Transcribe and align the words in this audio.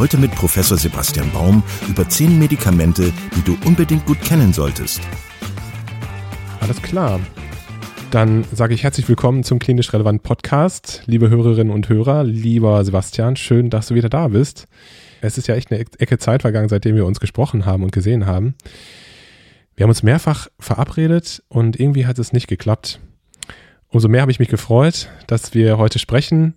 Heute 0.00 0.16
mit 0.16 0.34
Professor 0.34 0.78
Sebastian 0.78 1.30
Baum 1.30 1.62
über 1.86 2.08
zehn 2.08 2.38
Medikamente, 2.38 3.12
die 3.36 3.42
du 3.42 3.58
unbedingt 3.66 4.06
gut 4.06 4.18
kennen 4.22 4.54
solltest. 4.54 5.02
Alles 6.58 6.80
klar. 6.80 7.20
Dann 8.10 8.46
sage 8.50 8.72
ich 8.72 8.82
herzlich 8.82 9.06
willkommen 9.10 9.44
zum 9.44 9.58
Klinisch 9.58 9.92
Relevant 9.92 10.22
Podcast. 10.22 11.02
Liebe 11.04 11.28
Hörerinnen 11.28 11.70
und 11.70 11.90
Hörer, 11.90 12.24
lieber 12.24 12.82
Sebastian, 12.82 13.36
schön, 13.36 13.68
dass 13.68 13.88
du 13.88 13.94
wieder 13.94 14.08
da 14.08 14.28
bist. 14.28 14.68
Es 15.20 15.36
ist 15.36 15.48
ja 15.48 15.54
echt 15.54 15.70
eine 15.70 15.80
Ecke 15.80 16.16
Zeit 16.16 16.40
vergangen, 16.40 16.70
seitdem 16.70 16.96
wir 16.96 17.04
uns 17.04 17.20
gesprochen 17.20 17.66
haben 17.66 17.82
und 17.82 17.92
gesehen 17.92 18.24
haben. 18.24 18.54
Wir 19.76 19.84
haben 19.84 19.90
uns 19.90 20.02
mehrfach 20.02 20.48
verabredet 20.58 21.42
und 21.48 21.78
irgendwie 21.78 22.06
hat 22.06 22.18
es 22.18 22.32
nicht 22.32 22.48
geklappt. 22.48 23.00
Umso 23.88 24.08
mehr 24.08 24.22
habe 24.22 24.32
ich 24.32 24.38
mich 24.38 24.48
gefreut, 24.48 25.10
dass 25.26 25.52
wir 25.52 25.76
heute 25.76 25.98
sprechen. 25.98 26.54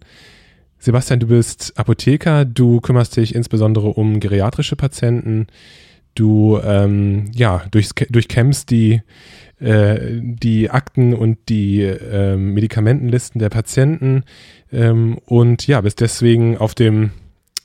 Sebastian, 0.84 1.22
du 1.22 1.28
bist 1.28 1.72
Apotheker, 1.78 2.44
du 2.44 2.82
kümmerst 2.82 3.16
dich 3.16 3.34
insbesondere 3.36 3.88
um 3.88 4.20
geriatrische 4.20 4.76
Patienten. 4.76 5.48
Du 6.14 6.60
ähm, 6.62 7.32
ja, 7.34 7.64
durch, 7.72 7.92
durchkämmst 8.10 8.70
die, 8.70 9.02
äh, 9.62 10.20
die 10.20 10.70
Akten 10.72 11.14
und 11.14 11.38
die 11.48 11.84
äh, 11.84 12.36
Medikamentenlisten 12.36 13.40
der 13.40 13.48
Patienten 13.48 14.26
ähm, 14.74 15.20
und 15.26 15.66
ja, 15.68 15.80
bist 15.80 16.02
deswegen 16.02 16.58
auf 16.58 16.76
dem 16.76 17.12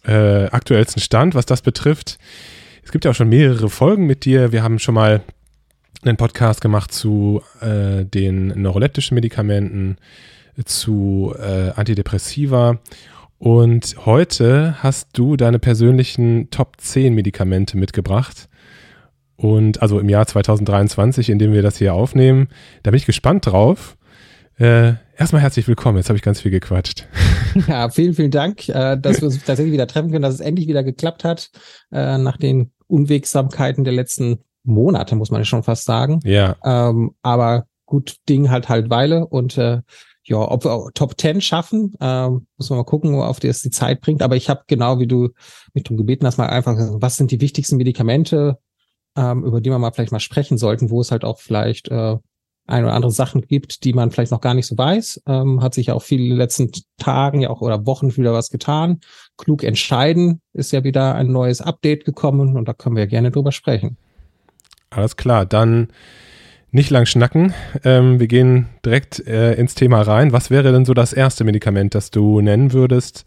äh, 0.06 0.44
aktuellsten 0.44 1.02
Stand, 1.02 1.34
was 1.34 1.44
das 1.44 1.62
betrifft. 1.62 2.20
Es 2.84 2.92
gibt 2.92 3.04
ja 3.04 3.10
auch 3.10 3.16
schon 3.16 3.30
mehrere 3.30 3.68
Folgen 3.68 4.06
mit 4.06 4.26
dir. 4.26 4.52
Wir 4.52 4.62
haben 4.62 4.78
schon 4.78 4.94
mal 4.94 5.22
einen 6.02 6.18
Podcast 6.18 6.60
gemacht 6.60 6.92
zu 6.92 7.42
äh, 7.62 8.04
den 8.04 8.62
neuroleptischen 8.62 9.16
Medikamenten 9.16 9.96
zu 10.64 11.34
äh, 11.38 11.70
Antidepressiva. 11.70 12.78
Und 13.38 13.94
heute 14.04 14.82
hast 14.82 15.10
du 15.12 15.36
deine 15.36 15.60
persönlichen 15.60 16.50
Top 16.50 16.76
10 16.78 17.14
Medikamente 17.14 17.76
mitgebracht. 17.78 18.48
Und 19.36 19.80
also 19.80 20.00
im 20.00 20.08
Jahr 20.08 20.26
2023, 20.26 21.30
in 21.30 21.38
dem 21.38 21.52
wir 21.52 21.62
das 21.62 21.78
hier 21.78 21.94
aufnehmen, 21.94 22.48
da 22.82 22.90
bin 22.90 22.98
ich 22.98 23.06
gespannt 23.06 23.46
drauf. 23.46 23.96
Äh, 24.58 24.94
erstmal 25.16 25.40
herzlich 25.40 25.68
willkommen. 25.68 25.98
Jetzt 25.98 26.08
habe 26.08 26.16
ich 26.16 26.22
ganz 26.22 26.40
viel 26.40 26.50
gequatscht. 26.50 27.06
Ja, 27.66 27.88
vielen, 27.88 28.14
vielen 28.14 28.30
Dank, 28.30 28.68
äh, 28.68 28.96
dass 28.96 29.20
wir 29.20 29.26
uns 29.26 29.42
tatsächlich 29.44 29.72
wieder 29.72 29.86
treffen 29.86 30.10
können, 30.10 30.22
dass 30.22 30.34
es 30.34 30.40
endlich 30.40 30.68
wieder 30.68 30.84
geklappt 30.84 31.24
hat, 31.24 31.50
äh, 31.90 32.18
nach 32.18 32.36
den 32.36 32.72
Unwegsamkeiten 32.86 33.84
der 33.84 33.94
letzten 33.94 34.44
Monate, 34.64 35.16
muss 35.16 35.30
man 35.30 35.44
schon 35.44 35.62
fast 35.62 35.84
sagen. 35.84 36.20
Ja. 36.24 36.56
Ähm, 36.62 37.14
aber 37.22 37.66
gut 37.86 38.16
Ding 38.28 38.50
halt 38.50 38.68
halt 38.68 38.90
Weile 38.90 39.26
und 39.26 39.56
äh, 39.58 39.80
ja, 40.28 40.38
ob 40.38 40.64
wir 40.64 40.90
Top 40.94 41.18
10 41.18 41.40
schaffen, 41.40 41.94
ähm, 42.00 42.46
muss 42.56 42.70
man 42.70 42.78
mal 42.78 42.84
gucken, 42.84 43.14
auf 43.14 43.40
die 43.40 43.48
es 43.48 43.62
die 43.62 43.70
Zeit 43.70 44.00
bringt. 44.00 44.22
Aber 44.22 44.36
ich 44.36 44.48
habe 44.48 44.62
genau 44.66 44.98
wie 44.98 45.06
du 45.06 45.30
mich 45.74 45.84
darum 45.84 45.96
gebeten 45.96 46.26
hast, 46.26 46.38
mal 46.38 46.46
einfach, 46.46 46.76
was 46.76 47.16
sind 47.16 47.30
die 47.30 47.40
wichtigsten 47.40 47.76
Medikamente, 47.76 48.58
ähm, 49.16 49.44
über 49.44 49.60
die 49.60 49.70
man 49.70 49.80
mal 49.80 49.92
vielleicht 49.92 50.12
mal 50.12 50.20
sprechen 50.20 50.58
sollten, 50.58 50.90
wo 50.90 51.00
es 51.00 51.10
halt 51.10 51.24
auch 51.24 51.40
vielleicht 51.40 51.88
äh, 51.88 52.16
ein 52.68 52.84
oder 52.84 52.92
andere 52.92 53.10
Sachen 53.10 53.42
gibt, 53.42 53.84
die 53.84 53.94
man 53.94 54.10
vielleicht 54.10 54.30
noch 54.30 54.42
gar 54.42 54.54
nicht 54.54 54.66
so 54.66 54.76
weiß. 54.76 55.22
Ähm, 55.26 55.62
hat 55.62 55.74
sich 55.74 55.86
ja 55.86 55.94
auch 55.94 56.02
viele 56.02 56.24
in 56.24 56.30
den 56.30 56.38
letzten 56.38 56.70
Tagen 56.98 57.40
ja 57.40 57.50
auch 57.50 57.62
oder 57.62 57.86
Wochen 57.86 58.14
wieder 58.14 58.34
was 58.34 58.50
getan. 58.50 59.00
Klug 59.38 59.64
entscheiden 59.64 60.42
ist 60.52 60.72
ja 60.72 60.84
wieder 60.84 61.14
ein 61.14 61.32
neues 61.32 61.62
Update 61.62 62.04
gekommen 62.04 62.56
und 62.56 62.68
da 62.68 62.74
können 62.74 62.96
wir 62.96 63.06
gerne 63.06 63.30
drüber 63.30 63.52
sprechen. 63.52 63.96
Alles 64.90 65.16
klar, 65.16 65.46
dann 65.46 65.88
nicht 66.70 66.90
lang 66.90 67.06
schnacken. 67.06 67.54
Ähm, 67.84 68.20
wir 68.20 68.28
gehen 68.28 68.66
direkt 68.84 69.26
äh, 69.26 69.54
ins 69.54 69.74
Thema 69.74 70.02
rein. 70.02 70.32
Was 70.32 70.50
wäre 70.50 70.72
denn 70.72 70.84
so 70.84 70.94
das 70.94 71.12
erste 71.12 71.44
Medikament, 71.44 71.94
das 71.94 72.10
du 72.10 72.40
nennen 72.40 72.72
würdest, 72.72 73.24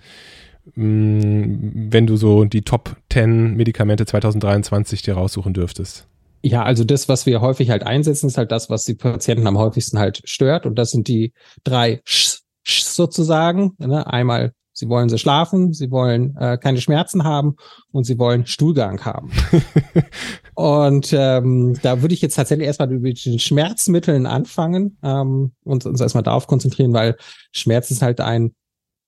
mh, 0.76 0.86
mm, 0.86 1.88
wenn 1.92 2.08
du 2.08 2.18
so 2.18 2.46
die 2.46 2.62
Top 2.62 2.96
10 3.12 3.56
Medikamente 3.56 4.06
2023 4.06 5.02
dir 5.02 5.16
raussuchen 5.16 5.54
dürftest? 5.54 6.08
Ja, 6.44 6.64
also 6.64 6.84
das, 6.84 7.08
was 7.08 7.26
wir 7.26 7.42
häufig 7.42 7.70
halt 7.70 7.84
einsetzen, 7.84 8.28
ist 8.28 8.38
halt 8.38 8.52
das, 8.52 8.70
was 8.70 8.84
die 8.84 8.96
Patienten 8.96 9.46
am 9.46 9.58
häufigsten 9.58 10.00
halt 10.00 10.22
stört. 10.26 10.66
Und 10.66 10.76
das 10.76 10.90
sind 10.90 11.08
die 11.08 11.34
drei 11.64 12.02
Sch, 12.04 12.40
Sch 12.64 12.84
sozusagen. 12.84 13.74
Ne? 13.78 14.08
Einmal 14.08 14.54
Sie 14.82 14.90
wollen 14.90 15.10
sie 15.10 15.20
schlafen, 15.20 15.74
sie 15.74 15.92
wollen 15.92 16.36
äh, 16.38 16.58
keine 16.58 16.82
Schmerzen 16.82 17.24
haben 17.24 17.56
und 17.92 18.06
sie 18.06 18.18
wollen 18.18 18.48
Stuhlgang 18.48 19.06
haben. 19.06 19.30
und 20.56 21.14
ähm, 21.14 21.78
da 21.84 22.02
würde 22.02 22.16
ich 22.16 22.22
jetzt 22.24 22.34
tatsächlich 22.34 22.66
erstmal 22.66 22.88
mit 22.88 23.24
den 23.24 23.38
Schmerzmitteln 23.38 24.26
anfangen 24.26 24.98
ähm, 25.04 25.52
und 25.64 25.86
uns 25.86 26.02
erstmal 26.02 26.24
darauf 26.24 26.48
konzentrieren, 26.48 26.94
weil 26.94 27.16
Schmerz 27.52 27.92
ist 27.92 28.02
halt 28.02 28.22
ein 28.22 28.56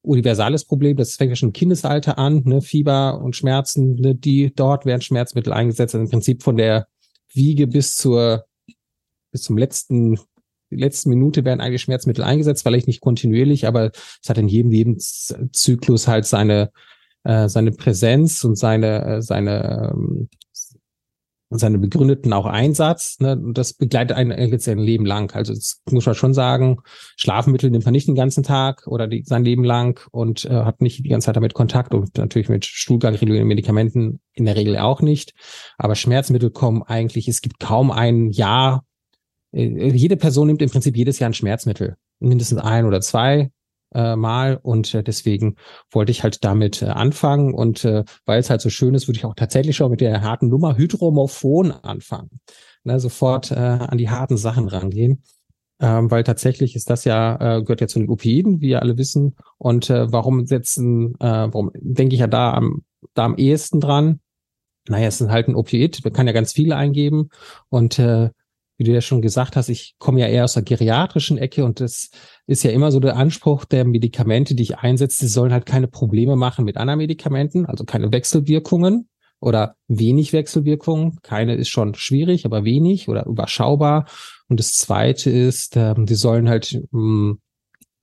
universales 0.04 0.64
Problem. 0.64 0.96
Das 0.96 1.16
fängt 1.16 1.32
ja 1.32 1.36
schon 1.36 1.50
im 1.50 1.54
Kindesalter 1.54 2.20
an, 2.20 2.44
ne? 2.46 2.62
Fieber 2.62 3.20
und 3.20 3.36
Schmerzen, 3.36 3.96
ne? 3.96 4.14
die 4.14 4.54
dort 4.54 4.86
werden 4.86 5.02
Schmerzmittel 5.02 5.54
eingesetzt. 5.54 5.96
Also 5.96 6.04
im 6.04 6.12
Prinzip 6.12 6.44
von 6.44 6.56
der 6.56 6.86
Wiege 7.34 7.66
bis 7.66 7.96
zur 7.96 8.46
bis 9.32 9.42
zum 9.42 9.58
letzten 9.58 10.20
letzten 10.76 11.10
Minute 11.10 11.46
werden 11.46 11.62
eigentlich 11.62 11.82
Schmerzmittel 11.82 12.24
eingesetzt, 12.24 12.64
vielleicht 12.64 12.88
nicht 12.88 13.02
kontinuierlich, 13.02 13.68
aber 13.68 13.92
es 14.22 14.30
hat 14.30 14.38
in 14.38 14.48
jedem 14.48 14.72
Lebenszyklus 14.72 16.08
halt 16.08 16.26
seine, 16.26 16.72
äh, 17.24 17.48
seine 17.50 17.72
Präsenz 17.72 18.44
und 18.44 18.58
seine, 18.58 19.06
äh, 19.06 19.22
seine, 19.22 19.92
ähm, 19.94 20.30
seine 21.58 21.78
begründeten 21.78 22.34
auch 22.34 22.46
Einsatz. 22.46 23.20
Ne? 23.20 23.34
Und 23.34 23.58
das 23.58 23.74
begleitet 23.74 24.18
einen 24.18 24.52
jetzt 24.52 24.68
ein 24.68 24.80
Leben 24.80 25.06
lang. 25.06 25.34
Also 25.36 25.54
das 25.54 25.82
muss 25.90 26.06
man 26.06 26.16
schon 26.16 26.34
sagen, 26.34 26.80
Schlafmittel 27.16 27.70
nimmt 27.70 27.86
man 27.86 27.92
nicht 27.92 28.08
den 28.08 28.16
ganzen 28.16 28.44
Tag 28.44 28.88
oder 28.88 29.08
die, 29.08 29.24
sein 29.24 29.44
Leben 29.44 29.64
lang 29.64 30.00
und 30.12 30.46
äh, 30.46 30.64
hat 30.64 30.82
nicht 30.82 31.04
die 31.04 31.10
ganze 31.10 31.28
Zeit 31.28 31.36
damit 31.36 31.54
Kontakt 31.54 31.94
und 31.94 32.18
natürlich 32.18 32.50
mit 32.50 32.66
stuhlgangregulierenden 32.66 33.48
Medikamenten 33.48 34.20
in 34.34 34.46
der 34.46 34.56
Regel 34.56 34.78
auch 34.78 35.02
nicht. 35.02 35.34
Aber 35.78 35.96
Schmerzmittel 35.96 36.50
kommen 36.50 36.84
eigentlich, 36.84 37.28
es 37.28 37.42
gibt 37.42 37.60
kaum 37.60 37.92
ein 37.92 38.30
Jahr, 38.32 38.84
jede 39.54 40.18
Person 40.18 40.48
nimmt 40.48 40.62
im 40.62 40.70
Prinzip 40.70 40.98
jedes 40.98 41.20
Jahr 41.20 41.30
ein 41.30 41.34
Schmerzmittel, 41.34 41.96
mindestens 42.20 42.60
ein 42.60 42.86
oder 42.86 43.02
zwei 43.02 43.52
äh, 43.94 44.16
Mal 44.16 44.60
und 44.62 44.94
äh, 44.94 45.04
deswegen 45.04 45.56
wollte 45.92 46.12
ich 46.12 46.24
halt 46.24 46.44
damit 46.44 46.82
äh, 46.82 46.88
anfangen 46.88 47.54
und 47.54 47.86
äh, 47.86 48.04
weil 48.26 48.40
es 48.40 48.50
halt 48.50 48.62
so 48.62 48.70
schön 48.70 48.96
ist, 48.96 49.08
würde 49.08 49.18
ich 49.18 49.26
auch 49.26 49.36
tatsächlich 49.36 49.76
schon 49.76 49.92
mit 49.92 50.02
der 50.02 50.22
harten 50.22 50.50
Nummer 50.50 50.78
Hydromorphon 50.78 51.72
anfangen. 51.72 52.40
Ne, 52.84 53.00
sofort 53.00 53.52
äh, 53.52 53.56
an 53.56 53.98
die 53.98 54.10
harten 54.10 54.36
Sachen 54.36 54.68
rangehen. 54.68 55.24
Ähm, 55.80 56.12
weil 56.12 56.24
tatsächlich 56.24 56.76
ist 56.76 56.90
das 56.90 57.04
ja, 57.04 57.36
äh, 57.36 57.62
gehört 57.62 57.82
ja 57.82 57.88
zu 57.88 58.00
den 58.00 58.10
Opioiden, 58.10 58.62
wie 58.62 58.68
wir 58.68 58.82
alle 58.82 58.98
wissen. 58.98 59.36
Und 59.58 59.90
äh, 59.90 60.12
warum 60.12 60.46
setzen, 60.46 61.16
äh, 61.16 61.48
warum 61.52 61.72
denke 61.76 62.14
ich 62.14 62.20
ja 62.20 62.28
da 62.28 62.54
am, 62.54 62.84
da 63.14 63.26
am 63.26 63.38
ehesten 63.38 63.80
dran? 63.80 64.20
Naja, 64.88 65.08
es 65.08 65.22
ist 65.22 65.30
halt 65.30 65.48
ein 65.48 65.56
Opioid, 65.56 66.02
man 66.04 66.14
kann 66.14 66.28
ja 66.28 66.34
ganz 66.34 66.52
viele 66.52 66.76
eingeben 66.76 67.30
und 67.70 68.00
äh, 68.00 68.30
wie 68.84 68.90
du 68.90 68.94
ja 68.94 69.02
schon 69.02 69.22
gesagt 69.22 69.56
hast, 69.56 69.70
ich 69.70 69.96
komme 69.98 70.20
ja 70.20 70.28
eher 70.28 70.44
aus 70.44 70.54
der 70.54 70.64
geriatrischen 70.64 71.38
Ecke 71.38 71.64
und 71.64 71.80
das 71.80 72.10
ist 72.48 72.64
ja 72.64 72.72
immer 72.72 72.92
so 72.92 73.00
der 73.00 73.16
Anspruch 73.16 73.64
der 73.64 73.86
Medikamente, 73.86 74.56
die 74.56 74.64
ich 74.64 74.78
einsetze, 74.78 75.26
die 75.26 75.32
sollen 75.32 75.54
halt 75.54 75.66
keine 75.66 75.88
Probleme 75.88 76.36
machen 76.36 76.66
mit 76.66 76.78
anderen 76.78 76.98
Medikamenten, 76.98 77.66
also 77.66 77.86
keine 77.86 78.12
Wechselwirkungen 78.12 79.08
oder 79.40 79.76
wenig 79.88 80.34
Wechselwirkungen. 80.34 81.20
Keine 81.22 81.56
ist 81.56 81.70
schon 81.70 81.96
schwierig, 81.96 82.46
aber 82.46 82.66
wenig 82.66 83.08
oder 83.08 83.26
überschaubar. 83.26 84.06
Und 84.50 84.60
das 84.60 84.74
zweite 84.74 85.30
ist, 85.30 85.78
ähm, 85.78 86.06
die 86.06 86.16
sollen 86.16 86.50
halt 86.50 86.74
mh, 86.92 87.00
hm, 87.00 87.40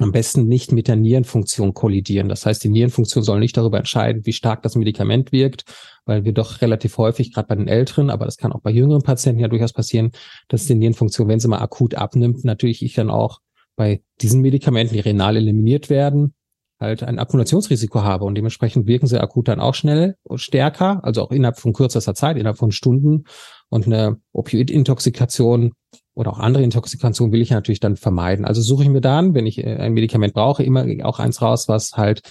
am 0.01 0.13
besten 0.13 0.47
nicht 0.47 0.73
mit 0.73 0.89
der 0.89 0.97
Nierenfunktion 0.97 1.75
kollidieren. 1.75 2.29
Das 2.29 2.47
heißt, 2.47 2.63
die 2.65 2.69
Nierenfunktion 2.69 3.23
soll 3.23 3.41
nicht 3.41 3.57
darüber 3.57 3.79
entscheiden, 3.79 4.25
wie 4.25 4.33
stark 4.33 4.63
das 4.63 4.77
Medikament 4.77 5.33
wirkt, 5.33 5.65
weil 6.05 6.25
wir 6.25 6.33
doch 6.33 6.61
relativ 6.63 6.97
häufig, 6.99 7.33
gerade 7.33 7.49
bei 7.49 7.57
den 7.57 7.69
Älteren, 7.69 8.11
aber 8.11 8.25
das 8.25 8.37
kann 8.37 8.53
auch 8.53 8.61
bei 8.61 8.71
jüngeren 8.71 9.03
Patienten 9.03 9.41
ja 9.41 9.49
durchaus 9.49 9.73
passieren, 9.73 10.13
dass 10.49 10.67
die 10.67 10.75
Nierenfunktion, 10.75 11.29
wenn 11.29 11.41
sie 11.41 11.49
mal 11.49 11.61
akut 11.61 11.95
abnimmt, 11.95 12.45
natürlich 12.45 12.83
ich 12.83 12.95
dann 12.95 13.11
auch 13.11 13.41
bei 13.77 14.03
diesen 14.21 14.41
Medikamenten, 14.41 14.95
die 14.95 15.01
renal 15.01 15.37
eliminiert 15.37 15.91
werden, 15.91 16.35
halt 16.81 17.03
ein 17.03 17.19
Akkumulationsrisiko 17.19 18.03
habe 18.03 18.25
und 18.25 18.35
dementsprechend 18.35 18.87
wirken 18.87 19.07
sie 19.07 19.21
akut 19.21 19.49
dann 19.49 19.61
auch 19.61 19.75
schnell 19.75 20.17
und 20.23 20.39
stärker, 20.39 21.05
also 21.05 21.23
auch 21.23 21.31
innerhalb 21.31 21.59
von 21.59 21.73
kürzester 21.73 22.15
Zeit, 22.15 22.37
innerhalb 22.37 22.59
von 22.59 22.73
Stunden 22.73 23.25
und 23.69 23.87
eine 23.87 24.19
Opioid-Intoxikation 24.33 25.73
oder 26.15 26.33
auch 26.33 26.39
andere 26.39 26.63
Intoxikationen 26.63 27.33
will 27.33 27.41
ich 27.41 27.51
natürlich 27.51 27.81
dann 27.81 27.97
vermeiden. 27.97 28.45
Also 28.45 28.61
suche 28.61 28.83
ich 28.83 28.89
mir 28.89 29.01
dann, 29.01 29.35
wenn 29.35 29.47
ich 29.47 29.59
äh, 29.59 29.77
ein 29.77 29.93
Medikament 29.93 30.35
brauche, 30.35 30.63
immer 30.63 30.87
auch 31.05 31.19
eins 31.19 31.41
raus, 31.43 31.69
was 31.69 31.93
halt 31.93 32.23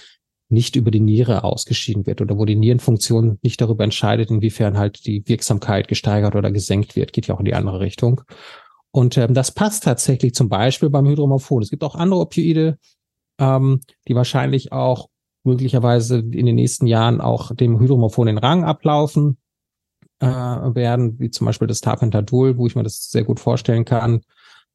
nicht 0.48 0.76
über 0.76 0.90
die 0.90 1.00
Niere 1.00 1.44
ausgeschieden 1.44 2.06
wird 2.06 2.20
oder 2.20 2.36
wo 2.36 2.44
die 2.44 2.56
Nierenfunktion 2.56 3.38
nicht 3.42 3.60
darüber 3.60 3.84
entscheidet, 3.84 4.30
inwiefern 4.30 4.76
halt 4.76 5.06
die 5.06 5.22
Wirksamkeit 5.26 5.86
gesteigert 5.86 6.34
oder 6.34 6.50
gesenkt 6.50 6.96
wird. 6.96 7.12
Geht 7.12 7.28
ja 7.28 7.34
auch 7.34 7.38
in 7.38 7.44
die 7.44 7.54
andere 7.54 7.80
Richtung. 7.80 8.22
Und 8.90 9.16
ähm, 9.16 9.34
das 9.34 9.52
passt 9.52 9.84
tatsächlich 9.84 10.34
zum 10.34 10.48
Beispiel 10.48 10.90
beim 10.90 11.06
Hydromorphon. 11.06 11.62
Es 11.62 11.70
gibt 11.70 11.84
auch 11.84 11.94
andere 11.94 12.20
Opioide, 12.20 12.78
ähm, 13.38 13.80
die 14.08 14.16
wahrscheinlich 14.16 14.72
auch 14.72 15.08
möglicherweise 15.44 16.18
in 16.18 16.46
den 16.46 16.56
nächsten 16.56 16.86
Jahren 16.86 17.20
auch 17.20 17.54
dem 17.54 17.78
Hydromorphon 17.78 18.26
den 18.26 18.38
Rang 18.38 18.64
ablaufen 18.64 19.38
äh, 20.20 20.26
werden, 20.26 21.18
wie 21.18 21.30
zum 21.30 21.46
Beispiel 21.46 21.68
das 21.68 21.80
Tapentadol, 21.80 22.56
wo 22.56 22.66
ich 22.66 22.76
mir 22.76 22.82
das 22.82 23.10
sehr 23.10 23.24
gut 23.24 23.40
vorstellen 23.40 23.84
kann, 23.84 24.20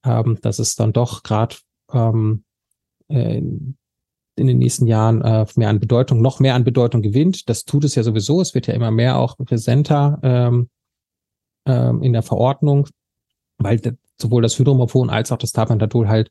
ähm, 0.04 0.38
dass 0.42 0.60
es 0.60 0.76
dann 0.76 0.94
doch 0.94 1.24
gerade 1.24 1.56
ähm, 1.94 2.44
äh, 3.08 3.38
in 4.38 4.48
den 4.48 4.58
nächsten 4.58 4.86
Jahren 4.86 5.22
äh, 5.22 5.46
mehr 5.56 5.70
an 5.70 5.80
Bedeutung, 5.80 6.22
noch 6.22 6.40
mehr 6.40 6.56
an 6.56 6.64
Bedeutung 6.64 7.02
gewinnt. 7.02 7.50
Das 7.50 7.64
tut 7.64 7.86
es 7.86 7.96
ja 7.96 8.04
sowieso. 8.04 8.42
Es 8.42 8.54
wird 8.54 8.68
ja 8.68 8.74
immer 8.74 8.92
mehr 8.92 9.18
auch 9.18 9.38
präsenter 9.38 10.20
ähm, 10.24 10.70
ähm, 11.66 12.04
in 12.04 12.12
der 12.12 12.24
Verordnung, 12.24 12.88
weil 13.58 13.80
sowohl 14.20 14.42
das 14.42 14.60
Hydromorphon 14.60 15.10
als 15.10 15.32
auch 15.32 15.38
das 15.38 15.52
Tapentadol 15.52 16.10
halt 16.10 16.30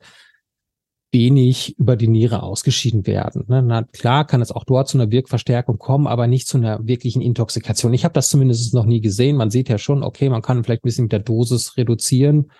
wenig 1.14 1.78
über 1.78 1.96
die 1.96 2.08
Niere 2.08 2.42
ausgeschieden 2.42 3.06
werden. 3.06 3.44
Ne? 3.48 3.62
Na 3.62 3.84
klar 3.84 4.26
kann 4.26 4.42
es 4.42 4.52
auch 4.52 4.64
dort 4.64 4.88
zu 4.88 4.98
einer 4.98 5.10
Wirkverstärkung 5.10 5.78
kommen, 5.78 6.06
aber 6.06 6.26
nicht 6.26 6.46
zu 6.46 6.58
einer 6.58 6.86
wirklichen 6.86 7.22
Intoxikation. 7.22 7.94
Ich 7.94 8.04
habe 8.04 8.12
das 8.12 8.28
zumindest 8.28 8.74
noch 8.74 8.84
nie 8.84 9.00
gesehen. 9.00 9.36
Man 9.36 9.50
sieht 9.50 9.70
ja 9.70 9.78
schon, 9.78 10.02
okay, 10.02 10.28
man 10.28 10.42
kann 10.42 10.62
vielleicht 10.62 10.82
ein 10.82 10.88
bisschen 10.88 11.04
mit 11.04 11.12
der 11.12 11.20
Dosis 11.20 11.78
reduzieren, 11.78 12.50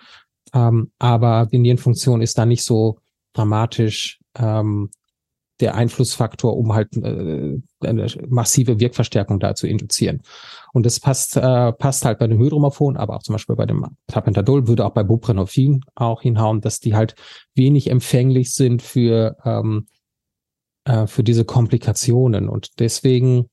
ähm, 0.53 0.91
aber 0.97 1.47
die 1.51 1.59
Nierenfunktion 1.59 2.21
ist 2.21 2.37
da 2.39 2.47
nicht 2.47 2.63
so 2.63 2.97
dramatisch 3.33 4.19
ähm, 4.37 4.89
der 5.59 5.75
Einflussfaktor, 5.75 6.55
um 6.55 6.73
halt 6.73 6.95
äh, 6.97 7.59
eine 7.81 8.07
massive 8.27 8.79
Wirkverstärkung 8.79 9.39
da 9.39 9.55
zu 9.55 9.67
induzieren. 9.67 10.21
Und 10.73 10.85
das 10.85 10.99
passt, 10.99 11.37
äh, 11.37 11.71
passt 11.71 12.05
halt 12.05 12.19
bei 12.19 12.27
dem 12.27 12.39
Hydromorphon, 12.39 12.97
aber 12.97 13.15
auch 13.15 13.23
zum 13.23 13.33
Beispiel 13.33 13.55
bei 13.55 13.65
dem 13.65 13.85
Tapentadol, 14.07 14.67
würde 14.67 14.85
auch 14.85 14.93
bei 14.93 15.03
Buprenorphin 15.03 15.81
auch 15.95 16.21
hinhauen, 16.21 16.61
dass 16.61 16.79
die 16.79 16.95
halt 16.95 17.15
wenig 17.53 17.89
empfänglich 17.89 18.53
sind 18.53 18.81
für, 18.81 19.37
ähm, 19.45 19.87
äh, 20.83 21.07
für 21.07 21.23
diese 21.23 21.45
Komplikationen. 21.45 22.49
Und 22.49 22.79
deswegen 22.79 23.49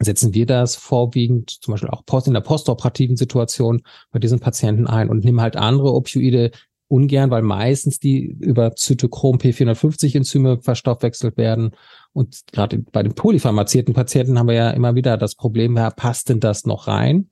setzen 0.00 0.34
wir 0.34 0.46
das 0.46 0.76
vorwiegend 0.76 1.50
zum 1.50 1.72
Beispiel 1.72 1.90
auch 1.90 2.04
post 2.04 2.28
in 2.28 2.34
der 2.34 2.40
postoperativen 2.40 3.16
Situation 3.16 3.82
bei 4.12 4.18
diesen 4.18 4.40
Patienten 4.40 4.86
ein 4.86 5.08
und 5.08 5.24
nehmen 5.24 5.40
halt 5.40 5.56
andere 5.56 5.92
Opioide, 5.92 6.50
ungern, 6.94 7.30
weil 7.30 7.42
meistens 7.42 7.98
die 7.98 8.22
über 8.22 8.76
Zytochrom 8.76 9.38
P450 9.38 10.16
Enzyme 10.16 10.60
verstoffwechselt 10.62 11.36
werden. 11.36 11.72
Und 12.12 12.42
gerade 12.52 12.78
bei 12.78 13.02
den 13.02 13.14
polypharmazierten 13.14 13.94
Patienten 13.94 14.38
haben 14.38 14.46
wir 14.46 14.54
ja 14.54 14.70
immer 14.70 14.94
wieder 14.94 15.16
das 15.16 15.34
Problem, 15.34 15.76
ja, 15.76 15.90
passt 15.90 16.28
denn 16.28 16.38
das 16.38 16.64
noch 16.66 16.86
rein? 16.86 17.28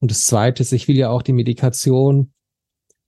Und 0.00 0.10
das 0.10 0.26
zweite 0.26 0.62
ist, 0.62 0.72
ich 0.72 0.88
will 0.88 0.96
ja 0.96 1.10
auch 1.10 1.22
die 1.22 1.32
Medikation 1.32 2.32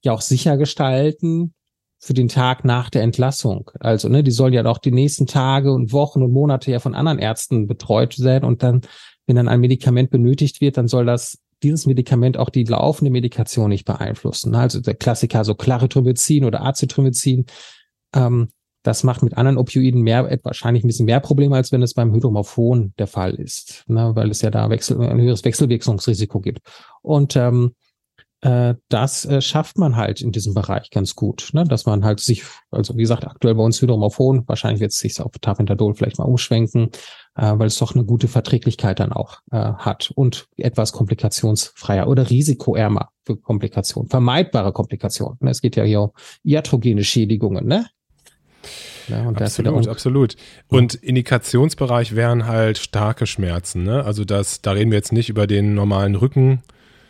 ja 0.03 0.13
auch 0.13 0.21
sicher 0.21 0.57
gestalten 0.57 1.53
für 1.99 2.13
den 2.13 2.29
Tag 2.29 2.63
nach 2.63 2.89
der 2.89 3.01
Entlassung. 3.01 3.69
Also, 3.79 4.07
ne, 4.07 4.23
die 4.23 4.31
sollen 4.31 4.53
ja 4.53 4.65
auch 4.65 4.77
die 4.77 4.91
nächsten 4.91 5.27
Tage 5.27 5.73
und 5.73 5.91
Wochen 5.91 6.23
und 6.23 6.31
Monate 6.31 6.71
ja 6.71 6.79
von 6.79 6.95
anderen 6.95 7.19
Ärzten 7.19 7.67
betreut 7.67 8.17
werden. 8.19 8.45
Und 8.45 8.63
dann, 8.63 8.81
wenn 9.25 9.35
dann 9.35 9.49
ein 9.49 9.59
Medikament 9.59 10.09
benötigt 10.09 10.61
wird, 10.61 10.77
dann 10.77 10.87
soll 10.87 11.05
das 11.05 11.37
dieses 11.63 11.85
Medikament 11.85 12.37
auch 12.37 12.49
die 12.49 12.63
laufende 12.63 13.11
Medikation 13.11 13.69
nicht 13.69 13.85
beeinflussen. 13.85 14.55
Also 14.55 14.79
der 14.79 14.95
Klassiker, 14.95 15.43
so 15.43 15.55
Clarithromycin 15.55 16.45
oder 16.45 16.63
Azithromycin, 16.63 17.45
ähm, 18.13 18.49
das 18.83 19.03
macht 19.03 19.21
mit 19.21 19.35
anderen 19.35 19.57
Opioiden 19.57 20.01
mehr, 20.01 20.29
wahrscheinlich 20.43 20.83
ein 20.83 20.87
bisschen 20.87 21.07
mehr 21.07 21.19
Probleme, 21.19 21.55
als 21.55 21.71
wenn 21.71 21.81
es 21.81 21.93
beim 21.93 22.13
Hydromorphon 22.13 22.93
der 22.97 23.07
Fall 23.07 23.33
ist, 23.33 23.83
ne, 23.87 24.11
weil 24.15 24.31
es 24.31 24.41
ja 24.41 24.49
da 24.49 24.69
Wechsel, 24.69 25.01
ein 25.01 25.19
höheres 25.19 25.43
Wechselwirkungsrisiko 25.43 26.39
gibt. 26.39 26.59
Und 27.01 27.35
ähm, 27.35 27.73
äh, 27.73 27.86
das 28.41 29.25
äh, 29.25 29.41
schafft 29.41 29.79
man 29.79 29.95
halt 29.95 30.21
in 30.21 30.31
diesem 30.31 30.53
Bereich 30.53 30.91
ganz 30.91 31.15
gut, 31.15 31.49
ne? 31.53 31.63
dass 31.63 31.87
man 31.87 32.05
halt 32.05 32.19
sich, 32.19 32.43
also 32.69 32.95
wie 32.95 33.01
gesagt, 33.01 33.25
aktuell 33.25 33.55
bei 33.55 33.63
uns 33.63 33.81
Hydromorphon, 33.81 34.43
wahrscheinlich 34.47 34.79
wird 34.79 34.91
es 34.91 34.99
sich 34.99 35.19
auf 35.19 35.31
Tapentadol 35.41 35.95
vielleicht 35.95 36.19
mal 36.19 36.25
umschwenken, 36.25 36.91
äh, 37.35 37.53
weil 37.57 37.67
es 37.67 37.79
doch 37.79 37.95
eine 37.95 38.05
gute 38.05 38.27
Verträglichkeit 38.27 38.99
dann 38.99 39.11
auch 39.11 39.39
äh, 39.51 39.57
hat 39.57 40.11
und 40.13 40.47
etwas 40.55 40.91
komplikationsfreier 40.91 42.07
oder 42.07 42.29
risikoärmer 42.29 43.09
für 43.25 43.37
Komplikationen, 43.37 44.09
vermeidbare 44.09 44.71
Komplikationen. 44.71 45.37
Ne? 45.41 45.49
Es 45.49 45.61
geht 45.61 45.75
ja 45.75 45.83
hier 45.83 46.01
um 46.01 46.11
iatrogene 46.43 47.03
Schädigungen, 47.03 47.65
ne? 47.65 47.87
Ja, 49.07 49.25
absolut, 49.29 49.87
absolut. 49.87 50.35
Und 50.67 50.95
Indikationsbereich 50.95 52.15
wären 52.15 52.45
halt 52.45 52.77
starke 52.77 53.25
Schmerzen. 53.25 53.83
Ne? 53.83 54.03
Also 54.03 54.25
das, 54.25 54.61
da 54.61 54.71
reden 54.73 54.91
wir 54.91 54.97
jetzt 54.97 55.13
nicht 55.13 55.29
über 55.29 55.47
den 55.47 55.73
normalen 55.73 56.15
Rücken, 56.15 56.61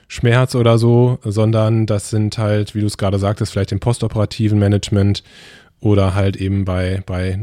Schmerz 0.08 0.56
oder 0.56 0.78
so, 0.78 1.20
sondern 1.24 1.86
das 1.86 2.10
sind 2.10 2.38
halt, 2.38 2.76
wie 2.76 2.82
du 2.82 2.88
es 2.88 2.98
gerade 2.98 3.20
sagtest, 3.20 3.52
vielleicht 3.52 3.72
im 3.72 3.80
postoperativen 3.80 4.58
Management 4.58 5.24
oder 5.80 6.16
halt 6.16 6.38
eben 6.38 6.66
bei, 6.66 7.04
bei 7.06 7.40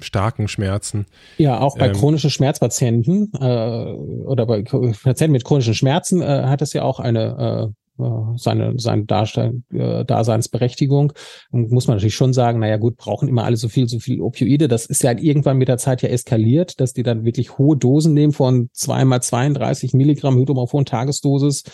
starken 0.00 0.48
Schmerzen. 0.48 1.06
Ja, 1.36 1.60
auch 1.60 1.78
bei 1.78 1.88
ähm, 1.88 1.92
chronischen 1.92 2.30
Schmerzpatienten 2.30 3.32
äh, 3.40 3.92
oder 4.24 4.46
bei 4.46 4.62
Patienten 4.62 5.32
mit 5.32 5.44
chronischen 5.44 5.74
Schmerzen 5.74 6.20
äh, 6.22 6.44
hat 6.44 6.62
es 6.62 6.72
ja 6.72 6.82
auch 6.82 6.98
eine 6.98 7.68
äh, 7.70 7.87
seine, 8.36 8.74
seine 8.78 9.04
Darstell 9.04 9.62
äh, 9.72 10.04
Daseinsberechtigung. 10.04 11.12
Und 11.50 11.70
muss 11.70 11.86
man 11.86 11.96
natürlich 11.96 12.14
schon 12.14 12.32
sagen, 12.32 12.60
naja 12.60 12.76
gut, 12.76 12.96
brauchen 12.96 13.28
immer 13.28 13.44
alle 13.44 13.56
so 13.56 13.68
viel, 13.68 13.88
so 13.88 13.98
viel 13.98 14.20
Opioide. 14.20 14.68
Das 14.68 14.86
ist 14.86 15.02
ja 15.02 15.12
irgendwann 15.12 15.58
mit 15.58 15.68
der 15.68 15.78
Zeit 15.78 16.02
ja 16.02 16.08
eskaliert, 16.08 16.80
dass 16.80 16.92
die 16.92 17.02
dann 17.02 17.24
wirklich 17.24 17.58
hohe 17.58 17.76
Dosen 17.76 18.14
nehmen 18.14 18.32
von 18.32 18.70
zweimal 18.72 19.22
32 19.22 19.94
Milligramm 19.94 20.36
Hydromorphon 20.38 20.84
Tagesdosis 20.84 21.64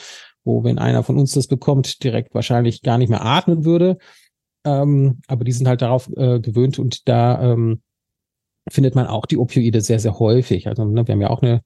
wo, 0.45 0.63
wenn 0.63 0.79
einer 0.79 1.03
von 1.03 1.19
uns 1.19 1.33
das 1.33 1.47
bekommt, 1.47 2.05
direkt 2.05 2.35
wahrscheinlich 2.35 2.83
gar 2.83 2.99
nicht 2.99 3.09
mehr 3.09 3.25
atmen 3.25 3.65
würde. 3.65 3.99
Ähm, 4.65 5.21
aber 5.27 5.45
die 5.45 5.53
sind 5.53 5.67
halt 5.67 5.83
darauf 5.83 6.11
äh, 6.17 6.41
gewöhnt 6.41 6.79
und 6.79 7.09
da 7.09 7.53
ähm, 7.53 7.83
findet 8.71 8.95
man 8.95 9.07
auch 9.07 9.27
die 9.27 9.37
Opioide 9.37 9.81
sehr, 9.81 9.99
sehr 9.99 10.19
häufig. 10.19 10.69
Also 10.69 10.85
ne, 10.85 11.07
wir 11.07 11.13
haben 11.13 11.21
ja 11.21 11.31
auch 11.31 11.43
eine 11.43 11.63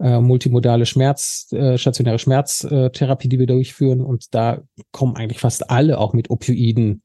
äh, 0.00 0.20
multimodale 0.20 0.86
Schmerz, 0.86 1.52
äh, 1.52 1.78
stationäre 1.78 2.18
Schmerztherapie, 2.18 3.28
die 3.28 3.38
wir 3.38 3.46
durchführen 3.46 4.00
und 4.00 4.34
da 4.34 4.62
kommen 4.92 5.16
eigentlich 5.16 5.40
fast 5.40 5.70
alle 5.70 5.98
auch 5.98 6.12
mit 6.12 6.30
Opioiden 6.30 7.02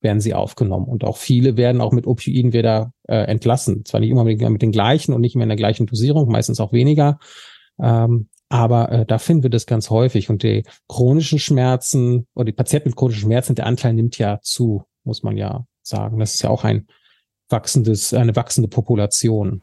werden 0.00 0.20
sie 0.20 0.34
aufgenommen 0.34 0.86
und 0.86 1.04
auch 1.04 1.16
viele 1.16 1.56
werden 1.56 1.80
auch 1.80 1.92
mit 1.92 2.06
Opioiden 2.06 2.52
wieder 2.52 2.92
äh, 3.08 3.16
entlassen. 3.16 3.84
Zwar 3.84 4.00
nicht 4.00 4.10
immer 4.10 4.24
mit, 4.24 4.40
mit 4.40 4.62
den 4.62 4.72
gleichen 4.72 5.12
und 5.12 5.20
nicht 5.20 5.34
mehr 5.34 5.42
in 5.42 5.48
der 5.48 5.56
gleichen 5.56 5.86
Dosierung, 5.86 6.30
meistens 6.30 6.60
auch 6.60 6.72
weniger. 6.72 7.18
Ähm, 7.80 8.28
aber 8.48 8.92
äh, 8.92 9.06
da 9.06 9.18
finden 9.18 9.42
wir 9.42 9.50
das 9.50 9.66
ganz 9.66 9.90
häufig. 9.90 10.30
Und 10.30 10.42
die 10.42 10.64
chronischen 10.88 11.38
Schmerzen 11.38 12.26
oder 12.34 12.46
die 12.46 12.52
Patienten 12.52 12.90
mit 12.90 12.96
chronischen 12.96 13.22
Schmerzen, 13.22 13.54
der 13.54 13.66
Anteil 13.66 13.92
nimmt 13.92 14.18
ja 14.18 14.38
zu, 14.40 14.84
muss 15.04 15.22
man 15.22 15.36
ja 15.36 15.66
sagen. 15.82 16.18
Das 16.18 16.34
ist 16.34 16.42
ja 16.42 16.50
auch 16.50 16.64
ein 16.64 16.86
wachsendes, 17.48 18.14
eine 18.14 18.36
wachsende 18.36 18.68
Population. 18.68 19.62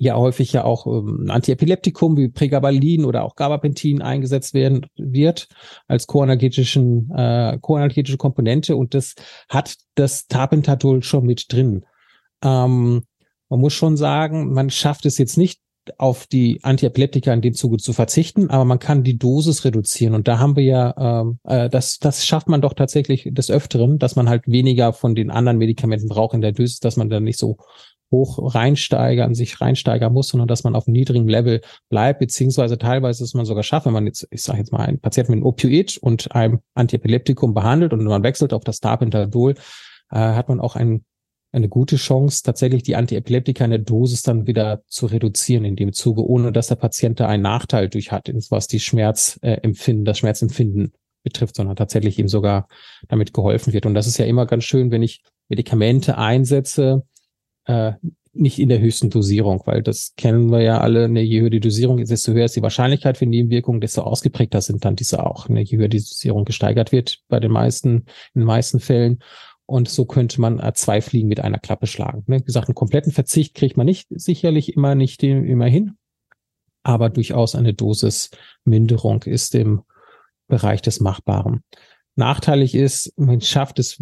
ja 0.00 0.16
häufig 0.16 0.52
ja 0.52 0.64
auch 0.64 0.86
ähm, 0.86 1.26
Antiepileptikum 1.28 2.16
wie 2.16 2.28
Pregabalin 2.28 3.04
oder 3.04 3.22
auch 3.22 3.36
Gabapentin 3.36 4.00
eingesetzt 4.00 4.54
werden 4.54 4.86
wird 4.96 5.48
als 5.88 6.06
koenergetischen 6.06 7.10
äh, 7.14 7.58
koenergetische 7.60 8.16
Komponente 8.16 8.76
und 8.76 8.94
das 8.94 9.14
hat 9.48 9.76
das 9.96 10.26
Tapentadol 10.26 11.02
schon 11.02 11.26
mit 11.26 11.52
drin. 11.52 11.84
Ähm, 12.42 13.02
man 13.50 13.60
muss 13.60 13.74
schon 13.74 13.98
sagen, 13.98 14.52
man 14.54 14.70
schafft 14.70 15.04
es 15.04 15.18
jetzt 15.18 15.36
nicht 15.36 15.60
auf 15.98 16.26
die 16.26 16.60
Antiepileptika 16.62 17.32
in 17.32 17.40
dem 17.40 17.54
Zuge 17.54 17.78
zu 17.78 17.92
verzichten, 17.92 18.50
aber 18.50 18.64
man 18.64 18.78
kann 18.78 19.02
die 19.02 19.18
Dosis 19.18 19.64
reduzieren. 19.64 20.14
Und 20.14 20.28
da 20.28 20.38
haben 20.38 20.56
wir 20.56 20.64
ja 20.64 20.94
ähm, 21.22 21.38
äh, 21.44 21.68
das 21.68 21.98
das 21.98 22.26
schafft 22.26 22.48
man 22.48 22.60
doch 22.60 22.74
tatsächlich 22.74 23.28
des 23.30 23.50
Öfteren, 23.50 23.98
dass 23.98 24.16
man 24.16 24.28
halt 24.28 24.46
weniger 24.46 24.92
von 24.92 25.14
den 25.14 25.30
anderen 25.30 25.58
Medikamenten 25.58 26.08
braucht 26.08 26.34
in 26.34 26.40
der 26.40 26.52
Dosis, 26.52 26.80
dass 26.80 26.96
man 26.96 27.10
dann 27.10 27.24
nicht 27.24 27.38
so 27.38 27.58
hoch 28.10 28.54
reinsteigern, 28.54 29.34
sich 29.34 29.60
reinsteigern 29.60 30.12
muss, 30.12 30.28
sondern 30.28 30.48
dass 30.48 30.64
man 30.64 30.74
auf 30.74 30.86
einem 30.86 30.94
niedrigen 30.94 31.28
Level 31.28 31.60
bleibt, 31.88 32.18
beziehungsweise 32.18 32.76
teilweise 32.78 33.24
ist 33.24 33.34
man 33.34 33.44
sogar 33.44 33.62
schafft, 33.62 33.86
wenn 33.86 33.92
man 33.92 34.06
jetzt, 34.06 34.26
ich 34.30 34.42
sage 34.42 34.58
jetzt 34.58 34.72
mal, 34.72 34.80
einen 34.80 35.00
Patienten 35.00 35.32
mit 35.32 35.38
einem 35.38 35.46
Opioid 35.46 35.96
und 35.98 36.34
einem 36.34 36.60
Antiepileptikum 36.74 37.54
behandelt 37.54 37.92
und 37.92 38.02
man 38.04 38.22
wechselt 38.22 38.52
auf 38.52 38.64
das 38.64 38.80
Tapentadol, 38.80 39.54
äh, 40.10 40.16
hat 40.16 40.48
man 40.48 40.60
auch 40.60 40.76
ein, 40.76 41.04
eine 41.52 41.68
gute 41.68 41.96
Chance, 41.96 42.42
tatsächlich 42.44 42.82
die 42.82 42.96
Antiepileptika 42.96 43.64
in 43.64 43.70
der 43.70 43.80
Dosis 43.80 44.22
dann 44.22 44.46
wieder 44.46 44.82
zu 44.86 45.06
reduzieren 45.06 45.64
in 45.64 45.76
dem 45.76 45.92
Zuge, 45.92 46.24
ohne 46.24 46.52
dass 46.52 46.68
der 46.68 46.76
Patient 46.76 47.18
da 47.18 47.26
einen 47.26 47.42
Nachteil 47.42 47.88
durch 47.88 48.12
hat, 48.12 48.30
was 48.50 48.68
die 48.68 48.80
Schmerzempfinden, 48.80 50.04
das 50.04 50.18
Schmerzempfinden 50.18 50.92
betrifft, 51.22 51.56
sondern 51.56 51.76
tatsächlich 51.76 52.18
ihm 52.18 52.28
sogar 52.28 52.68
damit 53.08 53.34
geholfen 53.34 53.72
wird. 53.72 53.86
Und 53.86 53.94
das 53.94 54.06
ist 54.06 54.18
ja 54.18 54.26
immer 54.26 54.46
ganz 54.46 54.64
schön, 54.64 54.90
wenn 54.90 55.02
ich 55.02 55.22
Medikamente 55.48 56.16
einsetze, 56.16 57.04
äh, 57.66 57.92
nicht 58.32 58.60
in 58.60 58.68
der 58.68 58.78
höchsten 58.78 59.10
Dosierung, 59.10 59.62
weil 59.64 59.82
das 59.82 60.14
kennen 60.16 60.50
wir 60.52 60.62
ja 60.62 60.78
alle, 60.78 61.08
ne, 61.08 61.20
je 61.20 61.40
höher 61.40 61.50
die 61.50 61.60
Dosierung 61.60 61.98
ist, 61.98 62.10
desto 62.10 62.32
höher 62.32 62.44
ist 62.44 62.54
die 62.54 62.62
Wahrscheinlichkeit 62.62 63.18
für 63.18 63.26
Nebenwirkungen, 63.26 63.80
desto 63.80 64.02
ausgeprägter 64.02 64.60
sind 64.60 64.84
dann 64.84 64.94
diese 64.94 65.26
auch. 65.26 65.48
Ne, 65.48 65.62
je 65.62 65.78
höher 65.78 65.88
die 65.88 65.98
Dosierung 65.98 66.44
gesteigert 66.44 66.92
wird 66.92 67.18
bei 67.28 67.40
den 67.40 67.50
meisten, 67.50 68.04
in 68.34 68.42
den 68.42 68.44
meisten 68.44 68.78
Fällen. 68.78 69.18
Und 69.70 69.88
so 69.88 70.04
könnte 70.04 70.40
man 70.40 70.58
äh, 70.58 70.72
zwei 70.74 71.00
Fliegen 71.00 71.28
mit 71.28 71.38
einer 71.38 71.60
Klappe 71.60 71.86
schlagen. 71.86 72.24
Ne? 72.26 72.40
Wie 72.40 72.44
gesagt, 72.44 72.66
einen 72.66 72.74
kompletten 72.74 73.12
Verzicht 73.12 73.54
kriegt 73.54 73.76
man 73.76 73.86
nicht, 73.86 74.08
sicherlich 74.10 74.74
immer 74.74 74.96
nicht 74.96 75.22
immer 75.22 75.66
hin, 75.66 75.92
aber 76.82 77.08
durchaus 77.08 77.54
eine 77.54 77.72
Dosisminderung 77.72 79.22
ist 79.22 79.54
im 79.54 79.82
Bereich 80.48 80.82
des 80.82 80.98
Machbaren. 80.98 81.62
Nachteilig 82.16 82.74
ist, 82.74 83.16
man 83.16 83.40
schafft 83.40 83.78
es 83.78 83.98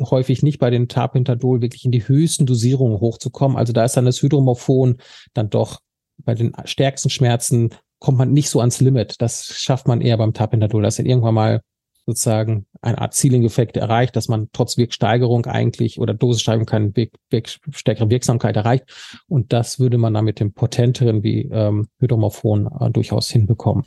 häufig 0.00 0.42
nicht 0.42 0.58
bei 0.58 0.70
den 0.70 0.88
Tapentadol 0.88 1.62
wirklich 1.62 1.84
in 1.84 1.92
die 1.92 2.08
höchsten 2.08 2.44
Dosierungen 2.44 2.98
hochzukommen. 2.98 3.56
Also 3.56 3.72
da 3.72 3.84
ist 3.84 3.96
dann 3.96 4.06
das 4.06 4.20
Hydromorphon 4.22 4.96
dann 5.34 5.50
doch 5.50 5.78
bei 6.18 6.34
den 6.34 6.52
stärksten 6.64 7.10
Schmerzen 7.10 7.70
kommt 8.00 8.18
man 8.18 8.32
nicht 8.32 8.50
so 8.50 8.58
ans 8.58 8.80
Limit. 8.80 9.14
Das 9.20 9.46
schafft 9.56 9.86
man 9.86 10.00
eher 10.00 10.16
beim 10.16 10.32
Tapentadol, 10.32 10.82
dass 10.82 10.98
er 10.98 11.06
irgendwann 11.06 11.34
mal 11.34 11.62
sozusagen 12.06 12.66
eine 12.80 12.98
Art 12.98 13.14
Ceiling-Effekt 13.14 13.76
erreicht, 13.76 14.16
dass 14.16 14.28
man 14.28 14.48
trotz 14.52 14.76
Wirksteigerung 14.76 15.46
eigentlich 15.46 16.00
oder 16.00 16.14
Dosissteigerung 16.14 16.66
keine 16.66 16.96
Wirk 16.96 17.12
Wirk 17.30 17.48
stärkere 17.70 18.10
Wirksamkeit 18.10 18.56
erreicht. 18.56 18.84
Und 19.28 19.52
das 19.52 19.78
würde 19.78 19.98
man 19.98 20.14
dann 20.14 20.24
mit 20.24 20.40
dem 20.40 20.52
potenteren 20.52 21.22
wie 21.22 21.48
ähm, 21.52 21.88
Hydromorphon 22.00 22.68
äh, 22.80 22.90
durchaus 22.90 23.30
hinbekommen. 23.30 23.84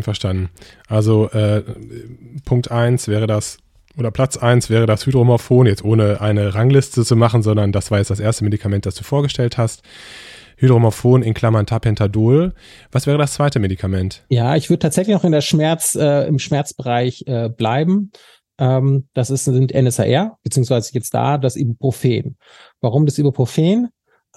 Verstanden. 0.00 0.48
Also 0.88 1.28
äh, 1.30 1.62
Punkt 2.44 2.70
eins 2.70 3.06
wäre 3.06 3.26
das, 3.26 3.58
oder 3.98 4.10
Platz 4.10 4.36
eins 4.36 4.70
wäre 4.70 4.86
das 4.86 5.04
Hydromorphon, 5.06 5.66
jetzt 5.66 5.84
ohne 5.84 6.20
eine 6.20 6.54
Rangliste 6.54 7.04
zu 7.04 7.16
machen, 7.16 7.42
sondern 7.42 7.70
das 7.70 7.90
war 7.90 7.98
jetzt 7.98 8.10
das 8.10 8.20
erste 8.20 8.44
Medikament, 8.44 8.86
das 8.86 8.94
du 8.94 9.04
vorgestellt 9.04 9.58
hast. 9.58 9.82
Hydromorphon 10.56 11.22
in 11.22 11.34
Klammern 11.34 11.66
Tapentadol. 11.66 12.54
Was 12.92 13.06
wäre 13.06 13.18
das 13.18 13.34
zweite 13.34 13.58
Medikament? 13.58 14.24
Ja, 14.28 14.56
ich 14.56 14.70
würde 14.70 14.80
tatsächlich 14.80 15.14
noch 15.14 15.24
in 15.24 15.32
der 15.32 15.40
Schmerz, 15.40 15.94
äh, 15.94 16.26
im 16.26 16.38
Schmerzbereich 16.38 17.24
äh, 17.26 17.48
bleiben. 17.48 18.12
Ähm, 18.58 19.08
das 19.14 19.30
ist, 19.30 19.44
sind 19.44 19.74
NSAR, 19.74 20.38
beziehungsweise 20.42 20.92
jetzt 20.94 21.12
da 21.14 21.38
das 21.38 21.56
Ibuprofen. 21.56 22.36
Warum 22.80 23.06
das 23.06 23.18
Ibuprofen? 23.18 23.88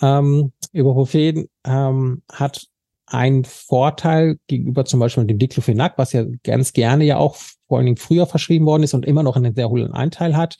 Ähm, 0.02 0.54
Ibuprofen 0.74 1.48
ähm, 1.66 2.24
hat 2.32 2.68
ein 3.06 3.46
Vorteil 3.46 4.38
gegenüber 4.48 4.86
zum 4.86 5.00
Beispiel 5.00 5.26
dem 5.26 5.40
Diclofenac, 5.40 5.98
was 5.98 6.14
ja 6.14 6.26
ganz 6.44 6.74
gerne 6.74 7.06
ja 7.06 7.18
auch 7.18 7.36
vor 7.68 7.78
allen 7.78 7.86
Dingen 7.86 7.98
früher 7.98 8.26
verschrieben 8.26 8.66
worden 8.66 8.84
ist 8.84 8.94
und 8.94 9.06
immer 9.06 9.24
noch 9.24 9.36
einen 9.36 9.56
sehr 9.56 9.70
hohen 9.70 9.94
Anteil 9.94 10.36
hat. 10.36 10.58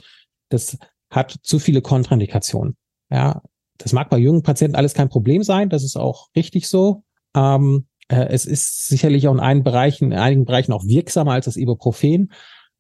Das 0.50 0.78
hat 1.10 1.36
zu 1.42 1.60
viele 1.60 1.82
Kontraindikationen. 1.82 2.78
Ja, 3.10 3.42
das 3.78 3.94
mag 3.94 4.10
bei 4.10 4.18
jungen 4.18 4.44
Patienten 4.44 4.76
alles 4.76 4.94
kein 4.94 5.10
Problem 5.10 5.44
sein. 5.44 5.70
Das 5.70 5.84
ist 5.84 5.98
auch 5.98 6.28
richtig 6.36 6.68
so. 6.68 7.04
Ähm, 7.36 7.88
äh, 8.10 8.28
es 8.30 8.46
ist 8.46 8.88
sicherlich 8.88 9.28
auch 9.28 9.34
in 9.34 9.40
einigen 9.40 9.64
Bereichen, 9.64 10.12
in 10.12 10.18
einigen 10.18 10.46
Bereichen 10.46 10.74
auch 10.74 10.86
wirksamer 10.86 11.34
als 11.34 11.46
das 11.46 11.58
Ibuprofen. 11.58 12.32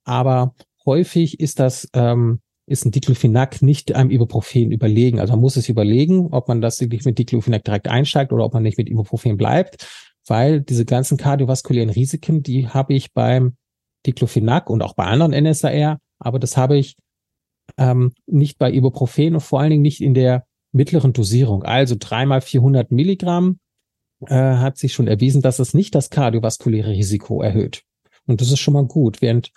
Aber 0.03 0.55
häufig 0.85 1.39
ist 1.39 1.59
das 1.59 1.89
ähm, 1.93 2.39
ist 2.67 2.85
ein 2.85 2.91
Diclofenac 2.91 3.61
nicht 3.61 3.95
einem 3.95 4.11
Ibuprofen 4.11 4.71
überlegen. 4.71 5.19
Also 5.19 5.33
man 5.33 5.41
muss 5.41 5.55
es 5.55 5.69
überlegen, 5.69 6.27
ob 6.31 6.49
man 6.49 6.61
das 6.61 6.79
wirklich 6.81 7.05
mit 7.05 7.17
Diclofenac 7.17 7.63
direkt 7.63 7.87
einsteigt 7.87 8.33
oder 8.33 8.43
ob 8.43 8.53
man 8.53 8.63
nicht 8.63 8.77
mit 8.77 8.89
Ibuprofen 8.89 9.37
bleibt, 9.37 9.87
weil 10.27 10.61
diese 10.61 10.83
ganzen 10.83 11.17
kardiovaskulären 11.17 11.89
Risiken, 11.89 12.43
die 12.43 12.67
habe 12.67 12.93
ich 12.93 13.13
beim 13.13 13.55
Diclofenac 14.05 14.69
und 14.69 14.81
auch 14.81 14.95
bei 14.95 15.05
anderen 15.05 15.31
NSAR, 15.31 15.99
aber 16.19 16.39
das 16.39 16.57
habe 16.57 16.77
ich 16.77 16.95
ähm, 17.77 18.11
nicht 18.25 18.57
bei 18.57 18.71
Ibuprofen 18.71 19.35
und 19.35 19.41
vor 19.41 19.61
allen 19.61 19.71
Dingen 19.71 19.81
nicht 19.81 20.01
in 20.01 20.13
der 20.13 20.45
mittleren 20.77 21.11
Dosierung. 21.11 21.63
Also 21.63 21.95
dreimal 21.99 22.41
400 22.41 22.91
Milligramm 22.91 23.59
äh, 24.25 24.35
hat 24.35 24.77
sich 24.77 24.93
schon 24.93 25.07
erwiesen, 25.07 25.41
dass 25.41 25.59
es 25.59 25.73
nicht 25.73 25.93
das 25.93 26.09
kardiovaskuläre 26.09 26.91
Risiko 26.91 27.41
erhöht. 27.41 27.83
Und 28.25 28.39
das 28.41 28.51
ist 28.51 28.59
schon 28.59 28.73
mal 28.73 28.85
gut. 28.85 29.21
Während 29.21 29.51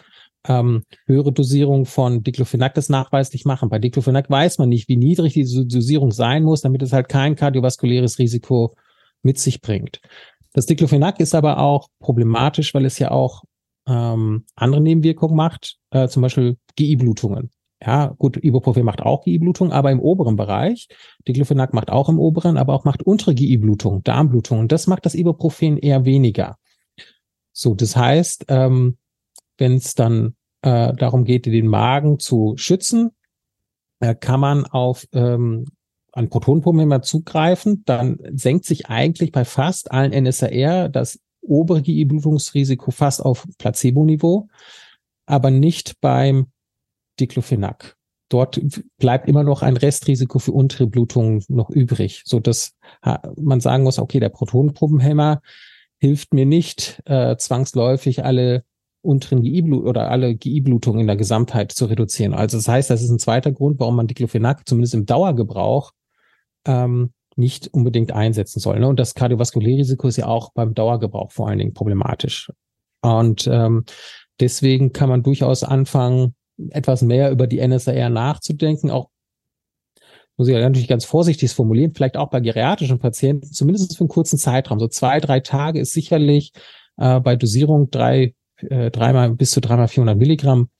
ähm, 0.48 0.84
höhere 1.06 1.32
Dosierung 1.32 1.86
von 1.86 2.22
Diclofenac 2.22 2.74
das 2.74 2.88
nachweislich 2.88 3.44
machen. 3.44 3.68
Bei 3.68 3.78
Diclofenac 3.78 4.30
weiß 4.30 4.58
man 4.58 4.68
nicht, 4.68 4.88
wie 4.88 4.96
niedrig 4.96 5.34
diese 5.34 5.66
Dosierung 5.66 6.12
sein 6.12 6.44
muss, 6.44 6.62
damit 6.62 6.82
es 6.82 6.92
halt 6.92 7.08
kein 7.08 7.36
kardiovaskuläres 7.36 8.18
Risiko 8.18 8.74
mit 9.22 9.38
sich 9.38 9.60
bringt. 9.60 10.00
Das 10.52 10.66
Diclofenac 10.66 11.20
ist 11.20 11.34
aber 11.34 11.58
auch 11.58 11.88
problematisch, 12.00 12.74
weil 12.74 12.86
es 12.86 12.98
ja 12.98 13.10
auch 13.10 13.44
ähm, 13.86 14.44
andere 14.56 14.80
Nebenwirkungen 14.80 15.36
macht, 15.36 15.76
äh, 15.90 16.08
zum 16.08 16.22
Beispiel 16.22 16.56
GI-Blutungen. 16.76 17.50
Ja, 17.82 18.14
gut, 18.18 18.36
Ibuprofen 18.42 18.84
macht 18.84 19.00
auch 19.00 19.24
GI-Blutung, 19.24 19.72
aber 19.72 19.90
im 19.90 20.00
oberen 20.00 20.36
Bereich. 20.36 20.88
Diclofenac 21.26 21.72
macht 21.72 21.90
auch 21.90 22.10
im 22.10 22.18
oberen, 22.18 22.58
aber 22.58 22.74
auch 22.74 22.84
macht 22.84 23.02
untere 23.02 23.34
GI-Blutung, 23.34 24.02
Darmblutung. 24.02 24.58
Und 24.58 24.72
das 24.72 24.86
macht 24.86 25.06
das 25.06 25.14
Ibuprofen 25.14 25.78
eher 25.78 26.04
weniger. 26.04 26.58
So, 27.52 27.74
das 27.74 27.96
heißt, 27.96 28.46
ähm, 28.48 28.98
wenn 29.56 29.76
es 29.76 29.94
dann 29.94 30.34
äh, 30.62 30.92
darum 30.94 31.24
geht, 31.24 31.46
den 31.46 31.68
Magen 31.68 32.18
zu 32.18 32.54
schützen, 32.56 33.12
äh, 34.00 34.14
kann 34.14 34.40
man 34.40 34.66
auf 34.66 35.06
ähm, 35.12 35.64
an 36.12 36.28
Protonpumpen 36.28 36.82
immer 36.82 37.02
zugreifen, 37.02 37.82
dann 37.86 38.18
senkt 38.34 38.64
sich 38.64 38.88
eigentlich 38.88 39.32
bei 39.32 39.44
fast 39.44 39.92
allen 39.92 40.12
NSAR 40.24 40.88
das 40.88 41.20
obere 41.40 41.82
GI-Blutungsrisiko 41.82 42.90
fast 42.90 43.24
auf 43.24 43.46
Placebo-Niveau, 43.58 44.48
aber 45.26 45.50
nicht 45.50 46.00
beim 46.00 46.48
Diclofenac. 47.20 47.96
Dort 48.28 48.60
bleibt 48.98 49.28
immer 49.28 49.42
noch 49.42 49.62
ein 49.62 49.76
Restrisiko 49.76 50.38
für 50.38 50.52
untere 50.52 50.86
Blutungen 50.86 51.44
noch 51.48 51.68
übrig, 51.68 52.22
so 52.24 52.38
dass 52.38 52.76
man 53.36 53.60
sagen 53.60 53.82
muss, 53.82 53.98
okay, 53.98 54.20
der 54.20 54.28
Protonenpumpenhemmer 54.28 55.42
hilft 55.98 56.32
mir 56.32 56.46
nicht 56.46 57.02
äh, 57.06 57.36
zwangsläufig 57.36 58.24
alle 58.24 58.64
unteren 59.02 59.42
GI-Blut 59.42 59.84
oder 59.84 60.10
alle 60.10 60.34
GI-Blutungen 60.34 61.00
in 61.00 61.06
der 61.06 61.16
Gesamtheit 61.16 61.72
zu 61.72 61.86
reduzieren. 61.86 62.34
Also 62.34 62.56
das 62.56 62.68
heißt, 62.68 62.90
das 62.90 63.02
ist 63.02 63.10
ein 63.10 63.18
zweiter 63.18 63.52
Grund, 63.52 63.80
warum 63.80 63.96
man 63.96 64.06
Diclofenac 64.06 64.66
zumindest 64.66 64.94
im 64.94 65.06
Dauergebrauch 65.06 65.92
ähm, 66.66 67.12
nicht 67.36 67.68
unbedingt 67.72 68.12
einsetzen 68.12 68.60
soll. 68.60 68.80
Ne? 68.80 68.88
Und 68.88 69.00
das 69.00 69.14
Kardiovaskulärrisiko 69.14 70.08
ist 70.08 70.18
ja 70.18 70.26
auch 70.26 70.52
beim 70.52 70.74
Dauergebrauch 70.74 71.32
vor 71.32 71.48
allen 71.48 71.58
Dingen 71.58 71.74
problematisch. 71.74 72.52
Und 73.02 73.48
ähm, 73.50 73.84
deswegen 74.38 74.92
kann 74.92 75.08
man 75.08 75.22
durchaus 75.22 75.64
anfangen, 75.64 76.34
etwas 76.70 77.02
mehr 77.02 77.30
über 77.30 77.46
die 77.46 77.66
NSAR 77.66 78.10
nachzudenken, 78.10 78.90
auch 78.90 79.10
muss 80.36 80.48
ich 80.48 80.54
natürlich 80.54 80.88
ganz 80.88 81.04
vorsichtig 81.04 81.52
formulieren, 81.52 81.92
vielleicht 81.94 82.16
auch 82.16 82.30
bei 82.30 82.40
geriatrischen 82.40 82.98
Patienten, 82.98 83.52
zumindest 83.52 83.96
für 83.96 84.04
einen 84.04 84.08
kurzen 84.08 84.38
Zeitraum. 84.38 84.80
So 84.80 84.88
zwei, 84.88 85.20
drei 85.20 85.40
Tage 85.40 85.80
ist 85.80 85.92
sicherlich 85.92 86.52
äh, 86.96 87.20
bei 87.20 87.36
Dosierung 87.36 87.90
drei 87.90 88.34
äh, 88.68 88.90
dreimal 88.90 89.34
bis 89.34 89.50
zu 89.50 89.60
dreimal 89.60 89.88
400 89.88 90.16
Milligramm 90.16 90.70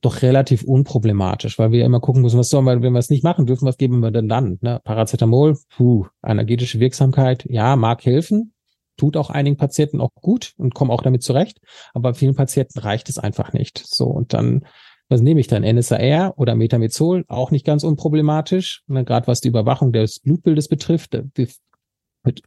doch 0.00 0.22
relativ 0.22 0.62
unproblematisch, 0.62 1.58
weil 1.58 1.72
wir 1.72 1.84
immer 1.84 2.00
gucken 2.00 2.22
müssen, 2.22 2.38
was 2.38 2.50
sollen 2.50 2.64
wir, 2.64 2.82
wenn 2.82 2.92
wir 2.92 2.98
es 2.98 3.10
nicht 3.10 3.24
machen 3.24 3.46
dürfen, 3.46 3.66
was 3.66 3.78
geben 3.78 4.00
wir 4.00 4.10
denn 4.10 4.28
dann? 4.28 4.58
Ne? 4.60 4.80
Paracetamol, 4.84 5.56
puh, 5.76 6.06
energetische 6.24 6.78
Wirksamkeit, 6.78 7.44
ja, 7.48 7.74
mag 7.74 8.04
helfen, 8.04 8.52
tut 8.96 9.16
auch 9.16 9.30
einigen 9.30 9.56
Patienten 9.56 10.00
auch 10.00 10.10
gut 10.14 10.54
und 10.56 10.74
kommen 10.74 10.90
auch 10.90 11.02
damit 11.02 11.22
zurecht, 11.22 11.58
aber 11.94 12.14
vielen 12.14 12.36
Patienten 12.36 12.78
reicht 12.78 13.08
es 13.08 13.18
einfach 13.18 13.52
nicht. 13.52 13.82
So, 13.84 14.06
und 14.06 14.34
dann, 14.34 14.66
was 15.08 15.20
nehme 15.20 15.40
ich 15.40 15.46
dann? 15.46 15.62
NSAR 15.62 16.34
oder 16.36 16.54
Metamizol, 16.54 17.24
auch 17.28 17.50
nicht 17.50 17.64
ganz 17.64 17.82
unproblematisch, 17.82 18.82
ne? 18.86 19.04
gerade 19.04 19.26
was 19.26 19.40
die 19.40 19.48
Überwachung 19.48 19.92
des 19.92 20.20
Blutbildes 20.20 20.68
betrifft. 20.68 21.18
Wir 21.34 21.48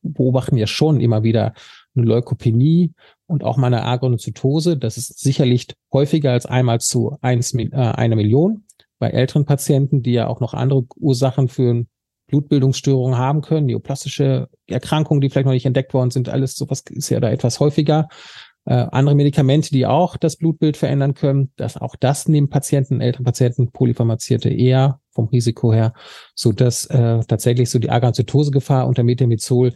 beobachten 0.03 0.57
ja 0.57 0.67
schon 0.67 0.99
immer 0.99 1.23
wieder 1.23 1.53
eine 1.95 2.05
Leukopenie 2.05 2.93
und 3.25 3.43
auch 3.43 3.57
mal 3.57 3.67
eine 3.67 3.83
Agranulozytose. 3.83 4.77
Das 4.77 4.97
ist 4.97 5.19
sicherlich 5.19 5.67
häufiger 5.91 6.31
als 6.31 6.45
einmal 6.45 6.79
zu 6.79 7.17
eins, 7.21 7.53
äh, 7.53 7.69
einer 7.73 8.15
Million. 8.15 8.65
Bei 8.99 9.09
älteren 9.09 9.45
Patienten, 9.45 10.03
die 10.03 10.13
ja 10.13 10.27
auch 10.27 10.39
noch 10.39 10.53
andere 10.53 10.85
Ursachen 10.97 11.47
für 11.47 11.85
Blutbildungsstörungen 12.27 13.17
haben 13.17 13.41
können, 13.41 13.65
neoplastische 13.65 14.49
Erkrankungen, 14.67 15.21
die 15.21 15.29
vielleicht 15.29 15.47
noch 15.47 15.53
nicht 15.53 15.65
entdeckt 15.65 15.93
worden 15.93 16.11
sind, 16.11 16.29
alles 16.29 16.55
sowas 16.55 16.83
ist 16.89 17.09
ja 17.09 17.19
da 17.19 17.29
etwas 17.29 17.59
häufiger. 17.59 18.07
Äh, 18.65 18.73
andere 18.91 19.15
Medikamente, 19.15 19.71
die 19.71 19.87
auch 19.87 20.17
das 20.17 20.35
Blutbild 20.35 20.77
verändern 20.77 21.15
können, 21.15 21.51
dass 21.55 21.77
auch 21.77 21.95
das 21.95 22.27
neben 22.27 22.49
Patienten, 22.49 23.01
älteren 23.01 23.25
Patienten, 23.25 23.71
polypharmazierte 23.71 24.49
eher 24.49 24.99
vom 25.09 25.27
Risiko 25.27 25.73
her, 25.73 25.93
so 26.35 26.51
dass 26.51 26.85
äh, 26.85 27.21
tatsächlich 27.27 27.69
so 27.69 27.79
die 27.79 27.89
Agranulozytose-Gefahr 27.89 28.87
unter 28.87 29.03
Metamizol 29.03 29.73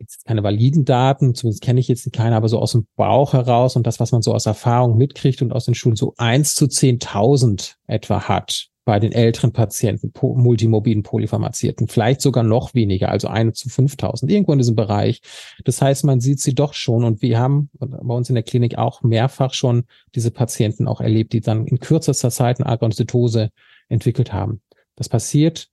jetzt 0.00 0.24
keine 0.24 0.42
validen 0.42 0.84
Daten, 0.84 1.34
zumindest 1.34 1.62
kenne 1.62 1.78
ich 1.78 1.86
jetzt 1.86 2.10
keine, 2.12 2.34
aber 2.34 2.48
so 2.48 2.58
aus 2.58 2.72
dem 2.72 2.86
Bauch 2.96 3.34
heraus 3.34 3.76
und 3.76 3.86
das, 3.86 4.00
was 4.00 4.12
man 4.12 4.22
so 4.22 4.34
aus 4.34 4.46
Erfahrung 4.46 4.96
mitkriegt 4.96 5.42
und 5.42 5.52
aus 5.52 5.66
den 5.66 5.74
Schulen, 5.74 5.96
so 5.96 6.14
eins 6.16 6.54
zu 6.54 6.66
zehntausend 6.66 7.76
etwa 7.86 8.26
hat 8.26 8.70
bei 8.90 8.98
den 8.98 9.12
älteren 9.12 9.52
Patienten, 9.52 10.12
multimorbiden 10.20 11.04
Polypharmazierten, 11.04 11.86
vielleicht 11.86 12.20
sogar 12.20 12.42
noch 12.42 12.74
weniger, 12.74 13.08
also 13.08 13.28
eine 13.28 13.52
zu 13.52 13.68
5000, 13.68 14.28
irgendwo 14.32 14.50
in 14.50 14.58
diesem 14.58 14.74
Bereich. 14.74 15.22
Das 15.62 15.80
heißt, 15.80 16.02
man 16.02 16.18
sieht 16.18 16.40
sie 16.40 16.56
doch 16.56 16.74
schon 16.74 17.04
und 17.04 17.22
wir 17.22 17.38
haben 17.38 17.70
bei 17.78 18.12
uns 18.12 18.30
in 18.30 18.34
der 18.34 18.42
Klinik 18.42 18.78
auch 18.78 19.04
mehrfach 19.04 19.54
schon 19.54 19.84
diese 20.16 20.32
Patienten 20.32 20.88
auch 20.88 21.00
erlebt, 21.00 21.34
die 21.34 21.40
dann 21.40 21.68
in 21.68 21.78
kürzester 21.78 22.32
Zeit 22.32 22.58
eine 22.58 22.68
Agranulozytose 22.68 23.50
entwickelt 23.88 24.32
haben. 24.32 24.60
Das 24.96 25.08
passiert 25.08 25.68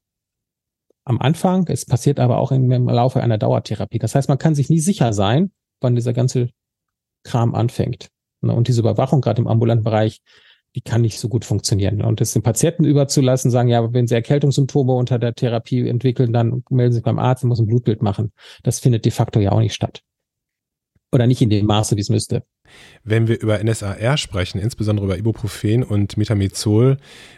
am 1.04 1.20
Anfang, 1.20 1.66
es 1.70 1.88
passiert 1.88 2.20
aber 2.20 2.38
auch 2.38 2.52
im, 2.52 2.72
im 2.72 2.88
Laufe 2.88 3.24
einer 3.24 3.40
Dauertherapie. 3.40 3.98
Das 3.98 4.14
heißt, 4.14 4.30
man 4.30 4.38
kann 4.38 4.54
sich 4.54 4.70
nie 4.70 4.80
sicher 4.80 5.12
sein, 5.12 5.50
wann 5.82 5.96
dieser 5.96 6.14
ganze 6.14 6.52
Kram 7.24 7.56
anfängt. 7.56 8.10
Ne, 8.42 8.54
und 8.54 8.68
diese 8.68 8.82
Überwachung 8.82 9.22
gerade 9.22 9.42
im 9.42 9.48
ambulanten 9.48 9.84
Bereich, 9.84 10.22
die 10.78 10.82
kann 10.82 11.02
nicht 11.02 11.20
so 11.20 11.28
gut 11.28 11.44
funktionieren. 11.44 12.04
Und 12.04 12.22
es 12.22 12.34
den 12.34 12.44
Patienten 12.44 12.86
überzulassen, 12.86 13.50
sagen, 13.50 13.68
ja, 13.68 13.92
wenn 13.94 14.06
sie 14.06 14.14
Erkältungssymptome 14.14 14.94
unter 14.94 15.18
der 15.18 15.34
Therapie 15.34 15.90
entwickeln, 15.90 16.32
dann 16.32 16.64
melden 16.70 16.92
sie 16.92 16.98
sich 16.98 17.04
beim 17.04 17.18
Arzt 17.18 17.44
und 17.44 17.50
muss 17.50 17.60
ein 17.60 17.66
Blutbild 17.66 18.04
machen. 18.04 18.32
Das 18.62 18.80
findet 18.80 19.04
de 19.04 19.12
facto 19.12 19.40
ja 19.40 19.54
auch 19.54 19.60
nicht 19.60 19.74
statt. 19.74 20.04
Oder 21.12 21.26
nicht 21.26 21.42
in 21.42 21.50
dem 21.50 21.66
Maße, 21.66 21.96
wie 21.96 22.02
es 22.02 22.10
müsste. 22.10 22.44
Wenn 23.04 23.28
wir 23.28 23.42
über 23.42 23.64
NSAR 23.64 24.18
sprechen, 24.18 24.60
insbesondere 24.60 25.08
über 25.08 25.18
Ibuprofen 25.18 25.82
und 25.82 26.16
Metamizol, 26.16 26.98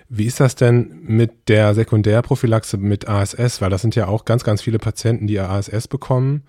wie 0.10 0.26
ist 0.26 0.42
das 0.42 0.56
denn 0.56 1.00
mit 1.04 1.48
der 1.48 1.74
Sekundärprophylaxe 1.76 2.76
mit 2.76 3.08
ASS? 3.08 3.62
Weil 3.62 3.70
das 3.70 3.82
sind 3.82 3.96
ja 3.96 4.08
auch 4.08 4.26
ganz, 4.26 4.44
ganz 4.44 4.62
viele 4.62 4.80
Patienten, 4.80 5.28
die 5.28 5.40
ASS 5.40 5.88
bekommen. 5.88 6.44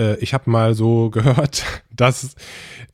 Äh, 0.00 0.16
ich 0.20 0.32
habe 0.34 0.50
mal 0.50 0.74
so 0.74 1.10
gehört, 1.12 1.64
dass, 1.94 2.34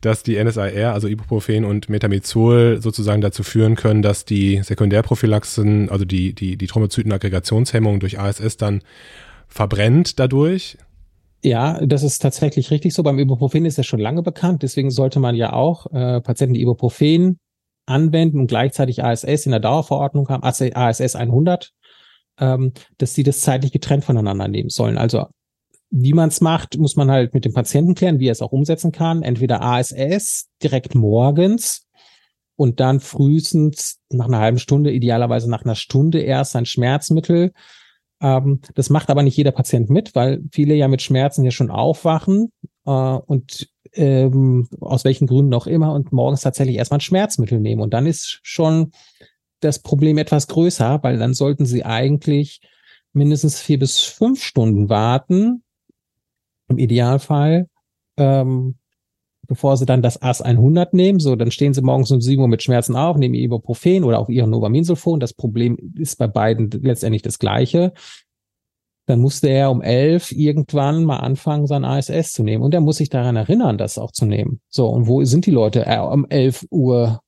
dass 0.00 0.22
die 0.22 0.42
NSAR, 0.42 0.92
also 0.92 1.08
Ibuprofen 1.08 1.64
und 1.64 1.88
Metamizol, 1.88 2.80
sozusagen 2.82 3.20
dazu 3.20 3.42
führen 3.42 3.76
können, 3.76 4.02
dass 4.02 4.24
die 4.24 4.62
Sekundärprophylaxen, 4.62 5.88
also 5.88 6.04
die, 6.04 6.34
die, 6.34 6.56
die 6.56 6.66
Thrombozytenaggregationshemmung 6.66 8.00
durch 8.00 8.18
ASS 8.18 8.56
dann 8.56 8.82
verbrennt 9.48 10.18
dadurch. 10.18 10.76
Ja, 11.42 11.84
das 11.86 12.02
ist 12.02 12.20
tatsächlich 12.20 12.70
richtig 12.70 12.92
so. 12.92 13.02
Beim 13.04 13.18
Ibuprofen 13.18 13.64
ist 13.66 13.78
ja 13.78 13.84
schon 13.84 14.00
lange 14.00 14.22
bekannt. 14.22 14.62
Deswegen 14.62 14.90
sollte 14.90 15.20
man 15.20 15.36
ja 15.36 15.52
auch 15.52 15.86
äh, 15.92 16.20
Patienten, 16.20 16.54
die 16.54 16.62
Ibuprofen 16.62 17.38
anwenden 17.86 18.40
und 18.40 18.48
gleichzeitig 18.48 19.04
ASS 19.04 19.46
in 19.46 19.52
der 19.52 19.60
Dauerverordnung 19.60 20.28
haben, 20.28 20.42
ASS 20.42 21.14
100, 21.14 21.70
ähm, 22.40 22.72
dass 22.98 23.14
sie 23.14 23.22
das 23.22 23.40
zeitlich 23.40 23.70
getrennt 23.70 24.04
voneinander 24.04 24.48
nehmen 24.48 24.70
sollen. 24.70 24.98
Also 24.98 25.26
wie 25.90 26.12
man 26.12 26.28
es 26.28 26.40
macht, 26.40 26.78
muss 26.78 26.96
man 26.96 27.10
halt 27.10 27.32
mit 27.34 27.44
dem 27.44 27.52
Patienten 27.52 27.94
klären, 27.94 28.18
wie 28.18 28.28
er 28.28 28.32
es 28.32 28.42
auch 28.42 28.52
umsetzen 28.52 28.92
kann. 28.92 29.22
Entweder 29.22 29.62
ASS 29.62 30.48
direkt 30.62 30.94
morgens 30.94 31.86
und 32.56 32.80
dann 32.80 33.00
frühestens 33.00 34.00
nach 34.10 34.26
einer 34.26 34.38
halben 34.38 34.58
Stunde, 34.58 34.92
idealerweise 34.92 35.50
nach 35.50 35.64
einer 35.64 35.74
Stunde 35.74 36.20
erst 36.20 36.56
ein 36.56 36.66
Schmerzmittel 36.66 37.52
ähm, 38.20 38.60
das 38.74 38.90
macht 38.90 39.10
aber 39.10 39.22
nicht 39.22 39.36
jeder 39.36 39.52
Patient 39.52 39.90
mit, 39.90 40.14
weil 40.14 40.42
viele 40.52 40.74
ja 40.74 40.88
mit 40.88 41.02
Schmerzen 41.02 41.44
ja 41.44 41.50
schon 41.50 41.70
aufwachen 41.70 42.52
äh, 42.86 42.90
und 42.90 43.68
ähm, 43.92 44.68
aus 44.80 45.04
welchen 45.04 45.26
Gründen 45.26 45.54
auch 45.54 45.66
immer 45.66 45.92
und 45.92 46.12
morgens 46.12 46.40
tatsächlich 46.40 46.76
erstmal 46.76 46.98
ein 46.98 47.02
Schmerzmittel 47.02 47.60
nehmen. 47.60 47.82
Und 47.82 47.94
dann 47.94 48.06
ist 48.06 48.40
schon 48.42 48.92
das 49.60 49.80
Problem 49.80 50.18
etwas 50.18 50.48
größer, 50.48 51.02
weil 51.02 51.18
dann 51.18 51.34
sollten 51.34 51.66
sie 51.66 51.84
eigentlich 51.84 52.60
mindestens 53.12 53.60
vier 53.60 53.78
bis 53.78 54.00
fünf 54.00 54.42
Stunden 54.42 54.88
warten, 54.88 55.62
im 56.68 56.78
Idealfall, 56.78 57.68
ähm, 58.16 58.76
bevor 59.46 59.76
sie 59.76 59.86
dann 59.86 60.02
das 60.02 60.20
AS 60.20 60.42
100 60.42 60.94
nehmen. 60.94 61.20
So, 61.20 61.36
dann 61.36 61.50
stehen 61.50 61.74
sie 61.74 61.82
morgens 61.82 62.10
um 62.10 62.20
7 62.20 62.40
Uhr 62.40 62.48
mit 62.48 62.62
Schmerzen 62.62 62.96
auf, 62.96 63.16
nehmen 63.16 63.34
Ibuprofen 63.34 64.04
oder 64.04 64.18
auch 64.18 64.28
ihren 64.28 64.50
Novaminsulfon. 64.50 65.20
Das 65.20 65.32
Problem 65.32 65.76
ist 65.96 66.18
bei 66.18 66.26
beiden 66.26 66.70
letztendlich 66.70 67.22
das 67.22 67.38
gleiche. 67.38 67.92
Dann 69.06 69.20
musste 69.20 69.48
er 69.48 69.70
um 69.70 69.82
11 69.82 70.32
irgendwann 70.32 71.04
mal 71.04 71.18
anfangen, 71.18 71.68
sein 71.68 71.84
ASS 71.84 72.32
zu 72.32 72.42
nehmen. 72.42 72.64
Und 72.64 72.74
er 72.74 72.80
muss 72.80 72.96
sich 72.96 73.08
daran 73.08 73.36
erinnern, 73.36 73.78
das 73.78 73.98
auch 73.98 74.10
zu 74.10 74.26
nehmen. 74.26 74.60
So, 74.68 74.88
und 74.88 75.06
wo 75.06 75.24
sind 75.24 75.46
die 75.46 75.52
Leute 75.52 75.86
äh, 75.86 76.00
um 76.00 76.26
11 76.28 76.66
Uhr 76.70 77.20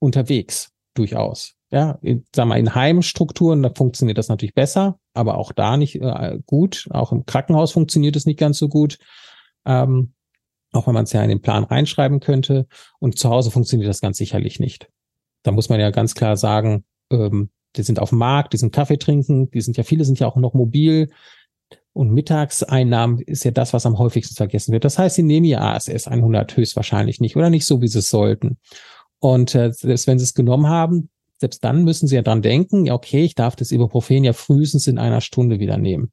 unterwegs? 0.00 0.72
Durchaus. 0.94 1.57
Ja, 1.70 1.98
in, 2.00 2.24
sagen 2.34 2.48
wir, 2.48 2.56
in 2.56 2.74
Heimstrukturen, 2.74 3.62
da 3.62 3.70
funktioniert 3.74 4.16
das 4.16 4.28
natürlich 4.28 4.54
besser, 4.54 4.98
aber 5.12 5.36
auch 5.36 5.52
da 5.52 5.76
nicht 5.76 5.96
äh, 5.96 6.38
gut. 6.46 6.88
Auch 6.90 7.12
im 7.12 7.26
Krankenhaus 7.26 7.72
funktioniert 7.72 8.16
es 8.16 8.24
nicht 8.24 8.38
ganz 8.38 8.58
so 8.58 8.68
gut. 8.68 8.98
Ähm, 9.66 10.14
auch 10.72 10.86
wenn 10.86 10.94
man 10.94 11.04
es 11.04 11.12
ja 11.12 11.22
in 11.22 11.28
den 11.28 11.42
Plan 11.42 11.64
reinschreiben 11.64 12.20
könnte. 12.20 12.66
Und 12.98 13.18
zu 13.18 13.30
Hause 13.30 13.50
funktioniert 13.50 13.88
das 13.88 14.00
ganz 14.00 14.18
sicherlich 14.18 14.60
nicht. 14.60 14.88
Da 15.42 15.50
muss 15.52 15.68
man 15.68 15.80
ja 15.80 15.90
ganz 15.90 16.14
klar 16.14 16.36
sagen, 16.36 16.84
ähm, 17.10 17.50
die 17.76 17.82
sind 17.82 18.00
auf 18.00 18.10
dem 18.10 18.18
Markt, 18.18 18.52
die 18.52 18.58
sind 18.58 18.74
Kaffee 18.74 18.98
trinken, 18.98 19.50
die 19.50 19.60
sind 19.60 19.76
ja, 19.76 19.84
viele 19.84 20.04
sind 20.04 20.18
ja 20.18 20.26
auch 20.26 20.36
noch 20.36 20.54
mobil. 20.54 21.10
Und 21.92 22.12
Mittagseinnahmen 22.12 23.20
ist 23.20 23.44
ja 23.44 23.50
das, 23.50 23.72
was 23.72 23.86
am 23.86 23.98
häufigsten 23.98 24.36
vergessen 24.36 24.72
wird. 24.72 24.84
Das 24.84 24.98
heißt, 24.98 25.16
sie 25.16 25.22
nehmen 25.22 25.46
ihr 25.46 25.60
ASS 25.60 26.06
100 26.06 26.56
höchstwahrscheinlich 26.56 27.20
nicht 27.20 27.36
oder 27.36 27.50
nicht 27.50 27.66
so, 27.66 27.80
wie 27.82 27.88
sie 27.88 27.98
es 27.98 28.10
sollten. 28.10 28.58
Und 29.20 29.54
äh, 29.54 29.72
selbst 29.72 30.06
wenn 30.06 30.18
sie 30.18 30.24
es 30.24 30.34
genommen 30.34 30.68
haben, 30.68 31.10
selbst 31.38 31.64
dann 31.64 31.84
müssen 31.84 32.06
sie 32.08 32.16
ja 32.16 32.22
dran 32.22 32.42
denken, 32.42 32.86
ja, 32.86 32.94
okay, 32.94 33.24
ich 33.24 33.34
darf 33.34 33.56
das 33.56 33.72
Ibuprofen 33.72 34.24
ja 34.24 34.32
frühestens 34.32 34.86
in 34.86 34.98
einer 34.98 35.20
Stunde 35.20 35.60
wieder 35.60 35.78
nehmen. 35.78 36.12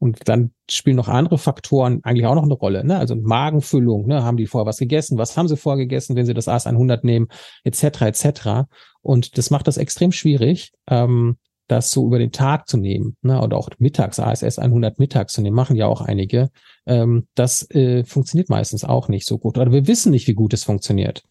Und 0.00 0.28
dann 0.28 0.52
spielen 0.70 0.96
noch 0.96 1.08
andere 1.08 1.38
Faktoren 1.38 2.00
eigentlich 2.04 2.26
auch 2.26 2.36
noch 2.36 2.44
eine 2.44 2.54
Rolle. 2.54 2.84
Ne? 2.84 2.98
Also 2.98 3.16
Magenfüllung, 3.16 4.06
ne? 4.06 4.22
haben 4.22 4.36
die 4.36 4.46
vorher 4.46 4.66
was 4.66 4.78
gegessen, 4.78 5.18
was 5.18 5.36
haben 5.36 5.48
sie 5.48 5.56
vorher 5.56 5.78
gegessen, 5.78 6.14
wenn 6.14 6.26
sie 6.26 6.34
das 6.34 6.46
AS 6.46 6.66
100 6.66 7.02
nehmen, 7.02 7.26
etc. 7.64 8.02
etc. 8.02 8.68
Und 9.00 9.38
das 9.38 9.50
macht 9.50 9.66
das 9.66 9.76
extrem 9.76 10.12
schwierig, 10.12 10.72
ähm, 10.88 11.38
das 11.66 11.90
so 11.90 12.06
über 12.06 12.18
den 12.18 12.30
Tag 12.30 12.68
zu 12.68 12.76
nehmen 12.76 13.16
ne? 13.22 13.42
oder 13.42 13.56
auch 13.56 13.70
mittags 13.78 14.20
ASS 14.20 14.58
100 14.58 15.00
mittags 15.00 15.32
zu 15.32 15.42
nehmen, 15.42 15.56
machen 15.56 15.76
ja 15.76 15.86
auch 15.86 16.00
einige. 16.00 16.50
Ähm, 16.86 17.26
das 17.34 17.68
äh, 17.72 18.04
funktioniert 18.04 18.50
meistens 18.50 18.84
auch 18.84 19.08
nicht 19.08 19.26
so 19.26 19.38
gut. 19.38 19.58
Oder 19.58 19.72
wir 19.72 19.88
wissen 19.88 20.12
nicht, 20.12 20.28
wie 20.28 20.34
gut 20.34 20.54
es 20.54 20.62
funktioniert. 20.62 21.24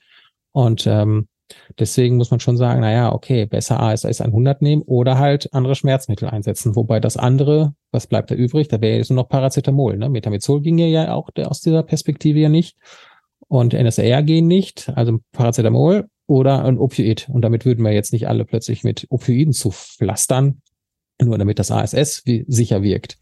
Und 0.52 0.86
ähm, 0.88 1.30
Deswegen 1.80 2.18
muss 2.18 2.32
man 2.32 2.40
schon 2.40 2.58
sagen, 2.58 2.82
naja, 2.82 3.14
okay, 3.14 3.46
besser 3.46 3.80
ASS 3.80 4.22
100 4.22 4.62
nehmen 4.62 4.82
oder 4.84 5.18
halt 5.18 5.54
andere 5.54 5.76
Schmerzmittel 5.76 6.30
einsetzen. 6.30 6.76
Wobei 6.76 7.00
das 7.00 7.18
andere, 7.18 7.74
was 7.92 8.08
bleibt 8.08 8.32
da 8.32 8.36
übrig? 8.36 8.68
Da 8.68 8.82
wäre 8.82 8.98
jetzt 8.98 9.10
nur 9.10 9.24
noch 9.24 9.30
Paracetamol. 9.30 9.98
Ne? 9.98 10.10
Metamizol 10.10 10.62
ging 10.62 10.78
ja 10.78 11.14
auch 11.14 11.30
aus 11.46 11.62
dieser 11.62 11.84
Perspektive 11.84 12.40
ja 12.40 12.50
nicht. 12.50 12.78
Und 13.48 13.74
NSAR 13.74 14.24
gehen 14.24 14.48
nicht. 14.48 14.92
Also 14.96 15.20
Paracetamol 15.32 16.10
oder 16.26 16.66
ein 16.66 16.78
Opioid. 16.78 17.30
Und 17.30 17.42
damit 17.42 17.66
würden 17.66 17.84
wir 17.84 17.94
jetzt 17.94 18.12
nicht 18.12 18.28
alle 18.28 18.46
plötzlich 18.46 18.84
mit 18.84 19.08
Opioiden 19.10 19.54
zu 19.54 19.72
pflastern, 19.72 20.62
nur 21.22 21.38
damit 21.38 21.60
das 21.60 21.72
ASS 21.72 22.24
sicher 22.48 22.84
wirkt. 22.84 23.18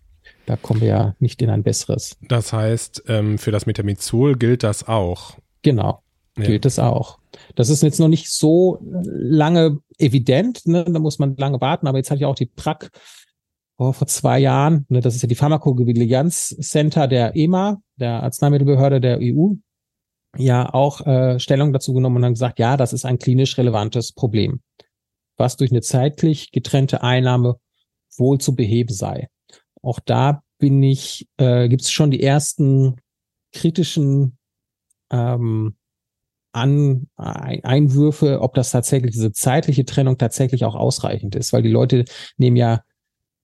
Da 0.47 0.55
kommen 0.55 0.81
wir 0.81 0.87
ja 0.87 1.15
nicht 1.19 1.41
in 1.41 1.49
ein 1.49 1.63
besseres. 1.63 2.17
Das 2.27 2.53
heißt, 2.53 3.03
ähm, 3.07 3.37
für 3.37 3.51
das 3.51 3.65
Metamizol 3.65 4.35
gilt 4.35 4.63
das 4.63 4.87
auch. 4.87 5.37
Genau, 5.61 6.01
gilt 6.35 6.65
es 6.65 6.79
auch. 6.79 7.19
Das 7.55 7.69
ist 7.69 7.83
jetzt 7.83 7.99
noch 7.99 8.07
nicht 8.07 8.29
so 8.29 8.79
lange 8.81 9.79
evident, 9.97 10.65
ne? 10.65 10.83
da 10.83 10.99
muss 10.99 11.19
man 11.19 11.35
lange 11.37 11.61
warten, 11.61 11.87
aber 11.87 11.97
jetzt 11.97 12.11
hat 12.11 12.19
ja 12.19 12.27
auch 12.27 12.35
die 12.35 12.45
PRAC 12.45 12.91
oh, 13.77 13.91
vor 13.91 14.07
zwei 14.07 14.39
Jahren, 14.39 14.85
ne, 14.89 15.01
das 15.01 15.15
ist 15.15 15.21
ja 15.21 15.27
die 15.27 15.35
Pharmakovigilanz 15.35 16.55
Center 16.61 17.07
der 17.07 17.35
EMA, 17.35 17.81
der 17.95 18.23
Arzneimittelbehörde 18.23 19.01
der 19.01 19.19
EU, 19.21 19.53
ja 20.37 20.73
auch 20.73 21.05
äh, 21.05 21.39
Stellung 21.39 21.71
dazu 21.71 21.93
genommen 21.93 22.17
und 22.17 22.25
haben 22.25 22.33
gesagt, 22.33 22.59
ja, 22.59 22.77
das 22.77 22.93
ist 22.93 23.05
ein 23.05 23.19
klinisch 23.19 23.57
relevantes 23.57 24.11
Problem, 24.11 24.61
was 25.37 25.55
durch 25.55 25.71
eine 25.71 25.81
zeitlich 25.81 26.51
getrennte 26.51 27.03
Einnahme 27.03 27.57
wohl 28.17 28.39
zu 28.39 28.55
beheben 28.55 28.93
sei. 28.93 29.29
Auch 29.81 29.99
da 29.99 30.43
bin 30.57 30.81
ich, 30.83 31.27
äh, 31.37 31.69
gibt 31.69 31.83
es 31.83 31.91
schon 31.91 32.11
die 32.11 32.23
ersten 32.23 32.97
kritischen 33.53 34.37
ähm, 35.11 35.75
an 36.55 37.07
Einwürfe, 37.17 38.41
ob 38.41 38.53
das 38.53 38.71
tatsächlich 38.71 39.11
diese 39.11 39.31
zeitliche 39.31 39.85
Trennung 39.85 40.17
tatsächlich 40.17 40.65
auch 40.65 40.75
ausreichend 40.75 41.35
ist, 41.35 41.53
weil 41.53 41.61
die 41.61 41.69
Leute 41.69 42.05
nehmen 42.37 42.55
ja 42.55 42.81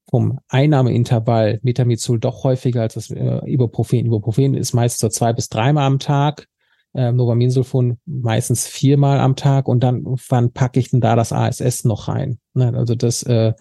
vom 0.10 0.39
Einnahmeintervall 0.47 1.60
Metamizol 1.62 2.19
doch 2.19 2.43
häufiger 2.43 2.82
als 2.82 2.95
das 2.95 3.12
äh, 3.12 3.41
Ibuprofen. 3.45 4.06
Ibuprofen 4.06 4.56
ist 4.56 4.74
meist 4.74 5.00
so 5.00 5.10
zwei 5.10 5.34
bis 5.34 5.50
dreimal 5.50 5.86
am 5.86 6.00
Tag, 6.00 6.47
äh, 6.93 7.12
Novaminsulfon 7.12 7.97
meistens 8.06 8.67
viermal 8.67 9.19
am 9.19 9.36
Tag 9.36 9.67
und 9.67 9.82
dann 9.82 10.04
wann 10.30 10.52
packe 10.52 10.80
ich 10.80 10.91
denn 10.91 11.02
da 11.02 11.15
das 11.15 11.32
ASS 11.32 11.86
noch 11.86 12.08
rein? 12.08 12.39
Ne? 12.54 12.74
Also 12.76 12.95
das 12.95 13.24
äh, 13.24 13.54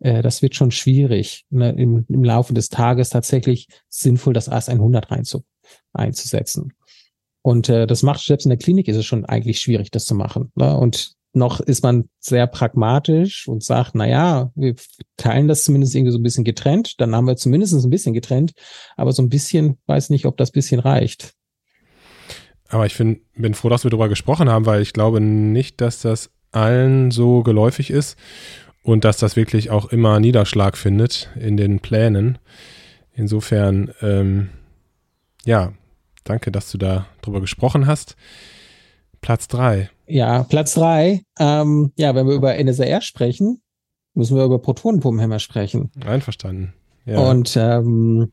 äh, 0.00 0.22
das 0.22 0.42
wird 0.42 0.54
schon 0.54 0.70
schwierig, 0.70 1.46
ne? 1.50 1.70
im, 1.70 2.04
im 2.08 2.24
Laufe 2.24 2.54
des 2.54 2.68
Tages 2.68 3.10
tatsächlich 3.10 3.68
sinnvoll 3.88 4.32
das 4.32 4.48
AS 4.48 4.68
100 4.68 5.10
rein 5.10 5.24
zu, 5.24 5.44
einzusetzen. 5.92 6.72
Und 7.44 7.68
äh, 7.68 7.86
das 7.86 8.02
macht 8.02 8.24
selbst 8.24 8.46
in 8.46 8.50
der 8.50 8.58
Klinik 8.58 8.88
ist 8.88 8.96
es 8.96 9.04
schon 9.04 9.26
eigentlich 9.26 9.60
schwierig, 9.60 9.90
das 9.90 10.06
zu 10.06 10.14
machen. 10.14 10.50
Ne? 10.54 10.74
Und 10.78 11.12
noch 11.34 11.60
ist 11.60 11.82
man 11.82 12.08
sehr 12.18 12.46
pragmatisch 12.46 13.46
und 13.48 13.62
sagt, 13.62 13.90
na 13.94 14.08
ja, 14.08 14.50
wir 14.54 14.74
teilen 15.18 15.46
das 15.46 15.62
zumindest 15.62 15.94
irgendwie 15.94 16.12
so 16.12 16.18
ein 16.18 16.22
bisschen 16.22 16.44
getrennt. 16.44 16.98
Dann 17.02 17.14
haben 17.14 17.26
wir 17.26 17.36
zumindest 17.36 17.74
ein 17.74 17.90
bisschen 17.90 18.14
getrennt, 18.14 18.52
aber 18.96 19.12
so 19.12 19.20
ein 19.20 19.28
bisschen 19.28 19.76
weiß 19.86 20.08
nicht, 20.08 20.24
ob 20.24 20.38
das 20.38 20.52
bisschen 20.52 20.80
reicht. 20.80 21.34
Aber 22.68 22.86
ich 22.86 22.94
find, 22.94 23.20
bin 23.34 23.52
froh, 23.52 23.68
dass 23.68 23.84
wir 23.84 23.90
darüber 23.90 24.08
gesprochen 24.08 24.48
haben, 24.48 24.64
weil 24.64 24.80
ich 24.80 24.94
glaube 24.94 25.20
nicht, 25.20 25.82
dass 25.82 26.00
das 26.00 26.30
allen 26.50 27.10
so 27.10 27.42
geläufig 27.42 27.90
ist 27.90 28.16
und 28.82 29.04
dass 29.04 29.18
das 29.18 29.36
wirklich 29.36 29.68
auch 29.68 29.92
immer 29.92 30.18
Niederschlag 30.18 30.78
findet 30.78 31.28
in 31.38 31.58
den 31.58 31.80
Plänen. 31.80 32.38
Insofern, 33.12 33.92
ähm, 34.00 34.48
ja, 35.44 35.74
danke, 36.24 36.50
dass 36.50 36.70
du 36.70 36.78
da 36.78 37.06
drüber 37.22 37.40
gesprochen 37.40 37.86
hast. 37.86 38.16
Platz 39.20 39.48
drei. 39.48 39.90
Ja, 40.06 40.42
Platz 40.44 40.74
drei. 40.74 41.22
Ähm, 41.38 41.92
ja, 41.96 42.14
wenn 42.14 42.26
wir 42.26 42.34
über 42.34 42.56
NSR 42.56 43.00
sprechen, 43.00 43.62
müssen 44.14 44.36
wir 44.36 44.44
über 44.44 44.58
Protonenpumpenhämmer 44.60 45.38
sprechen. 45.38 45.90
Einverstanden. 46.04 46.74
Ja. 47.06 47.18
Und 47.18 47.56
ähm, 47.56 48.32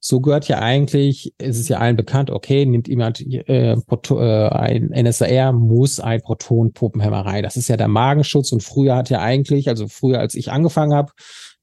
so 0.00 0.20
gehört 0.20 0.48
ja 0.48 0.60
eigentlich, 0.60 1.34
es 1.36 1.58
ist 1.58 1.68
ja 1.68 1.78
allen 1.78 1.96
bekannt, 1.96 2.30
okay, 2.30 2.64
nimmt 2.64 2.88
jemand 2.88 3.20
äh, 3.20 3.74
äh, 3.74 4.48
ein 4.48 4.92
NSR, 4.92 5.52
muss 5.52 6.00
ein 6.00 6.22
Protonenpumpenhämmer 6.22 7.26
rein. 7.26 7.42
Das 7.42 7.56
ist 7.56 7.68
ja 7.68 7.76
der 7.76 7.88
Magenschutz 7.88 8.50
und 8.50 8.62
früher 8.62 8.96
hat 8.96 9.10
ja 9.10 9.20
eigentlich, 9.20 9.68
also 9.68 9.88
früher 9.88 10.18
als 10.18 10.34
ich 10.34 10.50
angefangen 10.50 10.94
habe, 10.94 11.12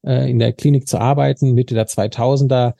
äh, 0.06 0.30
in 0.30 0.38
der 0.38 0.52
Klinik 0.52 0.86
zu 0.86 1.00
arbeiten, 1.00 1.54
Mitte 1.54 1.74
der 1.74 1.88
2000er, 1.88 2.74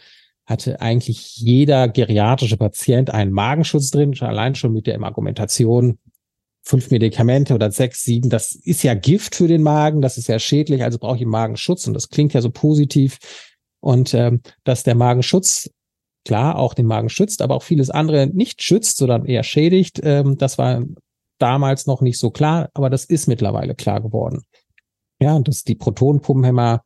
hatte 0.48 0.80
eigentlich 0.80 1.36
jeder 1.36 1.88
geriatrische 1.88 2.56
Patient 2.56 3.10
einen 3.10 3.32
Magenschutz 3.32 3.90
drin, 3.90 4.14
allein 4.20 4.54
schon 4.54 4.72
mit 4.72 4.86
der 4.86 5.00
Argumentation, 5.02 5.98
fünf 6.62 6.90
Medikamente 6.90 7.54
oder 7.54 7.70
sechs, 7.70 8.02
sieben, 8.02 8.30
das 8.30 8.52
ist 8.52 8.82
ja 8.82 8.94
Gift 8.94 9.34
für 9.34 9.46
den 9.46 9.62
Magen, 9.62 10.00
das 10.00 10.16
ist 10.16 10.26
ja 10.26 10.38
schädlich, 10.38 10.82
also 10.82 10.98
brauche 10.98 11.18
ich 11.18 11.26
Magenschutz 11.26 11.86
und 11.86 11.94
das 11.94 12.08
klingt 12.08 12.32
ja 12.32 12.40
so 12.40 12.50
positiv. 12.50 13.18
Und 13.80 14.12
ähm, 14.14 14.40
dass 14.64 14.82
der 14.82 14.94
Magenschutz 14.94 15.70
klar 16.24 16.58
auch 16.58 16.74
den 16.74 16.86
Magen 16.86 17.10
schützt, 17.10 17.42
aber 17.42 17.54
auch 17.54 17.62
vieles 17.62 17.90
andere 17.90 18.26
nicht 18.26 18.62
schützt, 18.62 18.96
sondern 18.96 19.26
eher 19.26 19.44
schädigt, 19.44 20.00
ähm, 20.02 20.38
das 20.38 20.58
war 20.58 20.82
damals 21.38 21.86
noch 21.86 22.00
nicht 22.00 22.18
so 22.18 22.30
klar, 22.30 22.70
aber 22.74 22.90
das 22.90 23.04
ist 23.04 23.28
mittlerweile 23.28 23.74
klar 23.74 24.00
geworden. 24.00 24.42
Ja, 25.20 25.38
dass 25.40 25.64
die 25.64 25.74
Protonenpumpenhämmer 25.74 26.82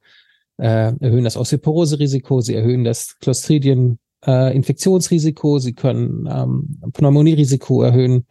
äh, 0.62 0.94
erhöhen 1.00 1.24
das 1.24 1.36
Osteoporose-Risiko, 1.36 2.40
sie 2.40 2.54
erhöhen 2.54 2.84
das 2.84 3.18
Clostridien-Infektionsrisiko, 3.18 5.56
äh, 5.56 5.60
sie 5.60 5.72
können 5.72 6.28
ähm, 6.30 6.78
Pneumonierisiko 6.92 7.82
erhöhen, 7.82 8.28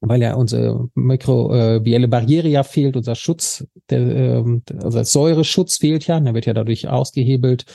weil 0.00 0.22
ja 0.22 0.32
unsere 0.34 0.88
mikrobielle 0.94 2.08
Barriere 2.08 2.48
ja 2.48 2.62
fehlt, 2.62 2.96
unser 2.96 3.14
Schutz, 3.14 3.66
der, 3.90 4.00
ähm, 4.00 4.62
unser 4.82 5.04
Säureschutz 5.04 5.76
fehlt 5.76 6.06
ja, 6.06 6.18
der 6.18 6.32
wird 6.32 6.46
ja 6.46 6.54
dadurch 6.54 6.88
ausgehebelt 6.88 7.66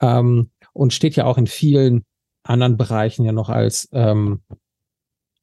ähm, 0.00 0.50
und 0.72 0.92
steht 0.92 1.16
ja 1.16 1.24
auch 1.24 1.38
in 1.38 1.48
vielen 1.48 2.04
anderen 2.44 2.76
Bereichen 2.76 3.24
ja 3.24 3.32
noch 3.32 3.48
als 3.48 3.88
ähm, 3.92 4.42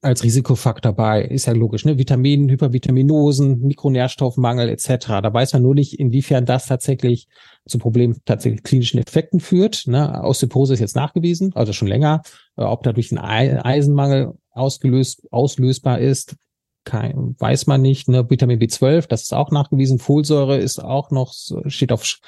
als 0.01 0.23
Risikofaktor 0.23 0.93
bei, 0.93 1.21
ist 1.21 1.45
ja 1.45 1.53
logisch, 1.53 1.85
ne? 1.85 1.97
Vitaminen, 1.97 2.49
Hypervitaminosen, 2.49 3.59
Mikronährstoffmangel 3.59 4.67
etc. 4.69 5.07
Da 5.21 5.33
weiß 5.33 5.53
man 5.53 5.61
nur 5.61 5.75
nicht, 5.75 5.99
inwiefern 5.99 6.45
das 6.45 6.65
tatsächlich 6.65 7.27
zu 7.67 7.77
Problemen 7.77 8.19
tatsächlich 8.25 8.63
klinischen 8.63 8.99
Effekten 8.99 9.39
führt. 9.39 9.85
Ne? 9.85 10.21
Osteoporose 10.23 10.73
ist 10.73 10.79
jetzt 10.79 10.95
nachgewiesen, 10.95 11.51
also 11.53 11.71
schon 11.71 11.87
länger. 11.87 12.23
Äh, 12.57 12.63
ob 12.63 12.81
dadurch 12.83 13.11
ein 13.11 13.19
Eisenmangel 13.19 14.33
ausgelöst, 14.51 15.27
auslösbar 15.29 15.99
ist, 15.99 16.35
kein, 16.83 17.35
weiß 17.37 17.67
man 17.67 17.81
nicht. 17.81 18.09
Ne? 18.09 18.27
Vitamin 18.27 18.59
B12, 18.59 19.07
das 19.07 19.23
ist 19.23 19.33
auch 19.33 19.51
nachgewiesen. 19.51 19.99
Folsäure 19.99 20.57
ist 20.57 20.79
auch 20.79 21.11
noch, 21.11 21.33
steht 21.67 21.91
auf 21.91 22.19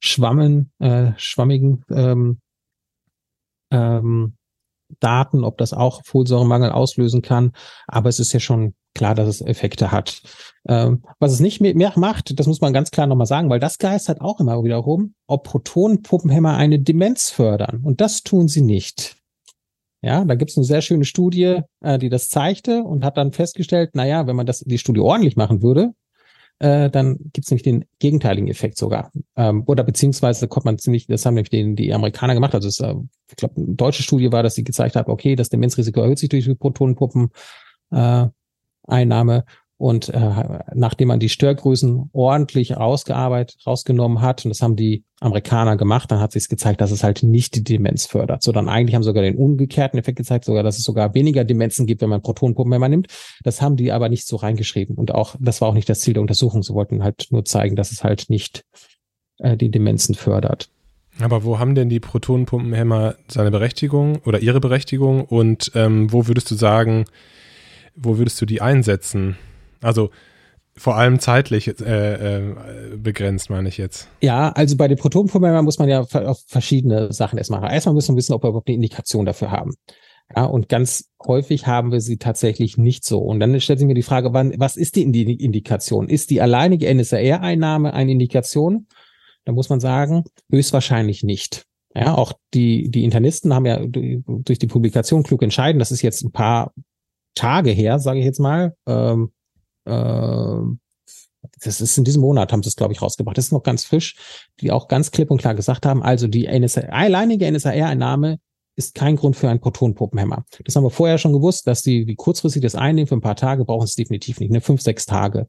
Schwammen, 0.00 0.72
äh, 0.80 1.12
schwammigen 1.16 1.84
ähm, 1.88 2.40
ähm, 3.70 4.34
Daten, 5.00 5.44
ob 5.44 5.58
das 5.58 5.72
auch 5.72 6.02
Folsäuremangel 6.04 6.70
auslösen 6.70 7.22
kann. 7.22 7.52
Aber 7.86 8.08
es 8.08 8.18
ist 8.18 8.32
ja 8.32 8.40
schon 8.40 8.74
klar, 8.94 9.14
dass 9.14 9.28
es 9.28 9.40
Effekte 9.40 9.90
hat. 9.92 10.22
Ähm, 10.68 11.02
was 11.18 11.32
es 11.32 11.40
nicht 11.40 11.60
mehr 11.60 11.92
macht, 11.96 12.38
das 12.38 12.46
muss 12.46 12.60
man 12.60 12.72
ganz 12.72 12.90
klar 12.90 13.06
nochmal 13.06 13.26
sagen, 13.26 13.50
weil 13.50 13.60
das 13.60 13.78
geistert 13.78 14.20
auch 14.20 14.40
immer 14.40 14.62
wieder 14.62 14.76
rum, 14.76 15.14
ob 15.26 15.44
Protonenpumpenhämmer 15.44 16.56
eine 16.56 16.78
Demenz 16.78 17.30
fördern. 17.30 17.80
Und 17.82 18.00
das 18.00 18.22
tun 18.22 18.48
sie 18.48 18.62
nicht. 18.62 19.16
Ja, 20.02 20.24
da 20.24 20.34
gibt 20.34 20.50
es 20.50 20.56
eine 20.56 20.66
sehr 20.66 20.82
schöne 20.82 21.04
Studie, 21.04 21.60
äh, 21.80 21.98
die 21.98 22.08
das 22.08 22.28
zeigte 22.28 22.82
und 22.82 23.04
hat 23.04 23.16
dann 23.16 23.32
festgestellt, 23.32 23.90
na 23.94 24.04
ja, 24.04 24.26
wenn 24.26 24.36
man 24.36 24.46
das 24.46 24.58
die 24.60 24.78
Studie 24.78 25.00
ordentlich 25.00 25.36
machen 25.36 25.62
würde, 25.62 25.94
äh, 26.62 26.90
dann 26.90 27.18
gibt 27.32 27.44
es 27.44 27.50
nämlich 27.50 27.64
den 27.64 27.84
gegenteiligen 27.98 28.48
Effekt 28.48 28.78
sogar. 28.78 29.10
Ähm, 29.36 29.64
oder 29.66 29.82
beziehungsweise 29.82 30.46
kommt 30.46 30.64
man 30.64 30.78
ziemlich, 30.78 31.08
das 31.08 31.26
haben 31.26 31.34
nämlich 31.34 31.50
den, 31.50 31.74
die 31.74 31.92
Amerikaner 31.92 32.34
gemacht, 32.34 32.54
also 32.54 32.68
es, 32.68 32.78
äh, 32.78 32.94
ich 33.28 33.36
glaube, 33.36 33.56
eine 33.56 33.74
deutsche 33.74 34.04
Studie 34.04 34.30
war, 34.30 34.44
dass 34.44 34.54
sie 34.54 34.62
gezeigt 34.62 34.94
hat, 34.94 35.08
okay, 35.08 35.34
das 35.34 35.48
Demenzrisiko 35.48 36.00
erhöht 36.00 36.20
sich 36.20 36.28
durch 36.28 36.44
die 36.44 36.54
Protonenpuppen 36.54 37.30
äh, 37.90 38.28
Einnahme 38.86 39.44
und 39.82 40.10
äh, 40.10 40.60
nachdem 40.74 41.08
man 41.08 41.18
die 41.18 41.28
Störgrößen 41.28 42.08
ordentlich 42.12 42.76
rausgearbeitet, 42.76 43.58
rausgenommen 43.66 44.20
hat, 44.20 44.44
und 44.44 44.50
das 44.50 44.62
haben 44.62 44.76
die 44.76 45.04
Amerikaner 45.18 45.76
gemacht, 45.76 46.08
dann 46.12 46.20
hat 46.20 46.30
sich 46.30 46.48
gezeigt, 46.48 46.80
dass 46.80 46.92
es 46.92 47.02
halt 47.02 47.24
nicht 47.24 47.56
die 47.56 47.64
Demenz 47.64 48.06
fördert, 48.06 48.44
sondern 48.44 48.68
eigentlich 48.68 48.94
haben 48.94 49.02
sogar 49.02 49.24
den 49.24 49.34
umgekehrten 49.34 49.98
Effekt 49.98 50.18
gezeigt, 50.18 50.44
sogar, 50.44 50.62
dass 50.62 50.78
es 50.78 50.84
sogar 50.84 51.14
weniger 51.14 51.42
Demenzen 51.42 51.88
gibt, 51.88 52.00
wenn 52.00 52.10
man 52.10 52.22
Protonenpumpen 52.22 52.90
nimmt. 52.92 53.08
Das 53.42 53.60
haben 53.60 53.74
die 53.74 53.90
aber 53.90 54.08
nicht 54.08 54.28
so 54.28 54.36
reingeschrieben. 54.36 54.94
Und 54.94 55.12
auch, 55.16 55.34
das 55.40 55.60
war 55.60 55.66
auch 55.66 55.74
nicht 55.74 55.88
das 55.88 55.98
Ziel 55.98 56.14
der 56.14 56.22
Untersuchung. 56.22 56.62
Sie 56.62 56.74
wollten 56.74 57.02
halt 57.02 57.26
nur 57.30 57.44
zeigen, 57.44 57.74
dass 57.74 57.90
es 57.90 58.04
halt 58.04 58.26
nicht 58.28 58.62
äh, 59.38 59.56
die 59.56 59.72
Demenzen 59.72 60.14
fördert. 60.14 60.68
Aber 61.18 61.42
wo 61.42 61.58
haben 61.58 61.74
denn 61.74 61.88
die 61.88 61.98
Protonenpumpenhämmer 61.98 63.16
seine 63.26 63.50
Berechtigung 63.50 64.18
oder 64.26 64.38
ihre 64.38 64.60
Berechtigung? 64.60 65.24
Und 65.24 65.72
ähm, 65.74 66.12
wo 66.12 66.28
würdest 66.28 66.52
du 66.52 66.54
sagen, 66.54 67.04
wo 67.96 68.16
würdest 68.16 68.40
du 68.40 68.46
die 68.46 68.60
einsetzen? 68.60 69.36
Also 69.82 70.10
vor 70.74 70.96
allem 70.96 71.18
zeitlich 71.18 71.68
äh, 71.68 72.38
äh, 72.38 72.96
begrenzt, 72.96 73.50
meine 73.50 73.68
ich 73.68 73.76
jetzt. 73.76 74.08
Ja, 74.22 74.50
also 74.52 74.76
bei 74.76 74.88
den 74.88 74.96
Protonenpumpen 74.96 75.64
muss 75.64 75.78
man 75.78 75.88
ja 75.88 76.00
auf 76.00 76.42
verschiedene 76.46 77.12
Sachen 77.12 77.36
erstmal 77.36 77.60
machen. 77.60 77.74
Erstmal 77.74 77.94
müssen 77.94 78.14
wir 78.14 78.18
wissen, 78.18 78.32
ob 78.32 78.42
wir 78.42 78.48
überhaupt 78.48 78.68
eine 78.68 78.76
Indikation 78.76 79.26
dafür 79.26 79.50
haben. 79.50 79.74
Ja, 80.34 80.44
und 80.44 80.70
ganz 80.70 81.10
häufig 81.26 81.66
haben 81.66 81.92
wir 81.92 82.00
sie 82.00 82.16
tatsächlich 82.16 82.78
nicht 82.78 83.04
so. 83.04 83.18
Und 83.18 83.40
dann 83.40 83.60
stellt 83.60 83.80
sich 83.80 83.86
mir 83.86 83.94
die 83.94 84.02
Frage, 84.02 84.32
wann, 84.32 84.54
was 84.56 84.76
ist 84.76 84.96
die 84.96 85.02
Indikation? 85.02 86.08
Ist 86.08 86.30
die 86.30 86.40
alleinige 86.40 86.92
NSAR-Einnahme 86.92 87.92
eine 87.92 88.12
Indikation? 88.12 88.86
Da 89.44 89.52
muss 89.52 89.68
man 89.68 89.80
sagen, 89.80 90.24
höchstwahrscheinlich 90.50 91.22
nicht. 91.22 91.66
Ja, 91.94 92.14
auch 92.14 92.32
die, 92.54 92.90
die 92.90 93.04
Internisten 93.04 93.52
haben 93.52 93.66
ja 93.66 93.84
durch 93.84 94.58
die 94.58 94.66
Publikation 94.66 95.24
klug 95.24 95.42
entscheiden, 95.42 95.78
das 95.78 95.92
ist 95.92 96.00
jetzt 96.00 96.22
ein 96.22 96.32
paar 96.32 96.72
Tage 97.34 97.70
her, 97.70 97.98
sage 97.98 98.20
ich 98.20 98.24
jetzt 98.24 98.40
mal, 98.40 98.74
ähm, 98.86 99.32
äh, 99.84 100.76
das 101.64 101.80
ist 101.80 101.98
in 101.98 102.04
diesem 102.04 102.22
Monat, 102.22 102.52
haben 102.52 102.62
sie 102.62 102.68
es, 102.68 102.76
glaube 102.76 102.92
ich, 102.92 103.02
rausgebracht. 103.02 103.36
Das 103.36 103.46
ist 103.46 103.52
noch 103.52 103.62
ganz 103.62 103.84
frisch, 103.84 104.16
die 104.60 104.70
auch 104.70 104.88
ganz 104.88 105.10
klipp 105.10 105.30
und 105.30 105.38
klar 105.38 105.54
gesagt 105.54 105.86
haben, 105.86 106.02
also 106.02 106.28
die 106.28 106.46
NSA, 106.46 106.82
alleinige 106.82 107.50
NSAR-Einnahme 107.50 108.38
ist 108.76 108.94
kein 108.94 109.16
Grund 109.16 109.36
für 109.36 109.48
einen 109.48 109.60
Protonenpumpenhämmer. 109.60 110.44
Das 110.64 110.76
haben 110.76 110.84
wir 110.84 110.90
vorher 110.90 111.18
schon 111.18 111.32
gewusst, 111.32 111.66
dass 111.66 111.82
die, 111.82 112.06
die 112.06 112.14
kurzfristig 112.14 112.62
das 112.62 112.74
einnehmen 112.74 113.06
für 113.06 113.16
ein 113.16 113.20
paar 113.20 113.36
Tage, 113.36 113.64
brauchen 113.64 113.84
es 113.84 113.94
definitiv 113.94 114.40
nicht, 114.40 114.50
ne? 114.50 114.60
Fünf, 114.60 114.80
sechs 114.80 115.04
Tage. 115.04 115.48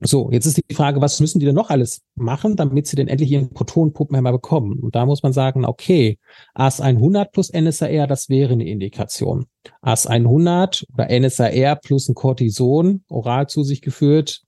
So, 0.00 0.30
jetzt 0.30 0.46
ist 0.46 0.56
die 0.56 0.74
Frage, 0.74 1.00
was 1.00 1.18
müssen 1.18 1.40
die 1.40 1.46
denn 1.46 1.56
noch 1.56 1.70
alles 1.70 2.02
machen, 2.14 2.54
damit 2.54 2.86
sie 2.86 2.94
denn 2.94 3.08
endlich 3.08 3.32
ihren 3.32 3.50
Protonenpumpenhämmer 3.50 4.30
bekommen? 4.30 4.78
Und 4.78 4.94
da 4.94 5.04
muss 5.06 5.24
man 5.24 5.32
sagen, 5.32 5.64
okay, 5.64 6.18
AS 6.54 6.80
100 6.80 7.32
plus 7.32 7.52
NSAR, 7.52 8.06
das 8.06 8.28
wäre 8.28 8.52
eine 8.52 8.68
Indikation. 8.68 9.46
AS 9.80 10.06
100 10.06 10.86
oder 10.94 11.08
NSAR 11.10 11.76
plus 11.76 12.08
ein 12.08 12.14
Cortison, 12.14 13.02
oral 13.08 13.48
zu 13.48 13.64
sich 13.64 13.82
geführt, 13.82 14.42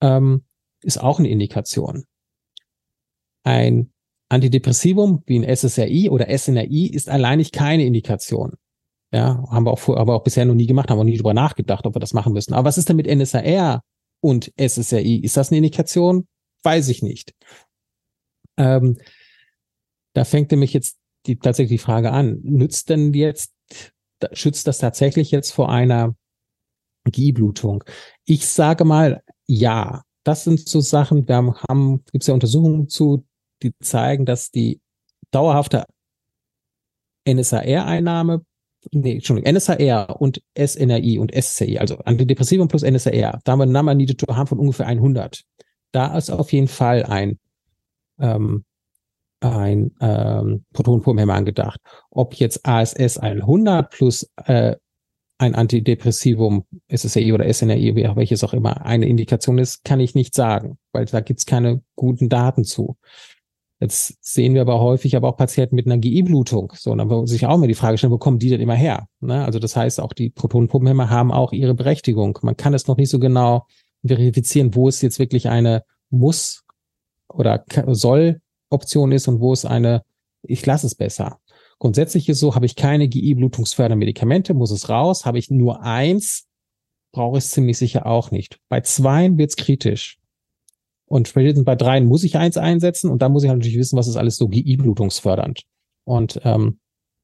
ähm, 0.00 0.42
ist 0.82 1.00
auch 1.00 1.20
eine 1.20 1.28
Indikation. 1.28 2.04
Ein 3.44 3.92
Antidepressivum 4.28 5.22
wie 5.26 5.38
ein 5.38 5.56
SSRI 5.56 6.10
oder 6.10 6.36
SNRI 6.36 6.88
ist 6.88 7.08
alleinig 7.08 7.52
keine 7.52 7.84
Indikation. 7.84 8.54
Ja, 9.12 9.44
haben 9.48 9.64
wir 9.64 9.70
auch, 9.70 9.78
vor, 9.78 9.96
aber 9.98 10.16
auch 10.16 10.24
bisher 10.24 10.44
noch 10.44 10.54
nie 10.54 10.66
gemacht, 10.66 10.90
haben 10.90 10.98
wir 10.98 11.04
nie 11.04 11.16
drüber 11.16 11.34
nachgedacht, 11.34 11.86
ob 11.86 11.94
wir 11.94 12.00
das 12.00 12.12
machen 12.12 12.32
müssen. 12.32 12.52
Aber 12.52 12.66
was 12.66 12.78
ist 12.78 12.88
denn 12.88 12.96
mit 12.96 13.06
NSAR 13.06 13.82
und 14.20 14.52
SSRI. 14.58 15.18
Ist 15.18 15.36
das 15.36 15.50
eine 15.50 15.58
Indikation? 15.58 16.26
Weiß 16.62 16.88
ich 16.88 17.02
nicht. 17.02 17.34
Ähm, 18.56 18.98
da 20.14 20.24
fängt 20.24 20.50
nämlich 20.50 20.72
jetzt 20.72 20.98
die, 21.26 21.38
tatsächlich 21.38 21.80
die 21.80 21.84
Frage 21.84 22.12
an, 22.12 22.40
nützt 22.42 22.88
denn 22.88 23.12
jetzt, 23.12 23.52
schützt 24.32 24.66
das 24.66 24.78
tatsächlich 24.78 25.30
jetzt 25.30 25.50
vor 25.50 25.70
einer 25.70 26.16
GI-Blutung? 27.04 27.84
Ich 28.24 28.48
sage 28.48 28.84
mal, 28.84 29.22
ja. 29.46 30.02
Das 30.24 30.42
sind 30.42 30.68
so 30.68 30.80
Sachen, 30.80 31.28
wir 31.28 31.54
haben, 31.68 32.04
gibt 32.10 32.24
es 32.24 32.26
ja 32.26 32.34
Untersuchungen 32.34 32.88
zu, 32.88 33.24
die 33.62 33.72
zeigen, 33.78 34.26
dass 34.26 34.50
die 34.50 34.80
dauerhafte 35.30 35.86
NSAR-Einnahme 37.28 38.44
nee, 38.92 39.14
Entschuldigung, 39.14 39.52
NSAR 39.54 40.20
und 40.20 40.42
SNRI 40.58 41.18
und 41.18 41.32
SCI, 41.34 41.78
also 41.78 41.98
Antidepressivum 41.98 42.68
plus 42.68 42.82
NSAR, 42.82 43.40
da 43.44 43.52
haben 43.52 43.58
wir 43.58 43.64
einen 43.64 43.72
Number 43.72 43.94
needed 43.94 44.18
to 44.18 44.34
harm 44.34 44.46
von 44.46 44.58
ungefähr 44.58 44.86
100. 44.86 45.44
Da 45.92 46.16
ist 46.16 46.30
auf 46.30 46.52
jeden 46.52 46.68
Fall 46.68 47.04
ein, 47.04 47.38
ähm, 48.18 48.64
ein 49.40 49.94
ähm, 50.00 50.64
Protonenpumpenhemmer 50.72 51.34
angedacht. 51.34 51.80
Ob 52.10 52.34
jetzt 52.34 52.66
ASS 52.66 53.18
100 53.18 53.90
plus 53.90 54.30
äh, 54.44 54.76
ein 55.38 55.54
Antidepressivum, 55.54 56.64
SSRI 56.88 57.32
oder 57.32 57.52
SNRI, 57.52 57.94
welches 58.16 58.42
auch 58.42 58.54
immer, 58.54 58.86
eine 58.86 59.06
Indikation 59.06 59.58
ist, 59.58 59.84
kann 59.84 60.00
ich 60.00 60.14
nicht 60.14 60.34
sagen, 60.34 60.78
weil 60.92 61.04
da 61.04 61.20
gibt's 61.20 61.46
keine 61.46 61.82
guten 61.94 62.28
Daten 62.28 62.64
zu. 62.64 62.96
Jetzt 63.78 64.16
sehen 64.24 64.54
wir 64.54 64.62
aber 64.62 64.80
häufig 64.80 65.16
aber 65.16 65.28
auch 65.28 65.36
Patienten 65.36 65.76
mit 65.76 65.86
einer 65.86 65.98
GI-Blutung. 65.98 66.72
So, 66.76 66.92
und 66.92 66.98
dann 66.98 67.08
muss 67.08 67.30
sich 67.30 67.44
auch 67.46 67.56
immer 67.56 67.66
die 67.66 67.74
Frage 67.74 67.98
stellen, 67.98 68.12
wo 68.12 68.18
kommen 68.18 68.38
die 68.38 68.48
denn 68.48 68.60
immer 68.60 68.74
her? 68.74 69.06
Ne? 69.20 69.44
Also 69.44 69.58
das 69.58 69.76
heißt, 69.76 70.00
auch 70.00 70.14
die 70.14 70.30
Protonenpumpenhemmer 70.30 71.10
haben 71.10 71.30
auch 71.30 71.52
ihre 71.52 71.74
Berechtigung. 71.74 72.38
Man 72.42 72.56
kann 72.56 72.72
es 72.72 72.86
noch 72.86 72.96
nicht 72.96 73.10
so 73.10 73.18
genau 73.18 73.66
verifizieren, 74.06 74.74
wo 74.74 74.88
es 74.88 75.02
jetzt 75.02 75.18
wirklich 75.18 75.48
eine 75.48 75.82
Muss- 76.08 76.64
oder 77.28 77.64
Soll-Option 77.86 79.12
ist 79.12 79.28
und 79.28 79.40
wo 79.40 79.52
es 79.52 79.66
eine, 79.66 80.02
ich 80.42 80.64
lasse 80.64 80.86
es 80.86 80.94
besser. 80.94 81.38
Grundsätzlich 81.78 82.28
ist 82.30 82.40
so, 82.40 82.54
habe 82.54 82.64
ich 82.64 82.76
keine 82.76 83.08
GI-Blutungsfördermedikamente, 83.08 84.54
muss 84.54 84.70
es 84.70 84.88
raus. 84.88 85.26
Habe 85.26 85.38
ich 85.38 85.50
nur 85.50 85.82
eins, 85.82 86.46
brauche 87.12 87.36
ich 87.36 87.44
es 87.44 87.50
ziemlich 87.50 87.76
sicher 87.76 88.06
auch 88.06 88.30
nicht. 88.30 88.58
Bei 88.70 88.80
zweien 88.80 89.36
wird 89.36 89.50
es 89.50 89.56
kritisch. 89.56 90.18
Und 91.06 91.28
spätestens 91.28 91.64
bei 91.64 91.76
dreien 91.76 92.06
muss 92.06 92.24
ich 92.24 92.36
eins 92.36 92.56
einsetzen 92.56 93.10
und 93.10 93.22
dann 93.22 93.32
muss 93.32 93.44
ich 93.44 93.48
halt 93.48 93.58
natürlich 93.58 93.78
wissen, 93.78 93.96
was 93.96 94.08
ist 94.08 94.16
alles 94.16 94.36
so 94.36 94.48
GI-blutungsfördernd. 94.48 95.62
Und 96.04 96.40
ähm, 96.44 96.80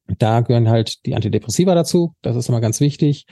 da 0.07 0.41
gehören 0.41 0.69
halt 0.69 1.05
die 1.05 1.15
Antidepressiva 1.15 1.75
dazu. 1.75 2.15
Das 2.21 2.35
ist 2.35 2.49
immer 2.49 2.61
ganz 2.61 2.79
wichtig. 2.79 3.25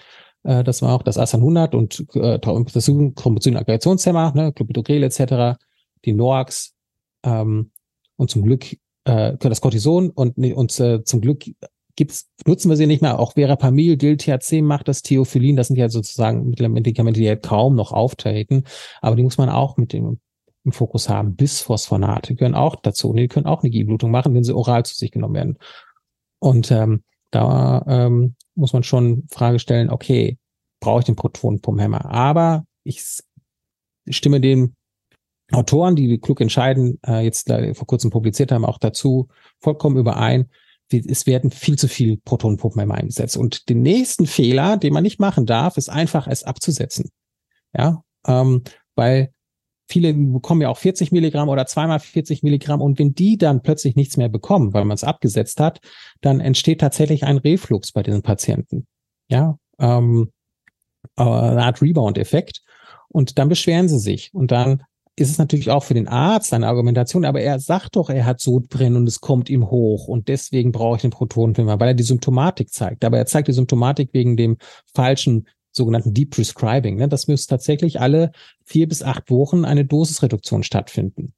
Äh, 0.44 0.64
das 0.64 0.82
war 0.82 0.94
auch 0.96 1.04
das 1.04 1.18
ASAN 1.18 1.42
100 1.42 1.76
und 1.76 2.06
äh, 2.16 2.40
das 2.40 2.86
Chromosyn-Aggregationshemmer, 2.86 4.34
ne, 4.36 4.54
Clopidogrel 4.54 5.04
etc., 5.04 5.58
die 6.06 6.14
NOAX 6.14 6.74
ähm, 7.24 7.72
und 8.18 8.30
zum 8.30 8.44
Glück 8.44 8.78
äh, 9.06 9.38
das 9.38 9.62
Cortison 9.62 10.10
und, 10.10 10.38
und 10.38 10.80
äh, 10.80 11.04
zum 11.04 11.22
Glück 11.22 11.46
gibt's, 11.96 12.30
nutzen 12.46 12.70
wir 12.70 12.78
sie 12.78 12.88
nicht 12.88 13.02
mehr. 13.02 13.20
Auch 13.20 13.34
Verapamil, 13.34 13.98
Dil-THC 13.98 14.62
macht 14.62 14.88
das, 14.88 15.02
Theophyllin, 15.02 15.56
das 15.56 15.68
sind 15.68 15.78
ja 15.78 15.90
sozusagen 15.90 16.50
Medikamente, 16.50 17.20
die 17.20 17.26
ja 17.26 17.36
kaum 17.36 17.76
noch 17.76 17.92
auftreten, 17.92 18.64
aber 19.02 19.16
die 19.16 19.24
muss 19.24 19.38
man 19.38 19.50
auch 19.50 19.78
mit 19.78 19.94
dem 19.94 20.20
im 20.64 20.72
Fokus 20.72 21.10
haben. 21.10 21.36
Bisphosphonate 21.36 22.36
gehören 22.36 22.56
auch 22.56 22.76
dazu. 22.76 23.14
Die 23.14 23.28
können 23.28 23.46
auch 23.46 23.64
eine 23.64 23.72
Gehblutung 23.72 24.12
machen, 24.12 24.34
wenn 24.34 24.44
sie 24.44 24.56
oral 24.56 24.86
zu 24.86 24.96
sich 24.96 25.12
genommen 25.12 25.36
werden. 25.36 25.58
Und 26.40 26.72
ähm, 26.72 27.04
da 27.32 27.84
ähm, 27.88 28.36
muss 28.56 28.74
man 28.74 28.84
schon 28.84 29.28
Frage 29.30 29.60
stellen, 29.60 29.90
okay, 29.90 30.38
brauche 30.80 31.00
ich 31.00 31.06
den 31.06 31.16
Protonenpumphemmer? 31.16 32.06
Aber 32.06 32.66
ich 32.84 33.04
stimme 34.10 34.42
den 34.42 34.76
Autoren, 35.52 35.96
die 35.96 36.18
klug 36.20 36.42
entscheiden, 36.42 37.00
äh, 37.06 37.24
jetzt 37.24 37.50
äh, 37.50 37.74
vor 37.74 37.88
kurzem 37.88 38.12
publiziert 38.12 38.52
haben, 38.52 38.66
auch 38.66 38.78
dazu 38.78 39.28
vollkommen 39.60 39.98
überein. 39.98 40.50
Es 40.92 41.26
werden 41.26 41.52
viel 41.52 41.78
zu 41.78 41.88
viel 41.88 42.18
Protonenpumpenhemmer 42.18 42.96
eingesetzt. 42.96 43.38
Und 43.38 43.70
den 43.70 43.82
nächsten 43.82 44.28
Fehler, 44.28 44.78
den 44.78 44.94
man 44.94 45.04
nicht 45.04 45.20
machen 45.20 45.46
darf, 45.46 45.78
ist 45.78 45.90
einfach 45.90 46.28
es 46.28 46.44
abzusetzen. 46.44 47.10
Ja, 47.74 48.04
ähm, 48.28 48.64
weil 48.96 49.34
viele 49.92 50.14
bekommen 50.14 50.62
ja 50.62 50.70
auch 50.70 50.78
40 50.78 51.12
Milligramm 51.12 51.50
oder 51.50 51.66
zweimal 51.66 52.00
40 52.00 52.44
Milligramm. 52.44 52.82
Und 52.82 52.98
wenn 53.00 53.14
die 53.14 53.38
dann 53.38 53.62
plötzlich 53.62 53.96
nichts 53.96 54.18
mehr 54.18 54.30
bekommen, 54.30 54.74
weil 54.74 54.86
man 54.86 54.96
es 54.96 55.04
abgesetzt 55.04 55.60
hat, 55.60 55.80
dann 56.22 56.40
entsteht 56.40 56.82
tatsächlich 56.82 57.24
ein 57.24 57.38
Reflux 57.38 57.92
bei 57.92 58.04
diesen 58.04 58.22
Patienten. 58.22 58.88
Ja, 59.30 59.58
ähm, 59.80 60.32
äh, 61.18 61.24
eine 61.24 61.64
Art 61.64 61.82
Rebound-Effekt. 61.82 62.62
Und 63.10 63.38
dann 63.38 63.50
beschweren 63.50 63.90
sie 63.90 64.00
sich. 64.00 64.34
Und 64.34 64.52
dann 64.52 64.84
ist 65.18 65.30
es 65.30 65.38
natürlich 65.38 65.70
auch 65.70 65.84
für 65.84 65.94
den 65.94 66.08
Arzt 66.08 66.54
eine 66.54 66.68
Argumentation, 66.68 67.26
aber 67.26 67.42
er 67.42 67.60
sagt 67.60 67.98
doch, 67.98 68.10
er 68.10 68.26
hat 68.26 68.40
Sodbrennen 68.40 68.96
und 68.96 69.08
es 69.08 69.20
kommt 69.20 69.50
ihm 69.50 69.70
hoch. 69.70 70.08
Und 70.08 70.30
deswegen 70.30 70.72
brauche 70.72 70.96
ich 70.96 71.02
den 71.02 71.12
Protonenfilmer, 71.12 71.80
weil 71.80 71.90
er 71.90 71.94
die 71.94 72.04
Symptomatik 72.04 72.72
zeigt. 72.72 73.04
Aber 73.04 73.18
er 73.18 73.26
zeigt 73.26 73.50
die 73.50 73.54
Symptomatik 73.54 74.10
wegen 74.14 74.38
dem 74.38 74.58
falschen 74.94 75.48
sogenannten 75.72 76.14
Deep 76.14 76.32
Prescribing. 76.32 76.98
Ne? 76.98 77.08
Das 77.08 77.28
müsste 77.28 77.50
tatsächlich 77.50 78.00
alle 78.00 78.32
vier 78.66 78.88
bis 78.88 79.04
acht 79.04 79.30
Wochen 79.30 79.66
eine 79.66 79.86
Dosisreduktion 79.86 80.64
stattfinden. 80.64 81.34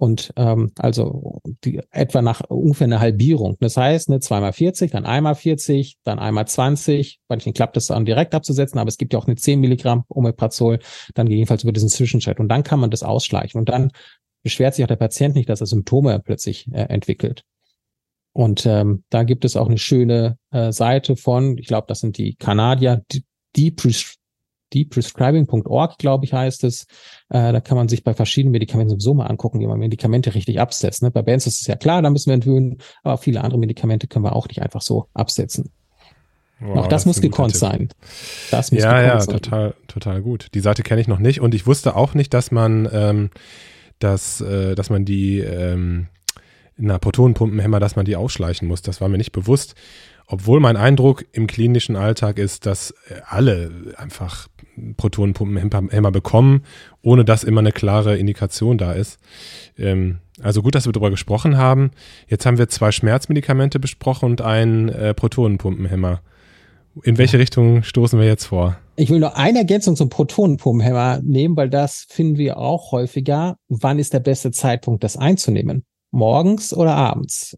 Und 0.00 0.32
ähm, 0.36 0.70
also 0.78 1.40
die, 1.64 1.80
etwa 1.90 2.22
nach 2.22 2.42
ungefähr 2.48 2.84
eine 2.84 3.00
Halbierung. 3.00 3.56
Das 3.58 3.76
heißt, 3.76 4.10
ne, 4.10 4.20
zweimal 4.20 4.52
40, 4.52 4.92
dann 4.92 5.04
einmal 5.04 5.34
40, 5.34 5.96
dann 6.04 6.20
einmal 6.20 6.46
20. 6.46 7.18
Bei 7.26 7.34
manchen 7.34 7.52
klappt 7.52 7.76
das 7.76 7.86
dann 7.86 8.04
direkt 8.04 8.32
abzusetzen, 8.32 8.78
aber 8.78 8.86
es 8.86 8.96
gibt 8.96 9.12
ja 9.12 9.18
auch 9.18 9.26
eine 9.26 9.34
10 9.34 9.58
Milligramm 9.58 10.04
Omeprazol, 10.08 10.78
dann 11.14 11.26
jedenfalls 11.26 11.64
über 11.64 11.72
diesen 11.72 11.88
Zwischenschritt. 11.88 12.38
Und 12.38 12.48
dann 12.48 12.62
kann 12.62 12.78
man 12.78 12.92
das 12.92 13.02
ausschleichen. 13.02 13.58
Und 13.58 13.70
dann 13.70 13.90
beschwert 14.44 14.76
sich 14.76 14.84
auch 14.84 14.88
der 14.88 14.94
Patient 14.94 15.34
nicht, 15.34 15.48
dass 15.48 15.60
er 15.60 15.66
Symptome 15.66 16.20
plötzlich 16.20 16.68
äh, 16.72 16.82
entwickelt. 16.82 17.42
Und 18.32 18.66
ähm, 18.66 19.02
da 19.10 19.24
gibt 19.24 19.44
es 19.44 19.56
auch 19.56 19.66
eine 19.66 19.78
schöne 19.78 20.38
äh, 20.52 20.70
Seite 20.70 21.16
von, 21.16 21.58
ich 21.58 21.66
glaube, 21.66 21.88
das 21.88 21.98
sind 21.98 22.18
die 22.18 22.36
Kanadier, 22.36 23.02
deprescribing.org, 23.58 25.98
glaube 25.98 26.24
ich, 26.24 26.32
heißt 26.32 26.64
es. 26.64 26.86
Äh, 27.30 27.52
da 27.52 27.60
kann 27.60 27.76
man 27.76 27.88
sich 27.88 28.04
bei 28.04 28.14
verschiedenen 28.14 28.52
Medikamenten 28.52 28.90
sowieso 28.90 29.14
mal 29.14 29.26
angucken, 29.26 29.58
wie 29.60 29.66
man 29.66 29.78
Medikamente 29.78 30.34
richtig 30.34 30.60
absetzt. 30.60 31.02
Ne? 31.02 31.10
Bei 31.10 31.22
Bands 31.22 31.46
ist 31.46 31.60
es 31.60 31.66
ja 31.66 31.76
klar, 31.76 32.02
da 32.02 32.10
müssen 32.10 32.26
wir 32.26 32.34
entwöhnen, 32.34 32.78
aber 33.02 33.18
viele 33.18 33.42
andere 33.42 33.58
Medikamente 33.58 34.06
können 34.06 34.24
wir 34.24 34.36
auch 34.36 34.48
nicht 34.48 34.62
einfach 34.62 34.82
so 34.82 35.08
absetzen. 35.14 35.70
Wow, 36.60 36.78
auch 36.78 36.88
das, 36.88 37.02
das 37.02 37.06
muss 37.06 37.20
gekonnt 37.20 37.56
sein. 37.56 37.88
Das 38.50 38.72
muss 38.72 38.82
ja, 38.82 39.00
ja, 39.00 39.20
sein. 39.20 39.34
total, 39.34 39.74
total 39.86 40.22
gut. 40.22 40.48
Die 40.54 40.60
Seite 40.60 40.82
kenne 40.82 41.00
ich 41.00 41.06
noch 41.06 41.20
nicht 41.20 41.40
und 41.40 41.54
ich 41.54 41.66
wusste 41.66 41.94
auch 41.94 42.14
nicht, 42.14 42.34
dass 42.34 42.50
man, 42.50 42.88
ähm, 42.92 43.30
dass, 44.00 44.40
äh, 44.40 44.74
dass 44.74 44.90
man 44.90 45.04
die 45.04 45.38
ähm, 45.38 46.08
in 46.76 46.90
einer 46.90 46.98
Protonenpumpenhemmer, 46.98 47.80
dass 47.80 47.96
man 47.96 48.04
die 48.04 48.16
ausschleichen 48.16 48.66
muss. 48.66 48.82
Das 48.82 49.00
war 49.00 49.08
mir 49.08 49.18
nicht 49.18 49.32
bewusst. 49.32 49.74
Obwohl 50.30 50.60
mein 50.60 50.76
Eindruck 50.76 51.24
im 51.32 51.46
klinischen 51.46 51.96
Alltag 51.96 52.38
ist, 52.38 52.66
dass 52.66 52.90
äh, 53.08 53.20
alle 53.26 53.70
einfach 53.96 54.46
Protonenpumpenhemmer 54.96 56.10
bekommen, 56.10 56.64
ohne 57.02 57.24
dass 57.24 57.44
immer 57.44 57.60
eine 57.60 57.72
klare 57.72 58.16
Indikation 58.18 58.76
da 58.76 58.92
ist. 58.92 59.18
Ähm, 59.78 60.18
also 60.42 60.62
gut, 60.62 60.74
dass 60.74 60.86
wir 60.86 60.92
darüber 60.92 61.10
gesprochen 61.10 61.56
haben. 61.56 61.90
Jetzt 62.28 62.44
haben 62.44 62.58
wir 62.58 62.68
zwei 62.68 62.92
Schmerzmedikamente 62.92 63.80
besprochen 63.80 64.26
und 64.26 64.42
einen 64.42 64.90
äh, 64.90 65.14
Protonenpumpenhemmer. 65.14 66.20
In 67.04 67.16
welche 67.16 67.38
Richtung 67.38 67.82
stoßen 67.82 68.18
wir 68.18 68.26
jetzt 68.26 68.46
vor? 68.46 68.76
Ich 68.96 69.08
will 69.10 69.20
nur 69.20 69.36
eine 69.36 69.60
Ergänzung 69.60 69.96
zum 69.96 70.10
Protonenpumpenhemmer 70.10 71.20
nehmen, 71.22 71.56
weil 71.56 71.70
das 71.70 72.06
finden 72.08 72.36
wir 72.36 72.58
auch 72.58 72.92
häufiger. 72.92 73.56
Wann 73.68 73.98
ist 73.98 74.12
der 74.12 74.20
beste 74.20 74.50
Zeitpunkt, 74.50 75.04
das 75.04 75.16
einzunehmen? 75.16 75.84
Morgens 76.10 76.74
oder 76.74 76.94
abends? 76.96 77.56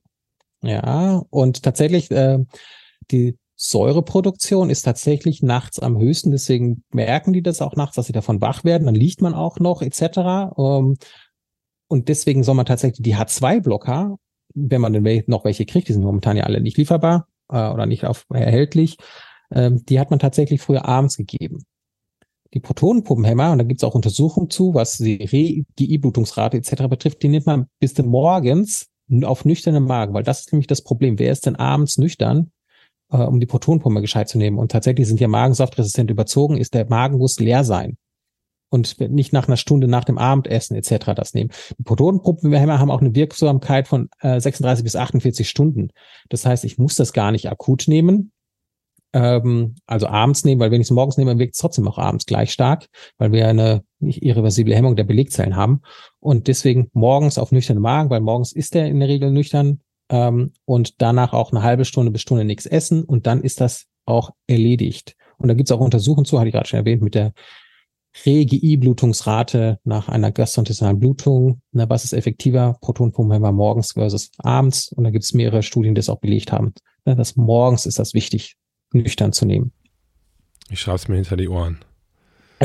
Ja, 0.63 1.23
und 1.31 1.63
tatsächlich, 1.63 2.11
äh, 2.11 2.39
die 3.11 3.37
Säureproduktion 3.57 4.71
ist 4.71 4.83
tatsächlich 4.83 5.43
nachts 5.43 5.79
am 5.79 5.99
höchsten, 5.99 6.31
deswegen 6.31 6.83
merken 6.93 7.33
die 7.33 7.43
das 7.43 7.61
auch 7.61 7.77
nachts, 7.77 7.97
dass 7.97 8.07
sie 8.07 8.13
davon 8.13 8.41
wach 8.41 8.65
werden, 8.65 8.87
dann 8.87 8.95
liegt 8.95 9.21
man 9.21 9.35
auch 9.35 9.59
noch 9.59 9.83
etc. 9.83 10.53
Ähm, 10.57 10.97
und 11.89 12.09
deswegen 12.09 12.43
soll 12.43 12.55
man 12.55 12.67
tatsächlich 12.67 13.03
die 13.03 13.17
H2-Blocker, 13.17 14.17
wenn 14.55 14.81
man 14.81 14.93
denn 14.93 15.25
noch 15.27 15.45
welche 15.45 15.67
kriegt, 15.67 15.89
die 15.89 15.93
sind 15.93 16.05
momentan 16.05 16.37
ja 16.37 16.45
alle 16.45 16.61
nicht 16.61 16.77
lieferbar 16.77 17.27
äh, 17.51 17.69
oder 17.69 17.87
nicht 17.87 18.05
auf, 18.05 18.27
erhältlich, 18.31 18.97
äh, 19.51 19.71
die 19.73 20.01
hat 20.01 20.11
man 20.11 20.19
tatsächlich 20.19 20.61
früher 20.61 20.87
abends 20.87 21.17
gegeben. 21.17 21.65
Die 22.55 22.61
Protonenpumpenhemmer, 22.61 23.53
und 23.53 23.59
da 23.59 23.65
gibt 23.65 23.81
es 23.81 23.85
auch 23.85 23.95
Untersuchungen 23.95 24.51
zu, 24.51 24.75
was 24.75 24.97
die 24.97 25.19
GI-Blutungsrate 25.77 26.57
etc. 26.57 26.89
betrifft, 26.89 27.23
die 27.23 27.29
nimmt 27.29 27.47
man 27.47 27.67
bis 27.79 27.97
morgens 27.99 28.90
auf 29.25 29.45
nüchternen 29.45 29.85
Magen, 29.85 30.15
weil 30.15 30.23
das 30.23 30.41
ist 30.41 30.53
nämlich 30.53 30.67
das 30.67 30.83
Problem. 30.83 31.19
Wer 31.19 31.33
ist 31.33 31.47
denn 31.47 31.57
abends 31.57 31.99
nüchtern, 31.99 32.51
äh, 33.11 33.19
um 33.19 33.41
die 33.41 33.47
Protonpumpe 33.47 34.01
gescheit 34.01 34.29
zu 34.29 34.39
nehmen? 34.39 34.59
Und 34.59 34.73
tatsächlich 34.73 35.07
sind 35.09 35.21
ja 35.21 35.29
magensaftresistent 35.29 36.11
überzogen, 36.11 36.57
ist 36.57 36.75
der 36.75 36.89
Magen 36.89 37.19
muss 37.19 37.41
leer 37.41 37.65
sein. 37.65 37.97
Und 38.73 39.01
nicht 39.01 39.33
nach 39.33 39.49
einer 39.49 39.57
Stunde 39.57 39.89
nach 39.89 40.05
dem 40.05 40.17
Abendessen 40.17 40.77
etc. 40.77 41.13
das 41.17 41.35
nehmen. 41.35 41.51
Die 41.77 41.83
Protonenpumpenhemmer 41.83 42.79
haben 42.79 42.93
auch 42.93 43.01
eine 43.01 43.17
Wirksamkeit 43.17 43.89
von 43.89 44.09
äh, 44.21 44.39
36 44.39 44.85
bis 44.85 44.95
48 44.95 45.49
Stunden. 45.49 45.89
Das 46.29 46.47
heißt, 46.47 46.65
ich 46.65 46.79
muss 46.79 46.95
das 46.95 47.13
gar 47.13 47.33
nicht 47.33 47.51
akut 47.51 47.89
nehmen, 47.89 48.31
ähm, 49.13 49.77
also 49.87 50.07
abends 50.07 50.45
nehmen, 50.45 50.61
weil 50.61 50.71
wenn 50.71 50.81
ich 50.81 50.87
es 50.87 50.91
morgens 50.91 51.17
nehme, 51.17 51.39
wirkt 51.39 51.55
es 51.55 51.61
trotzdem 51.61 51.89
auch 51.89 51.99
abends 51.99 52.27
gleich 52.27 52.53
stark, 52.53 52.89
weil 53.19 53.33
wir 53.33 53.49
eine 53.49 53.83
irreversible 54.01 54.75
Hemmung 54.75 54.97
der 54.97 55.05
Belegzellen 55.05 55.57
haben. 55.57 55.83
Und 56.21 56.49
deswegen 56.49 56.91
morgens 56.93 57.39
auf 57.39 57.53
nüchternen 57.53 57.83
Magen, 57.83 58.11
weil 58.11 58.21
morgens 58.21 58.53
ist 58.53 58.75
er 58.77 58.87
in 58.87 59.01
der 59.01 59.09
Regel 59.09 59.31
nüchtern 59.31 59.81
ähm, 60.11 60.53
und 60.65 61.01
danach 61.03 61.33
auch 61.33 61.53
eine 61.53 61.63
halbe 61.63 61.85
Stunde 61.85 62.11
bis 62.11 62.23
Stunde 62.23 62.45
nichts 62.45 62.67
essen 62.67 63.05
und 63.05 63.27
dann 63.27 63.43
ist 63.43 63.61
das 63.61 63.87
auch 64.07 64.31
erledigt. 64.47 65.17
Und 65.39 65.49
da 65.49 65.55
gibt 65.55 65.71
es 65.71 65.77
auch 65.77 65.81
Untersuchungen 65.81 66.25
zu, 66.25 66.39
hatte 66.39 66.49
ich 66.49 66.55
gerade 66.55 66.69
schon 66.69 66.79
erwähnt, 66.79 67.03
mit 67.03 67.15
der 67.15 67.33
Re-GI-Blutungsrate 68.27 69.79
nach 69.85 70.09
einer 70.09 70.33
gastrointestinalen 70.33 70.99
Blutung. 70.99 71.63
Na, 71.73 71.89
was 71.89 72.05
ist 72.05 72.13
effektiver? 72.13 72.77
Protonpumpenhemmer 72.81 73.53
morgens 73.53 73.93
versus 73.93 74.33
abends. 74.39 74.93
Und 74.93 75.05
da 75.05 75.11
gibt 75.11 75.25
es 75.25 75.33
mehrere 75.33 75.63
Studien, 75.63 75.95
die 75.95 76.01
das 76.01 76.09
auch 76.09 76.19
belegt 76.19 76.53
haben. 76.53 76.75
Na, 77.05 77.15
das 77.15 77.37
morgens 77.37 77.87
ist 77.87 77.99
das 77.99 78.13
wichtig, 78.13 78.57
nüchtern 78.93 79.33
zu 79.33 79.47
nehmen. 79.47 79.73
Ich 80.71 80.81
schreibe 80.81 80.97
es 80.97 81.09
mir 81.09 81.17
hinter 81.17 81.37
die 81.37 81.49
Ohren. 81.49 81.79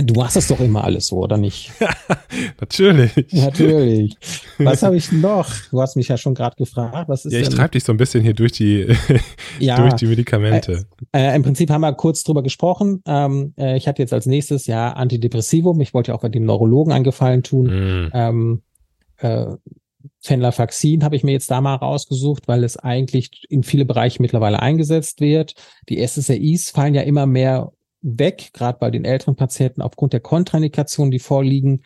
Du 0.03 0.13
machst 0.15 0.35
das 0.35 0.47
doch 0.47 0.59
immer 0.59 0.83
alles 0.83 1.07
so, 1.07 1.19
oder 1.19 1.37
nicht? 1.37 1.71
Natürlich. 2.59 3.13
Natürlich. 3.31 4.17
Was 4.57 4.83
habe 4.83 4.97
ich 4.97 5.09
noch? 5.13 5.49
Du 5.71 5.81
hast 5.81 5.95
mich 5.95 6.09
ja 6.09 6.17
schon 6.17 6.35
gerade 6.35 6.57
gefragt. 6.57 7.07
Was 7.07 7.23
ist 7.23 7.31
ja, 7.31 7.39
ich 7.39 7.47
treibe 7.47 7.69
dich 7.69 7.85
so 7.85 7.93
ein 7.93 7.97
bisschen 7.97 8.21
hier 8.21 8.33
durch 8.33 8.51
die, 8.51 8.93
Ja. 9.59 9.77
durch 9.77 9.93
die 9.93 10.07
Medikamente. 10.07 10.85
Äh, 11.13 11.33
Im 11.33 11.43
Prinzip 11.43 11.69
haben 11.69 11.79
wir 11.79 11.93
kurz 11.93 12.23
drüber 12.23 12.43
gesprochen. 12.43 13.03
Ähm, 13.05 13.53
äh, 13.57 13.77
ich 13.77 13.87
hatte 13.87 14.01
jetzt 14.01 14.11
als 14.11 14.25
nächstes 14.25 14.67
ja 14.67 14.91
Antidepressivum. 14.91 15.79
Ich 15.79 15.93
wollte 15.93 16.11
ja 16.11 16.15
auch 16.15 16.21
bei 16.21 16.29
den 16.29 16.43
Neurologen 16.43 16.91
einen 16.91 17.05
Gefallen 17.05 17.43
tun. 17.43 18.07
Mm. 18.07 18.11
Ähm, 18.13 18.61
äh, 19.19 19.45
Fenlafaxin 20.21 21.03
habe 21.03 21.15
ich 21.15 21.23
mir 21.23 21.31
jetzt 21.31 21.51
da 21.51 21.61
mal 21.61 21.75
rausgesucht, 21.75 22.47
weil 22.47 22.63
es 22.63 22.77
eigentlich 22.77 23.45
in 23.49 23.63
viele 23.63 23.85
Bereiche 23.85 24.21
mittlerweile 24.21 24.61
eingesetzt 24.61 25.21
wird. 25.21 25.55
Die 25.89 26.05
SSRIs 26.05 26.71
fallen 26.71 26.95
ja 26.95 27.01
immer 27.01 27.25
mehr 27.25 27.71
weg, 28.01 28.51
gerade 28.53 28.77
bei 28.79 28.91
den 28.91 29.05
älteren 29.05 29.35
Patienten 29.35 29.81
aufgrund 29.81 30.13
der 30.13 30.19
Kontraindikationen, 30.19 31.11
die 31.11 31.19
vorliegen. 31.19 31.81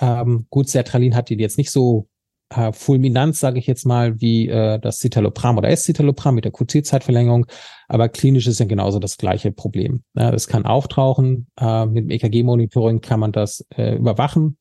Ähm, 0.00 0.46
gut, 0.50 0.68
Sertralin 0.68 1.14
hat 1.14 1.28
die 1.28 1.36
jetzt 1.36 1.58
nicht 1.58 1.70
so 1.70 2.08
äh, 2.54 2.72
fulminant, 2.72 3.36
sage 3.36 3.58
ich 3.58 3.66
jetzt 3.66 3.86
mal, 3.86 4.20
wie 4.20 4.48
äh, 4.48 4.78
das 4.78 4.98
Citalopram 4.98 5.58
oder 5.58 5.70
S-Citalopram 5.70 6.34
mit 6.34 6.44
der 6.44 6.52
QT-Zeitverlängerung, 6.52 7.46
aber 7.88 8.08
klinisch 8.08 8.46
ist 8.46 8.60
ja 8.60 8.66
genauso 8.66 8.98
das 8.98 9.16
gleiche 9.16 9.52
Problem. 9.52 10.02
Ja, 10.14 10.30
das 10.30 10.48
kann 10.48 10.66
auftauchen, 10.66 11.46
äh, 11.58 11.86
mit 11.86 12.04
dem 12.04 12.10
EKG-Monitoring 12.10 13.00
kann 13.00 13.20
man 13.20 13.32
das 13.32 13.64
äh, 13.74 13.96
überwachen, 13.96 14.58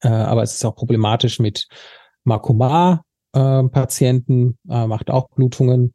äh, 0.00 0.08
aber 0.08 0.42
es 0.42 0.54
ist 0.54 0.64
auch 0.64 0.76
problematisch 0.76 1.40
mit 1.40 1.66
Makoma-Patienten, 2.28 4.58
äh, 4.68 4.86
macht 4.86 5.10
auch 5.10 5.28
Blutungen 5.30 5.94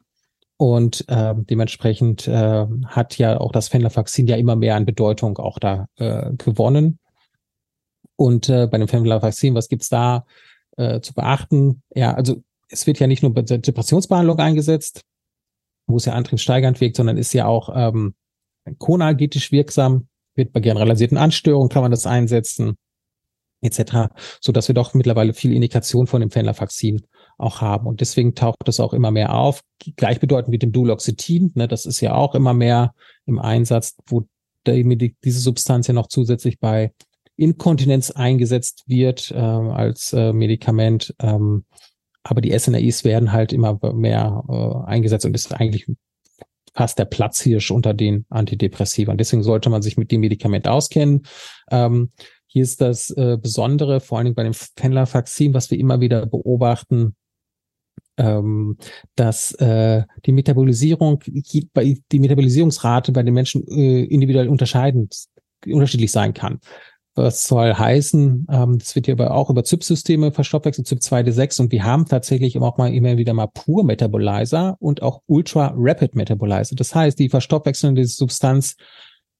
und 0.57 1.05
äh, 1.07 1.33
dementsprechend 1.35 2.27
äh, 2.27 2.65
hat 2.85 3.17
ja 3.17 3.39
auch 3.39 3.51
das 3.51 3.69
Fenlafaxin 3.69 4.27
ja 4.27 4.35
immer 4.35 4.55
mehr 4.55 4.75
an 4.75 4.85
Bedeutung 4.85 5.37
auch 5.37 5.59
da 5.59 5.87
äh, 5.97 6.31
gewonnen. 6.37 6.99
Und 8.15 8.49
äh, 8.49 8.67
bei 8.67 8.77
dem 8.77 8.87
Fenlafaxin, 8.87 9.55
was 9.55 9.67
gibt's 9.67 9.89
da 9.89 10.25
äh, 10.77 11.01
zu 11.01 11.13
beachten? 11.13 11.81
Ja, 11.95 12.13
also 12.13 12.43
es 12.69 12.87
wird 12.87 12.99
ja 12.99 13.07
nicht 13.07 13.23
nur 13.23 13.33
bei 13.33 13.41
der 13.41 13.57
Depressionsbehandlung 13.57 14.39
eingesetzt, 14.39 15.01
wo 15.87 15.97
es 15.97 16.05
ja 16.05 16.13
antriebssteigernd 16.13 16.79
wirkt, 16.81 16.95
sondern 16.95 17.17
ist 17.17 17.33
ja 17.33 17.45
auch 17.45 17.69
ähm, 17.75 18.15
konalgetisch 18.77 19.51
wirksam, 19.51 20.07
wird 20.35 20.53
bei 20.53 20.59
generalisierten 20.59 21.17
Anstörungen 21.17 21.69
kann 21.69 21.81
man 21.81 21.91
das 21.91 22.07
einsetzen, 22.07 22.77
etc., 23.63 24.13
so 24.41 24.51
dass 24.51 24.67
wir 24.67 24.75
doch 24.75 24.93
mittlerweile 24.93 25.33
viel 25.33 25.53
Indikation 25.53 26.07
von 26.07 26.21
dem 26.21 26.31
Fenlafaxin 26.31 27.01
auch 27.37 27.61
haben. 27.61 27.87
Und 27.87 28.01
deswegen 28.01 28.35
taucht 28.35 28.59
das 28.65 28.79
auch 28.79 28.93
immer 28.93 29.11
mehr 29.11 29.33
auf. 29.33 29.61
Gleichbedeutend 29.95 30.49
mit 30.49 30.61
dem 30.61 30.71
Duloxetin, 30.71 31.51
ne, 31.55 31.67
das 31.67 31.85
ist 31.85 32.01
ja 32.01 32.13
auch 32.13 32.35
immer 32.35 32.53
mehr 32.53 32.93
im 33.25 33.39
Einsatz, 33.39 33.95
wo 34.07 34.25
die, 34.67 35.15
diese 35.23 35.39
Substanz 35.39 35.87
ja 35.87 35.93
noch 35.93 36.07
zusätzlich 36.07 36.59
bei 36.59 36.93
Inkontinenz 37.35 38.11
eingesetzt 38.11 38.83
wird 38.87 39.31
äh, 39.31 39.35
als 39.35 40.13
äh, 40.13 40.33
Medikament. 40.33 41.15
Ähm, 41.19 41.65
aber 42.23 42.41
die 42.41 42.57
SNRIs 42.57 43.03
werden 43.03 43.33
halt 43.33 43.51
immer 43.51 43.79
mehr 43.93 44.43
äh, 44.47 44.89
eingesetzt 44.89 45.25
und 45.25 45.35
ist 45.35 45.53
eigentlich 45.53 45.87
fast 46.73 46.97
der 46.97 47.05
Platzhirsch 47.05 47.71
unter 47.71 47.93
den 47.93 48.25
Antidepressivern. 48.29 49.17
Deswegen 49.17 49.43
sollte 49.43 49.69
man 49.69 49.81
sich 49.81 49.97
mit 49.97 50.11
dem 50.11 50.21
Medikament 50.21 50.67
auskennen. 50.67 51.23
Ähm, 51.69 52.11
hier 52.53 52.61
ist 52.61 52.81
das 52.81 53.09
äh, 53.09 53.37
Besondere, 53.41 53.99
vor 53.99 54.17
allen 54.19 54.25
Dingen 54.25 54.35
bei 54.35 54.43
dem 54.43 54.53
Fenlafaxin, 54.53 55.55
was 55.55 55.71
wir 55.71 55.79
immer 55.79 56.01
wieder 56.01 56.27
beobachten, 56.27 57.15
ähm, 58.17 58.77
dass 59.15 59.53
äh, 59.53 60.03
die 60.27 60.33
Metabolisierung, 60.33 61.19
die, 61.25 61.67
Metabolisierungsrate 62.19 63.11
bei 63.11 63.23
den 63.23 63.33
Menschen 63.33 63.67
äh, 63.67 64.03
individuell 64.03 64.49
unterscheidend, 64.49 65.15
unterschiedlich 65.65 66.11
sein 66.11 66.35
kann. 66.35 66.59
Was 67.15 67.47
soll 67.47 67.73
heißen, 67.73 68.45
ähm, 68.51 68.77
das 68.77 68.95
wird 68.95 69.07
ja 69.07 69.15
aber 69.15 69.31
auch 69.31 69.49
über 69.49 69.63
ZYP-Systeme 69.63 70.31
verstoffwechselt, 70.31 70.87
ZYP2D6 70.87 71.59
und 71.59 71.71
wir 71.71 71.83
haben 71.83 72.05
tatsächlich 72.05 72.59
auch 72.59 72.77
mal 72.77 72.93
immer 72.93 73.17
wieder 73.17 73.33
mal 73.33 73.47
pur 73.47 73.83
Metabolizer 73.83 74.77
und 74.79 75.01
auch 75.01 75.23
Ultra 75.25 75.73
Rapid 75.75 76.13
Metabolizer. 76.13 76.75
Das 76.75 76.93
heißt, 76.93 77.17
die 77.17 77.29
verstoffwechseln 77.29 77.95
diese 77.95 78.13
Substanz 78.13 78.75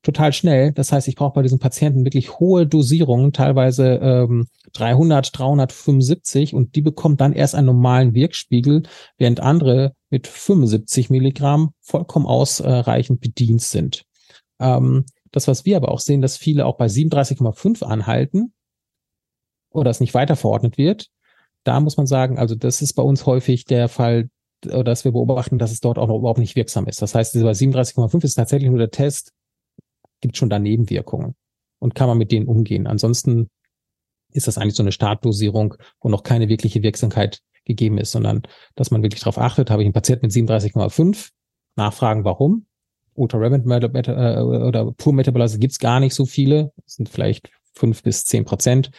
total 0.03 0.33
schnell. 0.33 0.73
Das 0.73 0.91
heißt, 0.91 1.07
ich 1.07 1.15
brauche 1.15 1.33
bei 1.33 1.41
diesen 1.41 1.59
Patienten 1.59 2.05
wirklich 2.05 2.39
hohe 2.39 2.67
Dosierungen, 2.67 3.31
teilweise 3.31 3.95
ähm, 3.95 4.47
300, 4.73 5.37
375 5.37 6.53
und 6.53 6.75
die 6.75 6.81
bekommen 6.81 7.17
dann 7.17 7.33
erst 7.33 7.55
einen 7.55 7.67
normalen 7.67 8.13
Wirkspiegel, 8.13 8.83
während 9.17 9.39
andere 9.39 9.93
mit 10.09 10.27
75 10.27 11.09
Milligramm 11.09 11.71
vollkommen 11.79 12.25
ausreichend 12.25 13.21
bedient 13.21 13.61
sind. 13.61 14.03
Ähm, 14.59 15.05
das, 15.31 15.47
was 15.47 15.65
wir 15.65 15.77
aber 15.77 15.89
auch 15.89 15.99
sehen, 15.99 16.21
dass 16.21 16.37
viele 16.37 16.65
auch 16.65 16.77
bei 16.77 16.85
37,5 16.85 17.83
anhalten 17.83 18.53
oder 19.71 19.89
es 19.89 19.99
nicht 19.99 20.13
weiter 20.13 20.35
verordnet 20.35 20.77
wird. 20.77 21.07
Da 21.63 21.79
muss 21.79 21.97
man 21.97 22.05
sagen, 22.05 22.37
also 22.37 22.55
das 22.55 22.81
ist 22.81 22.93
bei 22.93 23.03
uns 23.03 23.25
häufig 23.25 23.65
der 23.65 23.87
Fall, 23.87 24.29
dass 24.61 25.05
wir 25.05 25.11
beobachten, 25.11 25.57
dass 25.57 25.71
es 25.71 25.79
dort 25.79 25.97
auch 25.97 26.07
noch 26.07 26.17
überhaupt 26.17 26.39
nicht 26.39 26.55
wirksam 26.55 26.87
ist. 26.87 27.01
Das 27.01 27.15
heißt, 27.15 27.33
bei 27.33 27.51
37,5 27.51 28.23
ist 28.23 28.35
tatsächlich 28.35 28.69
nur 28.69 28.79
der 28.79 28.91
Test, 28.91 29.33
gibt 30.23 30.38
schon 30.38 30.49
da 30.49 30.57
Nebenwirkungen 30.57 31.36
und 31.79 31.93
kann 31.93 32.07
man 32.07 32.17
mit 32.17 32.31
denen 32.31 32.47
umgehen. 32.47 32.88
Ansonsten 32.88 33.49
ist 34.31 34.47
das 34.47 34.57
eigentlich 34.57 34.75
so 34.75 34.83
eine 34.83 34.93
Startdosierung, 34.93 35.75
wo 36.01 36.09
noch 36.09 36.23
keine 36.23 36.49
wirkliche 36.49 36.81
Wirksamkeit 36.81 37.41
gegeben 37.65 37.97
ist, 37.97 38.12
sondern 38.12 38.41
dass 38.75 38.89
man 38.89 39.03
wirklich 39.03 39.19
darauf 39.19 39.38
achtet, 39.38 39.69
habe 39.69 39.83
ich 39.83 39.86
einen 39.86 39.93
Patienten 39.93 40.25
mit 40.25 40.33
37,5, 40.33 41.29
nachfragen, 41.75 42.23
warum. 42.23 42.65
Ultra 43.15 43.38
Rapid 43.38 44.07
äh, 44.07 44.41
oder 44.41 44.91
Pure 44.93 45.13
Metabolizer 45.13 45.59
gibt's 45.59 45.77
gar 45.77 45.99
nicht 45.99 46.15
so 46.15 46.25
viele, 46.25 46.71
das 46.83 46.95
sind 46.95 47.09
vielleicht 47.09 47.51
fünf 47.73 48.01
bis 48.01 48.25
zehn 48.25 48.45
Prozent, 48.45 48.89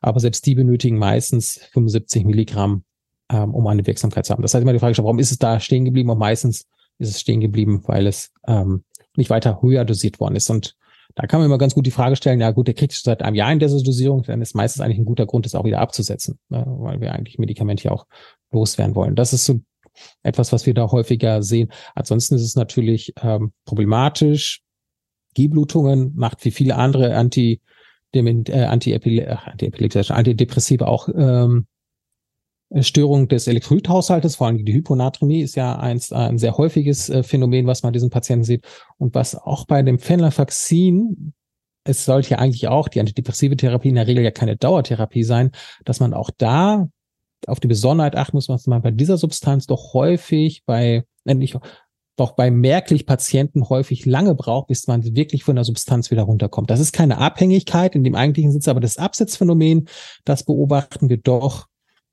aber 0.00 0.20
selbst 0.20 0.46
die 0.46 0.54
benötigen 0.54 0.98
meistens 0.98 1.58
75 1.72 2.24
Milligramm, 2.24 2.84
ähm, 3.30 3.54
um 3.54 3.66
eine 3.66 3.86
Wirksamkeit 3.86 4.26
zu 4.26 4.32
haben. 4.32 4.42
Das 4.42 4.54
heißt 4.54 4.62
immer 4.62 4.74
die 4.74 4.78
Frage, 4.78 4.98
warum 4.98 5.18
ist 5.18 5.32
es 5.32 5.38
da 5.38 5.58
stehen 5.60 5.84
geblieben? 5.84 6.10
Und 6.10 6.18
meistens 6.18 6.66
ist 6.98 7.08
es 7.08 7.20
stehen 7.20 7.40
geblieben, 7.40 7.82
weil 7.86 8.06
es 8.06 8.32
ähm, 8.46 8.84
nicht 9.16 9.30
weiter 9.30 9.60
höher 9.62 9.84
dosiert 9.84 10.20
worden 10.20 10.36
ist. 10.36 10.50
Und 10.50 10.76
da 11.14 11.26
kann 11.26 11.40
man 11.40 11.46
immer 11.46 11.58
ganz 11.58 11.74
gut 11.74 11.86
die 11.86 11.90
Frage 11.90 12.16
stellen, 12.16 12.40
ja 12.40 12.50
gut, 12.50 12.66
der 12.66 12.74
kriegt 12.74 12.92
seit 12.92 13.22
einem 13.22 13.36
Jahr 13.36 13.52
in 13.52 13.58
dieser 13.58 13.82
Dosierung, 13.82 14.22
dann 14.22 14.42
ist 14.42 14.54
meistens 14.54 14.82
eigentlich 14.82 14.98
ein 14.98 15.04
guter 15.04 15.26
Grund, 15.26 15.44
das 15.46 15.54
auch 15.54 15.64
wieder 15.64 15.80
abzusetzen, 15.80 16.38
ne, 16.48 16.64
weil 16.66 17.00
wir 17.00 17.12
eigentlich 17.12 17.38
Medikamente 17.38 17.84
ja 17.84 17.90
auch 17.92 18.06
loswerden 18.50 18.94
wollen. 18.94 19.14
Das 19.14 19.32
ist 19.32 19.44
so 19.44 19.60
etwas, 20.22 20.52
was 20.52 20.66
wir 20.66 20.74
da 20.74 20.90
häufiger 20.90 21.42
sehen. 21.42 21.70
Ansonsten 21.94 22.34
ist 22.34 22.42
es 22.42 22.56
natürlich 22.56 23.14
ähm, 23.22 23.52
problematisch. 23.64 24.62
Gehblutungen 25.34 26.12
macht 26.16 26.44
wie 26.44 26.50
viele 26.50 26.76
andere 26.76 27.14
Anti, 27.14 27.60
äh, 28.12 28.64
Anti-Epileptische, 28.64 30.14
Antidepressive 30.14 30.86
auch 30.86 31.08
ähm, 31.08 31.66
Störung 32.80 33.28
des 33.28 33.46
Elektrolythaushaltes, 33.46 34.36
vor 34.36 34.48
allem 34.48 34.64
die 34.64 34.74
Hyponatremie 34.74 35.42
ist 35.42 35.54
ja 35.54 35.78
eins, 35.78 36.12
ein 36.12 36.38
sehr 36.38 36.56
häufiges 36.56 37.08
äh, 37.08 37.22
Phänomen, 37.22 37.66
was 37.66 37.82
man 37.82 37.92
diesen 37.92 38.10
Patienten 38.10 38.44
sieht. 38.44 38.64
Und 38.98 39.14
was 39.14 39.36
auch 39.36 39.66
bei 39.66 39.82
dem 39.82 39.98
Fenlafaxin, 39.98 41.34
es 41.84 42.04
sollte 42.04 42.30
ja 42.30 42.38
eigentlich 42.38 42.68
auch 42.68 42.88
die 42.88 43.00
antidepressive 43.00 43.56
Therapie 43.56 43.90
in 43.90 43.94
der 43.94 44.06
Regel 44.06 44.24
ja 44.24 44.30
keine 44.30 44.56
Dauertherapie 44.56 45.22
sein, 45.22 45.52
dass 45.84 46.00
man 46.00 46.14
auch 46.14 46.30
da 46.36 46.88
auf 47.46 47.60
die 47.60 47.68
Besonderheit 47.68 48.16
achten 48.16 48.36
muss, 48.36 48.48
was 48.48 48.66
man 48.66 48.82
bei 48.82 48.90
dieser 48.90 49.18
Substanz 49.18 49.66
doch 49.66 49.92
häufig 49.92 50.64
bei, 50.64 51.04
äh, 51.24 51.48
doch 52.16 52.32
bei 52.32 52.50
merklich 52.50 53.06
Patienten 53.06 53.68
häufig 53.68 54.06
lange 54.06 54.34
braucht, 54.34 54.68
bis 54.68 54.86
man 54.86 55.04
wirklich 55.14 55.44
von 55.44 55.56
der 55.56 55.64
Substanz 55.64 56.10
wieder 56.10 56.22
runterkommt. 56.22 56.70
Das 56.70 56.80
ist 56.80 56.92
keine 56.92 57.18
Abhängigkeit 57.18 57.94
in 57.94 58.04
dem 58.04 58.14
eigentlichen 58.14 58.52
Sitz, 58.52 58.66
aber 58.68 58.80
das 58.80 58.98
Absetzphänomen, 58.98 59.88
das 60.24 60.44
beobachten 60.44 61.08
wir 61.08 61.18
doch 61.18 61.66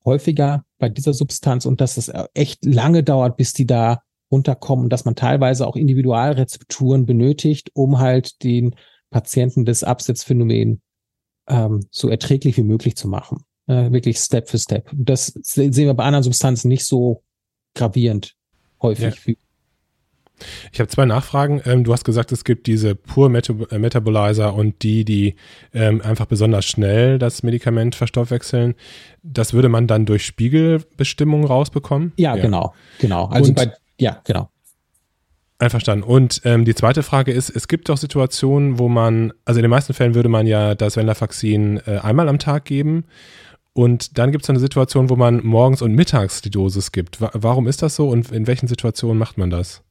häufiger 0.05 0.65
bei 0.79 0.89
dieser 0.89 1.13
Substanz 1.13 1.65
und 1.65 1.81
dass 1.81 1.97
es 1.97 2.11
echt 2.33 2.65
lange 2.65 3.03
dauert, 3.03 3.37
bis 3.37 3.53
die 3.53 3.65
da 3.65 4.01
runterkommen 4.31 4.85
und 4.85 4.89
dass 4.93 5.05
man 5.05 5.15
teilweise 5.15 5.67
auch 5.67 5.75
Individualrezepturen 5.75 7.05
benötigt, 7.05 7.69
um 7.73 7.99
halt 7.99 8.43
den 8.43 8.75
Patienten 9.09 9.65
das 9.65 9.83
Absetzphänomen 9.83 10.81
ähm, 11.47 11.85
so 11.91 12.09
erträglich 12.09 12.57
wie 12.57 12.63
möglich 12.63 12.95
zu 12.95 13.07
machen. 13.07 13.43
Äh, 13.67 13.91
wirklich 13.91 14.17
Step 14.17 14.49
für 14.49 14.57
Step. 14.57 14.89
Das 14.93 15.27
sehen 15.41 15.75
wir 15.75 15.93
bei 15.93 16.03
anderen 16.03 16.23
Substanzen 16.23 16.69
nicht 16.69 16.85
so 16.85 17.23
gravierend 17.75 18.35
häufig 18.81 19.25
ja. 19.25 19.33
Ich 20.71 20.79
habe 20.79 20.89
zwei 20.89 21.05
Nachfragen. 21.05 21.61
Ähm, 21.65 21.83
du 21.83 21.93
hast 21.93 22.03
gesagt, 22.03 22.31
es 22.31 22.43
gibt 22.43 22.67
diese 22.67 22.95
Pure 22.95 23.29
Metab 23.29 23.71
äh, 23.71 23.79
Metabolizer 23.79 24.53
und 24.53 24.83
die, 24.83 25.05
die 25.05 25.35
ähm, 25.73 26.01
einfach 26.01 26.25
besonders 26.25 26.65
schnell 26.65 27.19
das 27.19 27.43
Medikament 27.43 27.95
verstoffwechseln. 27.95 28.75
Das 29.23 29.53
würde 29.53 29.69
man 29.69 29.87
dann 29.87 30.05
durch 30.05 30.25
Spiegelbestimmung 30.25 31.45
rausbekommen? 31.45 32.13
Ja, 32.17 32.35
ja. 32.35 32.41
genau, 32.41 32.73
genau. 32.99 33.25
Also 33.27 33.49
und, 33.49 33.55
bei, 33.55 33.71
ja, 33.99 34.21
genau. 34.23 34.49
Einverstanden. 35.61 36.03
Und 36.03 36.41
ähm, 36.43 36.65
die 36.65 36.73
zweite 36.73 37.03
Frage 37.03 37.31
ist, 37.31 37.49
es 37.49 37.67
gibt 37.67 37.87
doch 37.89 37.97
Situationen, 37.97 38.79
wo 38.79 38.89
man, 38.89 39.31
also 39.45 39.59
in 39.59 39.63
den 39.63 39.69
meisten 39.69 39.93
Fällen 39.93 40.15
würde 40.15 40.29
man 40.29 40.47
ja 40.47 40.73
das 40.73 40.97
Venlafaxin 40.97 41.79
äh, 41.85 41.99
einmal 41.99 42.27
am 42.29 42.39
Tag 42.39 42.65
geben. 42.65 43.05
Und 43.73 44.17
dann 44.17 44.31
gibt 44.31 44.43
es 44.43 44.49
eine 44.49 44.59
Situation, 44.59 45.09
wo 45.09 45.15
man 45.15 45.45
morgens 45.45 45.81
und 45.81 45.93
mittags 45.93 46.41
die 46.41 46.49
Dosis 46.49 46.91
gibt. 46.91 47.19
warum 47.21 47.67
ist 47.67 47.81
das 47.81 47.95
so 47.95 48.09
und 48.09 48.31
in 48.31 48.47
welchen 48.47 48.67
Situationen 48.67 49.17
macht 49.17 49.37
man 49.37 49.49
das? 49.49 49.83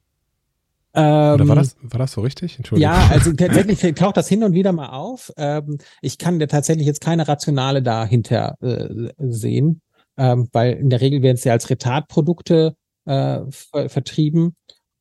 Ähm, 0.93 1.35
Oder 1.35 1.47
war 1.47 1.55
das, 1.55 1.77
war 1.81 1.99
das 1.99 2.11
so 2.11 2.21
richtig? 2.21 2.57
Entschuldigung. 2.57 2.91
Ja, 2.91 3.07
also 3.09 3.31
tatsächlich 3.37 3.95
taucht 3.95 4.17
das 4.17 4.27
hin 4.27 4.43
und 4.43 4.53
wieder 4.53 4.73
mal 4.73 4.89
auf. 4.89 5.31
Ähm, 5.37 5.77
ich 6.01 6.17
kann 6.17 6.39
da 6.39 6.47
tatsächlich 6.47 6.85
jetzt 6.85 7.01
keine 7.01 7.27
Rationale 7.27 7.81
dahinter 7.81 8.55
äh, 8.61 9.09
sehen, 9.17 9.81
ähm, 10.17 10.49
weil 10.51 10.73
in 10.73 10.89
der 10.89 11.01
Regel 11.01 11.21
werden 11.21 11.37
sie 11.37 11.49
als 11.49 11.69
Retardprodukte 11.69 12.75
äh, 13.05 13.39
ver 13.49 13.89
vertrieben 13.89 14.55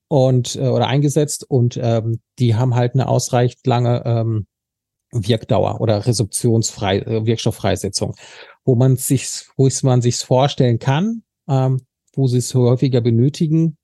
und 0.08 0.56
äh, 0.56 0.68
oder 0.68 0.86
eingesetzt 0.86 1.44
und 1.48 1.78
ähm, 1.80 2.20
die 2.38 2.54
haben 2.54 2.74
halt 2.74 2.94
eine 2.94 3.08
ausreichend 3.08 3.66
lange 3.66 4.02
ähm, 4.04 4.46
Wirkdauer 5.12 5.80
oder 5.80 6.06
Resorptionsfrei, 6.06 7.00
äh, 7.00 7.26
Wirkstofffreisetzung, 7.26 8.14
wo 8.64 8.76
man 8.76 8.96
sich, 8.96 9.46
wo 9.56 9.68
man 9.82 10.02
sich 10.02 10.16
vorstellen 10.16 10.78
kann, 10.78 11.22
ähm, 11.48 11.80
wo 12.14 12.26
sie 12.26 12.38
es 12.38 12.54
häufiger 12.54 13.00
benötigen, 13.00 13.76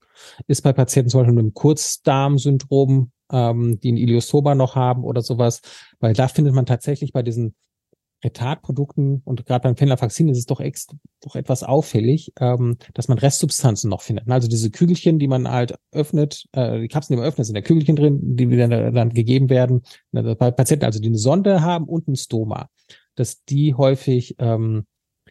ist 0.46 0.62
bei 0.62 0.72
Patienten 0.72 1.10
zum 1.10 1.20
Beispiel 1.20 1.34
mit 1.34 1.42
einem 1.42 1.54
Kurzdarmsyndrom, 1.54 3.10
ähm, 3.32 3.80
die 3.80 3.92
ein 3.92 3.96
Iliostoma 3.96 4.54
noch 4.54 4.76
haben 4.76 5.04
oder 5.04 5.22
sowas, 5.22 5.60
weil 6.00 6.12
da 6.12 6.28
findet 6.28 6.54
man 6.54 6.66
tatsächlich 6.66 7.12
bei 7.12 7.22
diesen 7.22 7.54
Retardprodukten 8.24 9.22
und 9.24 9.44
gerade 9.44 9.62
beim 9.62 9.76
Fenlafaxin 9.76 10.28
ist 10.28 10.38
es 10.38 10.46
doch, 10.46 10.60
ex, 10.60 10.86
doch 11.20 11.36
etwas 11.36 11.62
auffällig, 11.62 12.32
ähm, 12.40 12.78
dass 12.94 13.08
man 13.08 13.18
Restsubstanzen 13.18 13.90
noch 13.90 14.00
findet. 14.02 14.28
Also 14.28 14.48
diese 14.48 14.70
Kügelchen, 14.70 15.18
die 15.18 15.28
man 15.28 15.50
halt 15.50 15.74
öffnet, 15.92 16.46
äh, 16.52 16.80
die 16.80 16.88
Kapseln, 16.88 17.16
die 17.16 17.20
man 17.20 17.28
öffnet, 17.28 17.46
sind 17.46 17.54
da 17.54 17.60
Kügelchen 17.60 17.96
drin, 17.96 18.36
die 18.36 18.48
wieder 18.48 18.68
dann 18.68 19.10
gegeben 19.10 19.50
werden. 19.50 19.82
Bei 20.12 20.50
Patienten, 20.50 20.86
also 20.86 20.98
die 20.98 21.08
eine 21.08 21.18
Sonde 21.18 21.60
haben 21.62 21.86
und 21.86 22.08
ein 22.08 22.16
Stoma, 22.16 22.68
dass 23.16 23.44
die 23.44 23.74
häufig 23.74 24.36
ähm, 24.38 24.86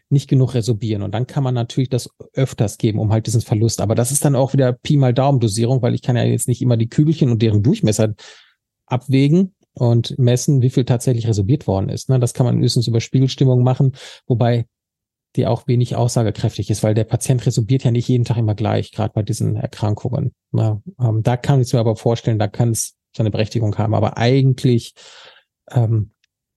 nicht 0.08 0.28
genug 0.28 0.54
resorbieren. 0.54 1.02
Und 1.02 1.12
dann 1.12 1.26
kann 1.26 1.42
man 1.42 1.54
natürlich 1.54 1.88
das 1.88 2.10
öfters 2.32 2.78
geben, 2.78 2.98
um 2.98 3.12
halt 3.12 3.26
diesen 3.26 3.40
Verlust. 3.40 3.80
Aber 3.80 3.94
das 3.94 4.12
ist 4.12 4.24
dann 4.24 4.36
auch 4.36 4.52
wieder 4.52 4.72
Pi 4.72 4.96
mal 4.96 5.12
Daumen-Dosierung, 5.12 5.82
weil 5.82 5.94
ich 5.94 6.02
kann 6.02 6.16
ja 6.16 6.24
jetzt 6.24 6.48
nicht 6.48 6.62
immer 6.62 6.76
die 6.76 6.88
Kügelchen 6.88 7.30
und 7.30 7.42
deren 7.42 7.62
Durchmesser 7.62 8.14
abwägen 8.86 9.54
und 9.74 10.18
messen, 10.18 10.62
wie 10.62 10.70
viel 10.70 10.84
tatsächlich 10.84 11.26
resorbiert 11.26 11.66
worden 11.66 11.88
ist. 11.88 12.08
Ne? 12.08 12.20
Das 12.20 12.34
kann 12.34 12.46
man 12.46 12.60
höchstens 12.60 12.86
über 12.86 13.00
Spiegelstimmung 13.00 13.62
machen, 13.62 13.92
wobei 14.26 14.66
die 15.34 15.46
auch 15.46 15.66
wenig 15.66 15.96
aussagekräftig 15.96 16.70
ist, 16.70 16.82
weil 16.82 16.94
der 16.94 17.04
Patient 17.04 17.44
resorbiert 17.44 17.84
ja 17.84 17.90
nicht 17.90 18.08
jeden 18.08 18.24
Tag 18.24 18.38
immer 18.38 18.54
gleich, 18.54 18.90
gerade 18.90 19.12
bei 19.12 19.22
diesen 19.22 19.56
Erkrankungen. 19.56 20.32
Ne? 20.50 20.82
Ähm, 20.98 21.22
da 21.22 21.36
kann 21.36 21.60
ich 21.60 21.72
mir 21.72 21.80
aber 21.80 21.96
vorstellen, 21.96 22.38
da 22.38 22.48
kann 22.48 22.70
es 22.70 22.94
seine 23.14 23.30
Berechtigung 23.30 23.76
haben. 23.76 23.94
Aber 23.94 24.16
eigentlich 24.16 24.94
ähm, 25.70 26.12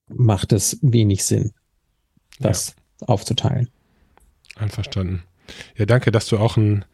macht 0.08 0.54
es 0.54 0.80
wenig 0.82 1.26
Sinn, 1.26 1.52
das 2.40 2.76
aufzuteilen. 3.06 3.70
Einverstanden. 4.56 5.24
Ja, 5.78 5.86
danke, 5.86 6.12
dass 6.12 6.28
du 6.28 6.38
auch 6.38 6.58
ein 6.58 6.86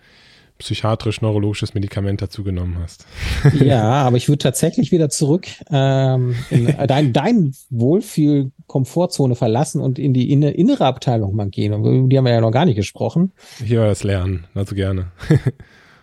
psychiatrisch-neurologisches 0.58 1.74
Medikament 1.74 2.22
dazu 2.22 2.44
genommen 2.44 2.78
hast. 2.82 3.06
ja, 3.60 3.84
aber 3.84 4.16
ich 4.16 4.30
würde 4.30 4.38
tatsächlich 4.38 4.92
wieder 4.92 5.10
zurück 5.10 5.48
ähm, 5.70 6.36
in 6.50 6.68
dein, 6.88 7.12
dein 7.12 7.54
Wohlfühl-Komfortzone 7.70 9.36
verlassen 9.36 9.82
und 9.82 10.00
in 10.00 10.14
die 10.14 10.32
inne, 10.32 10.52
innere 10.52 10.86
Abteilung 10.86 11.36
mal 11.36 11.50
gehen. 11.50 11.74
Und 11.74 12.10
die 12.10 12.18
haben 12.18 12.26
wir 12.26 12.32
ja 12.32 12.42
noch 12.42 12.52
gar 12.52 12.66
nicht 12.66 12.78
gesprochen. 12.78 13.34
Hier 13.64 13.82
war 13.82 13.88
das 13.88 14.04
Lernen, 14.04 14.48
also 14.54 14.76
gerne. 14.76 15.12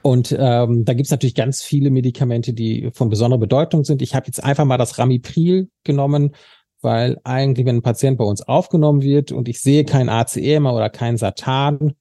Und 0.02 0.36
ähm, 0.36 0.84
da 0.84 0.94
gibt's 0.94 1.12
natürlich 1.12 1.36
ganz 1.36 1.62
viele 1.62 1.90
Medikamente, 1.90 2.52
die 2.52 2.90
von 2.92 3.08
besonderer 3.08 3.38
Bedeutung 3.38 3.84
sind. 3.84 4.02
Ich 4.02 4.16
habe 4.16 4.26
jetzt 4.26 4.42
einfach 4.42 4.64
mal 4.64 4.76
das 4.76 4.98
Ramipril 4.98 5.70
genommen, 5.84 6.34
weil 6.82 7.18
eigentlich, 7.24 7.66
wenn 7.66 7.76
ein 7.76 7.82
Patient 7.82 8.18
bei 8.18 8.24
uns 8.24 8.42
aufgenommen 8.42 9.02
wird 9.02 9.32
und 9.32 9.48
ich 9.48 9.60
sehe 9.60 9.84
kein 9.84 10.08
ACE 10.08 10.58
oder 10.58 10.90
kein 10.90 11.16
Satan, 11.16 11.94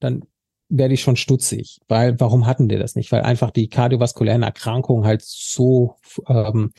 dann 0.00 0.24
werde 0.68 0.94
ich 0.94 1.00
schon 1.00 1.16
stutzig, 1.16 1.80
weil 1.88 2.20
warum 2.20 2.46
hatten 2.46 2.68
die 2.68 2.76
das 2.76 2.94
nicht? 2.94 3.10
Weil 3.10 3.22
einfach 3.22 3.50
die 3.50 3.68
kardiovaskulären 3.68 4.42
Erkrankungen 4.42 5.04
halt 5.04 5.22
so 5.22 5.96
ähm, 6.26 6.72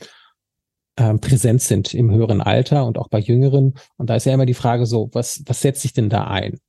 ähm, 0.96 1.20
präsent 1.20 1.62
sind 1.62 1.94
im 1.94 2.10
höheren 2.10 2.40
Alter 2.40 2.86
und 2.86 2.98
auch 2.98 3.08
bei 3.08 3.18
Jüngeren. 3.18 3.74
Und 3.96 4.10
da 4.10 4.16
ist 4.16 4.26
ja 4.26 4.34
immer 4.34 4.46
die 4.46 4.54
Frage 4.54 4.86
so, 4.86 5.10
was, 5.12 5.42
was 5.46 5.60
setzt 5.60 5.82
sich 5.82 5.92
denn 5.92 6.08
da 6.08 6.24
ein? 6.24 6.60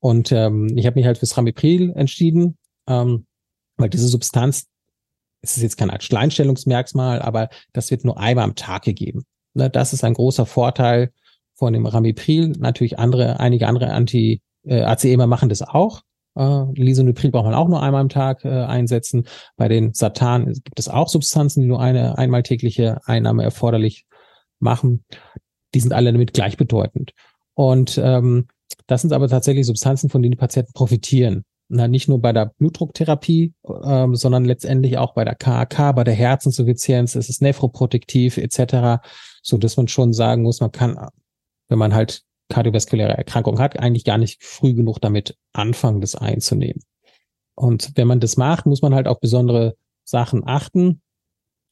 Und 0.00 0.32
ähm, 0.32 0.68
ich 0.76 0.86
habe 0.86 0.98
mich 0.98 1.06
halt 1.06 1.18
fürs 1.18 1.36
Ramipril 1.36 1.92
entschieden, 1.94 2.58
ähm, 2.88 3.26
weil 3.76 3.88
diese 3.88 4.08
Substanz, 4.08 4.66
es 5.42 5.56
ist 5.56 5.62
jetzt 5.62 5.76
kein 5.76 5.90
Alleinstellungsmerkmal, 5.90 7.22
aber 7.22 7.48
das 7.72 7.90
wird 7.90 8.04
nur 8.04 8.18
einmal 8.18 8.44
am 8.44 8.54
Tag 8.54 8.82
gegeben. 8.82 9.24
Ne, 9.54 9.70
das 9.70 9.92
ist 9.92 10.04
ein 10.04 10.14
großer 10.14 10.46
Vorteil 10.46 11.12
von 11.54 11.72
dem 11.72 11.86
Ramipril. 11.86 12.48
Natürlich 12.58 12.98
andere, 12.98 13.40
einige 13.40 13.68
andere 13.68 13.92
Anti 13.92 14.42
äh, 14.64 14.82
ACEMA 14.82 15.26
machen 15.26 15.48
das 15.48 15.62
auch. 15.62 16.02
Äh, 16.36 16.64
Lisoneprid 16.74 17.30
braucht 17.30 17.44
man 17.44 17.54
auch 17.54 17.68
nur 17.68 17.82
einmal 17.82 18.00
am 18.00 18.08
Tag 18.08 18.44
äh, 18.44 18.48
einsetzen. 18.48 19.26
Bei 19.56 19.68
den 19.68 19.94
Satan 19.94 20.52
gibt 20.52 20.78
es 20.78 20.88
auch 20.88 21.08
Substanzen, 21.08 21.60
die 21.60 21.68
nur 21.68 21.80
eine 21.80 22.18
einmal 22.18 22.42
tägliche 22.42 23.00
Einnahme 23.04 23.44
erforderlich 23.44 24.06
machen. 24.58 25.04
Die 25.74 25.80
sind 25.80 25.92
alle 25.92 26.12
damit 26.12 26.32
gleichbedeutend. 26.32 27.12
Und 27.54 28.00
ähm, 28.02 28.48
das 28.88 29.02
sind 29.02 29.12
aber 29.12 29.28
tatsächlich 29.28 29.66
Substanzen, 29.66 30.10
von 30.10 30.22
denen 30.22 30.32
die 30.32 30.38
Patienten 30.38 30.72
profitieren. 30.72 31.44
Na, 31.68 31.88
nicht 31.88 32.08
nur 32.08 32.20
bei 32.20 32.32
der 32.32 32.52
Blutdrucktherapie, 32.58 33.54
ähm, 33.84 34.16
sondern 34.16 34.44
letztendlich 34.44 34.98
auch 34.98 35.14
bei 35.14 35.24
der 35.24 35.34
KAK, 35.34 35.94
bei 35.94 36.04
der 36.04 36.14
Herzenssuffizienz, 36.14 37.14
es 37.14 37.28
ist 37.28 37.40
nephroprotektiv 37.40 38.36
etc 38.36 39.00
so 39.44 39.58
dass 39.58 39.76
man 39.76 39.88
schon 39.88 40.12
sagen 40.12 40.42
muss, 40.42 40.60
man 40.60 40.72
kann, 40.72 40.98
wenn 41.68 41.78
man 41.78 41.94
halt 41.94 42.22
kardiovaskuläre 42.48 43.16
Erkrankung 43.16 43.58
hat, 43.58 43.78
eigentlich 43.78 44.04
gar 44.04 44.18
nicht 44.18 44.42
früh 44.42 44.74
genug 44.74 45.00
damit 45.00 45.36
anfangen, 45.52 46.00
das 46.00 46.14
einzunehmen. 46.14 46.82
Und 47.54 47.92
wenn 47.94 48.08
man 48.08 48.20
das 48.20 48.36
macht, 48.36 48.66
muss 48.66 48.82
man 48.82 48.94
halt 48.94 49.06
auf 49.06 49.20
besondere 49.20 49.76
Sachen 50.02 50.46
achten. 50.46 51.02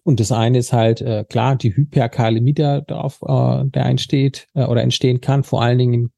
Und 0.05 0.21
das 0.21 0.33
eine 0.33 0.59
ist 0.59 0.73
halt 0.73 1.01
äh, 1.01 1.25
klar 1.29 1.57
die 1.57 1.75
Hyperkalämie, 1.75 2.55
der 2.55 2.83
darauf, 2.83 3.23
äh, 3.23 3.65
der 3.67 3.87
entsteht 3.87 4.49
äh, 4.55 4.65
oder 4.65 4.83
entstehen 4.83 5.21
kann. 5.21 5.43
Vor 5.43 5.63
allen 5.63 5.79
Dingen, 5.79 6.13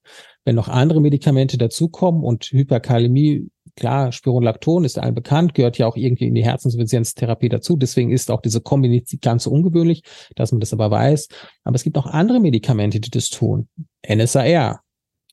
wenn 0.45 0.57
noch 0.57 0.69
andere 0.69 1.01
Medikamente 1.01 1.57
dazukommen 1.57 2.25
und 2.25 2.45
Hyperkalämie 2.45 3.51
klar, 3.77 4.13
Spironolacton 4.13 4.85
ist 4.85 4.99
allen 4.99 5.15
bekannt, 5.15 5.55
gehört 5.55 5.79
ja 5.79 5.87
auch 5.87 5.97
irgendwie 5.97 6.27
in 6.27 6.35
die 6.35 6.45
Herzensinsuffizienztherapie 6.45 7.49
dazu. 7.49 7.77
Deswegen 7.77 8.11
ist 8.11 8.31
auch 8.31 8.41
diese 8.41 8.61
Kombi 8.61 9.05
ganz 9.21 9.45
so 9.45 9.51
ungewöhnlich, 9.51 10.03
dass 10.37 10.53
man 10.53 10.61
das 10.61 10.73
aber 10.73 10.91
weiß. 10.91 11.29
Aber 11.65 11.77
es 11.77 11.85
gibt 11.85 11.99
auch 11.99 12.07
andere 12.07 12.41
Medikamente, 12.41 13.01
die 13.01 13.11
das 13.11 13.31
tun. 13.31 13.69
NSAR. 14.07 14.81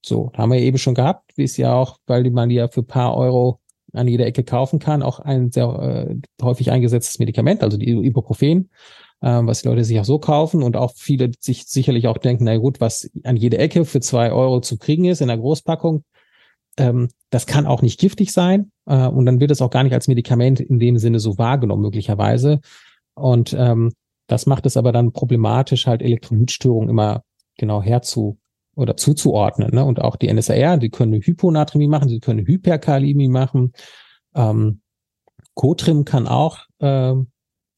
So, 0.03 0.31
haben 0.33 0.51
wir 0.51 0.59
eben 0.59 0.79
schon 0.79 0.95
gehabt, 0.95 1.31
wie 1.35 1.43
es 1.43 1.57
ja 1.57 1.73
auch, 1.73 1.97
weil 2.07 2.29
man 2.31 2.49
die 2.49 2.55
ja 2.55 2.67
für 2.67 2.81
paar 2.81 3.15
Euro 3.15 3.59
an 3.93 4.07
jeder 4.07 4.25
Ecke 4.25 4.43
kaufen 4.43 4.79
kann, 4.79 5.03
auch 5.03 5.19
ein 5.19 5.51
sehr 5.51 5.67
äh, 6.09 6.15
häufig 6.41 6.71
eingesetztes 6.71 7.19
Medikament, 7.19 7.61
also 7.61 7.77
die 7.77 7.89
Ibuprofen, 7.89 8.69
äh, 9.21 9.39
was 9.43 9.61
die 9.61 9.67
Leute 9.67 9.83
sich 9.83 9.99
auch 9.99 10.05
so 10.05 10.17
kaufen 10.17 10.63
und 10.63 10.77
auch 10.77 10.93
viele 10.95 11.31
sich 11.39 11.65
sicherlich 11.67 12.07
auch 12.07 12.17
denken, 12.17 12.45
na 12.45 12.57
gut, 12.57 12.79
was 12.79 13.11
an 13.23 13.35
jeder 13.35 13.59
Ecke 13.59 13.85
für 13.85 13.99
zwei 13.99 14.31
Euro 14.31 14.61
zu 14.61 14.77
kriegen 14.77 15.05
ist 15.05 15.21
in 15.21 15.27
der 15.27 15.37
Großpackung, 15.37 16.03
ähm, 16.77 17.09
das 17.29 17.45
kann 17.45 17.65
auch 17.65 17.81
nicht 17.81 17.99
giftig 17.99 18.31
sein 18.31 18.71
äh, 18.85 19.07
und 19.07 19.25
dann 19.25 19.39
wird 19.39 19.51
es 19.51 19.61
auch 19.61 19.69
gar 19.69 19.83
nicht 19.83 19.93
als 19.93 20.07
Medikament 20.07 20.59
in 20.59 20.79
dem 20.79 20.97
Sinne 20.97 21.19
so 21.19 21.37
wahrgenommen 21.37 21.81
möglicherweise. 21.81 22.59
Und 23.13 23.53
ähm, 23.57 23.93
das 24.27 24.45
macht 24.45 24.65
es 24.65 24.77
aber 24.77 24.91
dann 24.91 25.11
problematisch, 25.11 25.87
halt 25.87 26.01
Elektrolytstörungen 26.01 26.89
immer 26.89 27.23
genau 27.57 27.81
herzu 27.81 28.37
oder 28.75 28.95
zuzuordnen. 28.95 29.71
Ne? 29.73 29.83
Und 29.83 30.01
auch 30.01 30.15
die 30.15 30.31
NSAR, 30.31 30.77
die 30.77 30.89
können 30.89 31.13
eine 31.13 31.23
Hyponatremie 31.23 31.87
machen, 31.87 32.09
sie 32.09 32.19
können 32.19 32.39
eine 32.39 32.47
Hyperkalämie 32.47 33.27
machen. 33.27 33.73
Ähm, 34.33 34.81
Cotrim 35.53 36.05
kann 36.05 36.27
auch, 36.27 36.59
äh, 36.79 37.13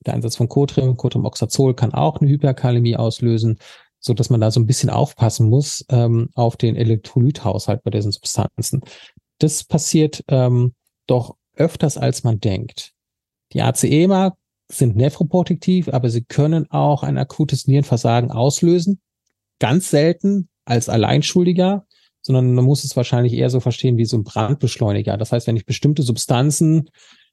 der 0.06 0.14
Einsatz 0.14 0.36
von 0.36 0.50
Cotrim, 0.50 0.98
Cotrimoxazol 0.98 1.74
kann 1.74 1.94
auch 1.94 2.20
eine 2.20 2.30
Hyperkalämie 2.30 2.98
auslösen 2.98 3.58
so 4.04 4.14
dass 4.14 4.30
man 4.30 4.42
da 4.42 4.52
so 4.52 4.60
ein 4.60 4.66
bisschen 4.66 4.90
aufpassen 4.90 5.50
muss 5.50 5.86
ähm, 5.90 6.30
auf 6.36 6.58
den 6.58 6.76
Elektrolythaushalt 6.76 7.84
bei 7.84 7.90
diesen 7.90 8.12
Substanzen. 8.12 8.82
Das 9.40 9.64
passiert 9.64 10.24
ähm, 10.28 10.74
doch 11.08 11.38
öfters, 11.56 11.98
als 11.98 12.24
man 12.24 12.40
denkt. 12.40 12.92
Die 13.54 13.62
ACEMA 13.62 14.36
sind 14.70 14.96
nephroprotektiv, 14.96 15.88
aber 15.88 16.10
sie 16.10 16.24
können 16.24 16.70
auch 16.70 17.04
ein 17.04 17.18
akutes 17.18 17.68
Nierenversagen 17.68 18.32
auslösen. 18.32 19.00
Ganz 19.60 19.90
selten 19.90 20.50
als 20.66 20.90
Alleinschuldiger, 20.90 21.86
sondern 22.22 22.54
man 22.56 22.66
muss 22.66 22.84
es 22.84 22.98
wahrscheinlich 22.98 23.34
eher 23.34 23.50
so 23.50 23.62
verstehen 23.62 23.98
wie 23.98 24.06
so 24.06 24.18
ein 24.18 24.24
Brandbeschleuniger. 24.24 25.16
Das 25.18 25.32
heißt, 25.32 25.48
wenn 25.48 25.58
ich 25.58 25.66
bestimmte 25.66 26.04
Substanzen 26.04 26.90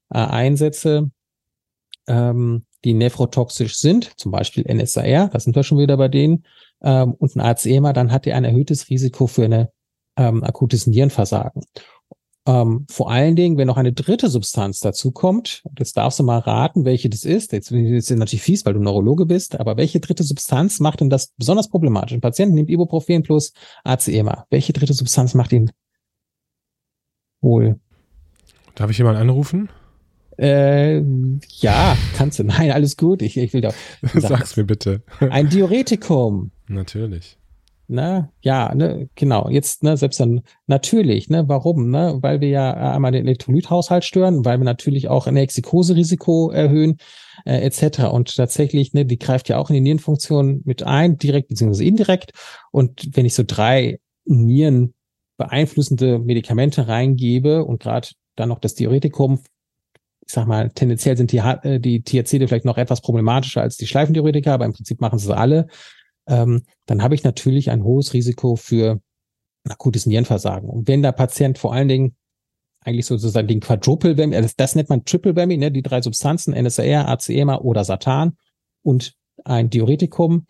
äh, 0.09 0.19
einsetze, 0.19 1.09
ähm, 2.07 2.65
die 2.83 2.93
nephrotoxisch 2.93 3.77
sind, 3.77 4.11
zum 4.17 4.31
Beispiel 4.31 4.65
NSAR, 4.71 5.29
da 5.29 5.39
sind 5.39 5.55
wir 5.55 5.63
schon 5.63 5.77
wieder 5.77 5.97
bei 5.97 6.07
denen, 6.07 6.45
ähm, 6.81 7.13
und 7.13 7.35
ein 7.35 7.41
ACEMA, 7.41 7.93
dann 7.93 8.11
hat 8.11 8.27
er 8.27 8.35
ein 8.35 8.43
erhöhtes 8.43 8.89
Risiko 8.89 9.27
für 9.27 9.45
ein 9.45 9.67
ähm, 10.17 10.43
akutes 10.43 10.87
Nierenversagen. 10.87 11.63
Ähm, 12.47 12.87
vor 12.89 13.11
allen 13.11 13.35
Dingen, 13.35 13.57
wenn 13.57 13.67
noch 13.67 13.77
eine 13.77 13.93
dritte 13.93 14.27
Substanz 14.27 14.79
dazu 14.79 15.11
kommt, 15.11 15.63
jetzt 15.77 15.95
darfst 15.95 16.19
du 16.19 16.23
mal 16.23 16.39
raten, 16.39 16.85
welche 16.85 17.07
das 17.07 17.23
ist. 17.23 17.51
Jetzt, 17.51 17.69
jetzt 17.69 18.09
ist 18.09 18.17
natürlich 18.17 18.41
fies, 18.41 18.65
weil 18.65 18.73
du 18.73 18.79
Neurologe 18.79 19.27
bist, 19.27 19.59
aber 19.59 19.77
welche 19.77 19.99
dritte 19.99 20.23
Substanz 20.23 20.79
macht 20.79 21.01
denn 21.01 21.11
das 21.11 21.33
besonders 21.37 21.69
problematisch? 21.69 22.13
Ein 22.13 22.21
Patient 22.21 22.53
nimmt 22.53 22.69
Ibuprofen 22.69 23.21
plus 23.21 23.53
ACEMA. 23.83 24.47
Welche 24.49 24.73
dritte 24.73 24.93
Substanz 24.93 25.35
macht 25.35 25.53
ihn 25.53 25.71
wohl? 27.41 27.79
Darf 28.73 28.89
ich 28.89 28.97
jemanden 28.97 29.21
anrufen? 29.21 29.69
Äh, 30.37 31.01
ja, 31.59 31.97
kannst 32.15 32.39
du. 32.39 32.43
Nein, 32.43 32.71
alles 32.71 32.97
gut. 32.97 33.21
Ich, 33.21 33.37
ich 33.37 33.53
will 33.53 33.61
doch. 33.61 33.73
Sag's 34.15 34.57
mir 34.57 34.65
bitte. 34.65 35.03
Ein 35.19 35.49
Diuretikum. 35.49 36.51
Natürlich. 36.67 37.37
Ne? 37.87 38.31
Ja, 38.41 38.73
ne, 38.73 39.09
genau. 39.15 39.49
Jetzt, 39.49 39.83
ne, 39.83 39.97
selbst 39.97 40.19
dann 40.21 40.43
natürlich, 40.65 41.29
ne, 41.29 41.49
warum? 41.49 41.89
Ne? 41.89 42.19
Weil 42.21 42.39
wir 42.39 42.47
ja 42.47 42.93
einmal 42.93 43.11
den 43.11 43.25
Elektrolythaushalt 43.25 44.05
stören, 44.05 44.45
weil 44.45 44.59
wir 44.59 44.63
natürlich 44.63 45.09
auch 45.09 45.27
ein 45.27 45.35
Exikoserisiko 45.35 46.51
erhöhen, 46.51 46.99
äh, 47.45 47.59
etc. 47.59 48.03
Und 48.11 48.33
tatsächlich, 48.33 48.93
ne, 48.93 49.05
die 49.05 49.19
greift 49.19 49.49
ja 49.49 49.57
auch 49.57 49.69
in 49.69 49.73
die 49.73 49.81
Nierenfunktion 49.81 50.61
mit 50.63 50.83
ein, 50.83 51.17
direkt 51.17 51.49
beziehungsweise 51.49 51.83
indirekt. 51.83 52.31
Und 52.71 53.09
wenn 53.11 53.25
ich 53.25 53.33
so 53.33 53.43
drei 53.45 53.99
Nieren 54.23 54.93
beeinflussende 55.35 56.17
Medikamente 56.17 56.87
reingebe 56.87 57.65
und 57.65 57.81
gerade 57.81 58.07
dann 58.37 58.47
noch 58.47 58.59
das 58.59 58.75
Diuretikum, 58.75 59.41
ich 60.31 60.35
sag 60.35 60.47
mal, 60.47 60.69
tendenziell 60.69 61.17
sind 61.17 61.33
die, 61.33 61.39
äh, 61.39 61.77
die 61.81 62.03
Thiazide 62.03 62.47
vielleicht 62.47 62.63
noch 62.63 62.77
etwas 62.77 63.01
problematischer 63.01 63.61
als 63.61 63.75
die 63.75 63.85
Schleifendiuretika, 63.85 64.53
aber 64.53 64.63
im 64.63 64.71
Prinzip 64.71 65.01
machen 65.01 65.19
sie 65.19 65.35
alle. 65.35 65.67
Ähm, 66.25 66.63
dann 66.85 67.03
habe 67.03 67.15
ich 67.15 67.25
natürlich 67.25 67.69
ein 67.69 67.83
hohes 67.83 68.13
Risiko 68.13 68.55
für 68.55 69.01
akutes 69.67 70.05
Nierenversagen. 70.05 70.69
Und 70.69 70.87
wenn 70.87 71.01
der 71.01 71.11
Patient 71.11 71.57
vor 71.57 71.73
allen 71.73 71.89
Dingen 71.89 72.15
eigentlich 72.79 73.07
sozusagen 73.07 73.49
den 73.49 73.59
Quadruple 73.59 74.17
Whammy, 74.17 74.37
also 74.37 74.47
das 74.55 74.73
nennt 74.73 74.87
man 74.87 75.03
Triple 75.03 75.35
Whammy, 75.35 75.57
ne, 75.57 75.69
die 75.69 75.81
drei 75.81 76.01
Substanzen, 76.01 76.53
NSAR, 76.53 77.09
ACEMA 77.09 77.57
oder 77.57 77.83
Satan 77.83 78.37
und 78.83 79.13
ein 79.43 79.69
Diuretikum, 79.69 80.45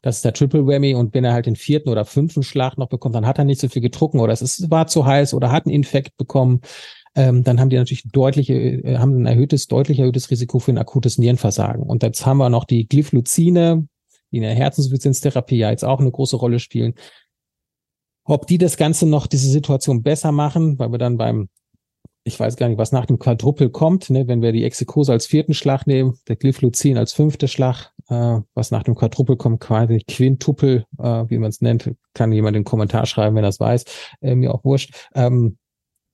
das 0.00 0.16
ist 0.16 0.24
der 0.24 0.32
Triple 0.32 0.66
Whammy. 0.66 0.94
Und 0.94 1.12
wenn 1.12 1.24
er 1.24 1.34
halt 1.34 1.44
den 1.44 1.56
vierten 1.56 1.90
oder 1.90 2.06
fünften 2.06 2.42
Schlag 2.42 2.78
noch 2.78 2.88
bekommt, 2.88 3.14
dann 3.14 3.26
hat 3.26 3.36
er 3.36 3.44
nicht 3.44 3.60
so 3.60 3.68
viel 3.68 3.82
getrunken 3.82 4.18
oder 4.18 4.32
es 4.32 4.40
ist, 4.40 4.70
war 4.70 4.86
zu 4.86 5.04
heiß 5.04 5.34
oder 5.34 5.52
hat 5.52 5.66
einen 5.66 5.74
Infekt 5.74 6.16
bekommen, 6.16 6.62
ähm, 7.16 7.42
dann 7.42 7.58
haben 7.58 7.70
die 7.70 7.76
natürlich 7.76 8.04
deutliche, 8.12 8.54
äh, 8.54 8.98
haben 8.98 9.22
ein 9.22 9.26
erhöhtes, 9.26 9.66
deutlich 9.66 9.98
erhöhtes 9.98 10.30
Risiko 10.30 10.58
für 10.58 10.72
ein 10.72 10.78
akutes 10.78 11.16
Nierenversagen. 11.16 11.82
Und 11.82 12.02
jetzt 12.02 12.26
haben 12.26 12.36
wir 12.36 12.50
noch 12.50 12.64
die 12.64 12.86
Glyphluzine, 12.86 13.88
die 14.30 14.36
in 14.36 14.42
der 14.42 14.54
Herzensinsuffizienztherapie 14.54 15.56
ja 15.56 15.70
jetzt 15.70 15.84
auch 15.84 15.98
eine 15.98 16.10
große 16.10 16.36
Rolle 16.36 16.58
spielen. 16.58 16.94
Ob 18.24 18.46
die 18.46 18.58
das 18.58 18.76
Ganze 18.76 19.06
noch, 19.06 19.26
diese 19.26 19.48
Situation 19.48 20.02
besser 20.02 20.30
machen, 20.30 20.78
weil 20.78 20.92
wir 20.92 20.98
dann 20.98 21.16
beim, 21.16 21.48
ich 22.24 22.38
weiß 22.38 22.56
gar 22.56 22.68
nicht, 22.68 22.76
was 22.76 22.92
nach 22.92 23.06
dem 23.06 23.18
Quadruppel 23.18 23.70
kommt, 23.70 24.10
ne, 24.10 24.28
wenn 24.28 24.42
wir 24.42 24.52
die 24.52 24.64
Exekose 24.64 25.12
als 25.12 25.26
vierten 25.26 25.54
Schlag 25.54 25.86
nehmen, 25.86 26.18
der 26.28 26.36
Glyphluzin 26.36 26.98
als 26.98 27.14
fünfte 27.14 27.48
Schlag, 27.48 27.92
äh, 28.08 28.40
was 28.52 28.70
nach 28.72 28.82
dem 28.82 28.94
Quadruppel 28.94 29.36
kommt, 29.36 29.60
quasi 29.60 30.02
Quintuppel, 30.06 30.84
äh, 30.98 31.24
wie 31.28 31.38
man 31.38 31.48
es 31.48 31.62
nennt, 31.62 31.94
kann 32.12 32.32
jemand 32.32 32.56
den 32.56 32.64
Kommentar 32.64 33.06
schreiben, 33.06 33.36
wenn 33.36 33.44
es 33.44 33.60
weiß, 33.60 33.84
äh, 34.20 34.34
mir 34.34 34.52
auch 34.52 34.64
wurscht, 34.64 35.08
ähm, 35.14 35.56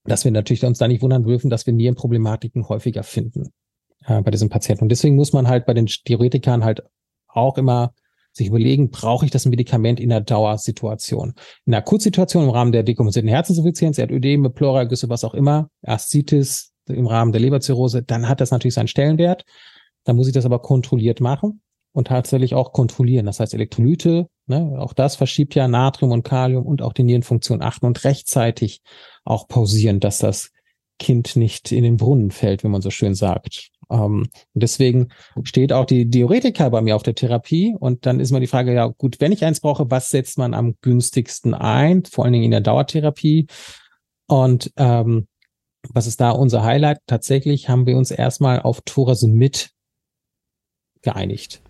dass 0.04 0.24
wir 0.24 0.32
natürlich 0.32 0.64
uns 0.64 0.78
da 0.78 0.88
nicht 0.88 1.02
wundern 1.02 1.24
dürfen, 1.24 1.50
dass 1.50 1.66
wir 1.66 1.72
Nierenproblematiken 1.72 2.68
häufiger 2.68 3.02
finden 3.02 3.52
äh, 4.06 4.20
bei 4.22 4.30
diesen 4.30 4.48
Patienten. 4.48 4.84
Und 4.84 4.88
deswegen 4.88 5.16
muss 5.16 5.32
man 5.32 5.48
halt 5.48 5.66
bei 5.66 5.74
den 5.74 5.86
Diuretikern 6.08 6.64
halt 6.64 6.82
auch 7.28 7.58
immer 7.58 7.94
sich 8.32 8.48
überlegen, 8.48 8.90
brauche 8.90 9.26
ich 9.26 9.30
das 9.30 9.44
Medikament 9.44 10.00
in 10.00 10.08
der 10.08 10.22
Dauersituation? 10.22 11.34
In 11.66 11.72
der 11.72 11.80
Akutsituation 11.80 12.44
im 12.44 12.50
Rahmen 12.50 12.72
der 12.72 12.82
dekompensierten 12.82 13.28
Herzinsuffizienz, 13.28 13.98
Erdödeme, 13.98 14.50
Pleuragüsse, 14.50 15.08
was 15.08 15.24
auch 15.24 15.34
immer, 15.34 15.68
Aszitis 15.82 16.72
im 16.88 17.06
Rahmen 17.06 17.32
der 17.32 17.40
Leberzirrhose, 17.40 18.02
dann 18.02 18.28
hat 18.28 18.40
das 18.40 18.50
natürlich 18.50 18.74
seinen 18.74 18.88
Stellenwert. 18.88 19.44
Dann 20.04 20.16
muss 20.16 20.26
ich 20.26 20.32
das 20.32 20.46
aber 20.46 20.60
kontrolliert 20.60 21.20
machen 21.20 21.60
und 21.92 22.08
tatsächlich 22.08 22.54
auch 22.54 22.72
kontrollieren. 22.72 23.26
Das 23.26 23.38
heißt, 23.38 23.54
Elektrolyte, 23.54 24.28
ne, 24.46 24.76
auch 24.78 24.94
das 24.94 25.14
verschiebt 25.14 25.54
ja 25.54 25.68
Natrium 25.68 26.10
und 26.10 26.24
Kalium 26.24 26.64
und 26.64 26.82
auch 26.82 26.94
die 26.94 27.04
Nierenfunktion 27.04 27.62
achten 27.62 27.86
und 27.86 28.02
rechtzeitig 28.04 28.80
auch 29.24 29.48
pausieren, 29.48 30.00
dass 30.00 30.18
das 30.18 30.50
Kind 30.98 31.36
nicht 31.36 31.72
in 31.72 31.82
den 31.82 31.96
Brunnen 31.96 32.30
fällt, 32.30 32.64
wenn 32.64 32.70
man 32.70 32.82
so 32.82 32.90
schön 32.90 33.14
sagt. 33.14 33.70
Ähm, 33.90 34.28
deswegen 34.54 35.08
steht 35.42 35.72
auch 35.72 35.84
die 35.84 36.08
Diuretika 36.08 36.68
bei 36.68 36.80
mir 36.80 36.96
auf 36.96 37.02
der 37.02 37.14
Therapie. 37.14 37.74
Und 37.78 38.06
dann 38.06 38.20
ist 38.20 38.30
mal 38.30 38.40
die 38.40 38.46
Frage, 38.46 38.72
ja 38.72 38.86
gut, 38.86 39.20
wenn 39.20 39.32
ich 39.32 39.44
eins 39.44 39.60
brauche, 39.60 39.90
was 39.90 40.10
setzt 40.10 40.38
man 40.38 40.54
am 40.54 40.76
günstigsten 40.80 41.54
ein? 41.54 42.04
Vor 42.04 42.24
allen 42.24 42.32
Dingen 42.32 42.44
in 42.44 42.50
der 42.52 42.60
Dauertherapie. 42.60 43.46
Und 44.26 44.72
ähm, 44.76 45.26
was 45.88 46.06
ist 46.06 46.20
da 46.20 46.30
unser 46.30 46.62
Highlight? 46.62 46.98
Tatsächlich 47.06 47.68
haben 47.68 47.86
wir 47.86 47.96
uns 47.96 48.10
erstmal 48.10 48.60
auf 48.60 48.80
Thorasemid 48.84 49.70
geeinigt. 51.02 51.62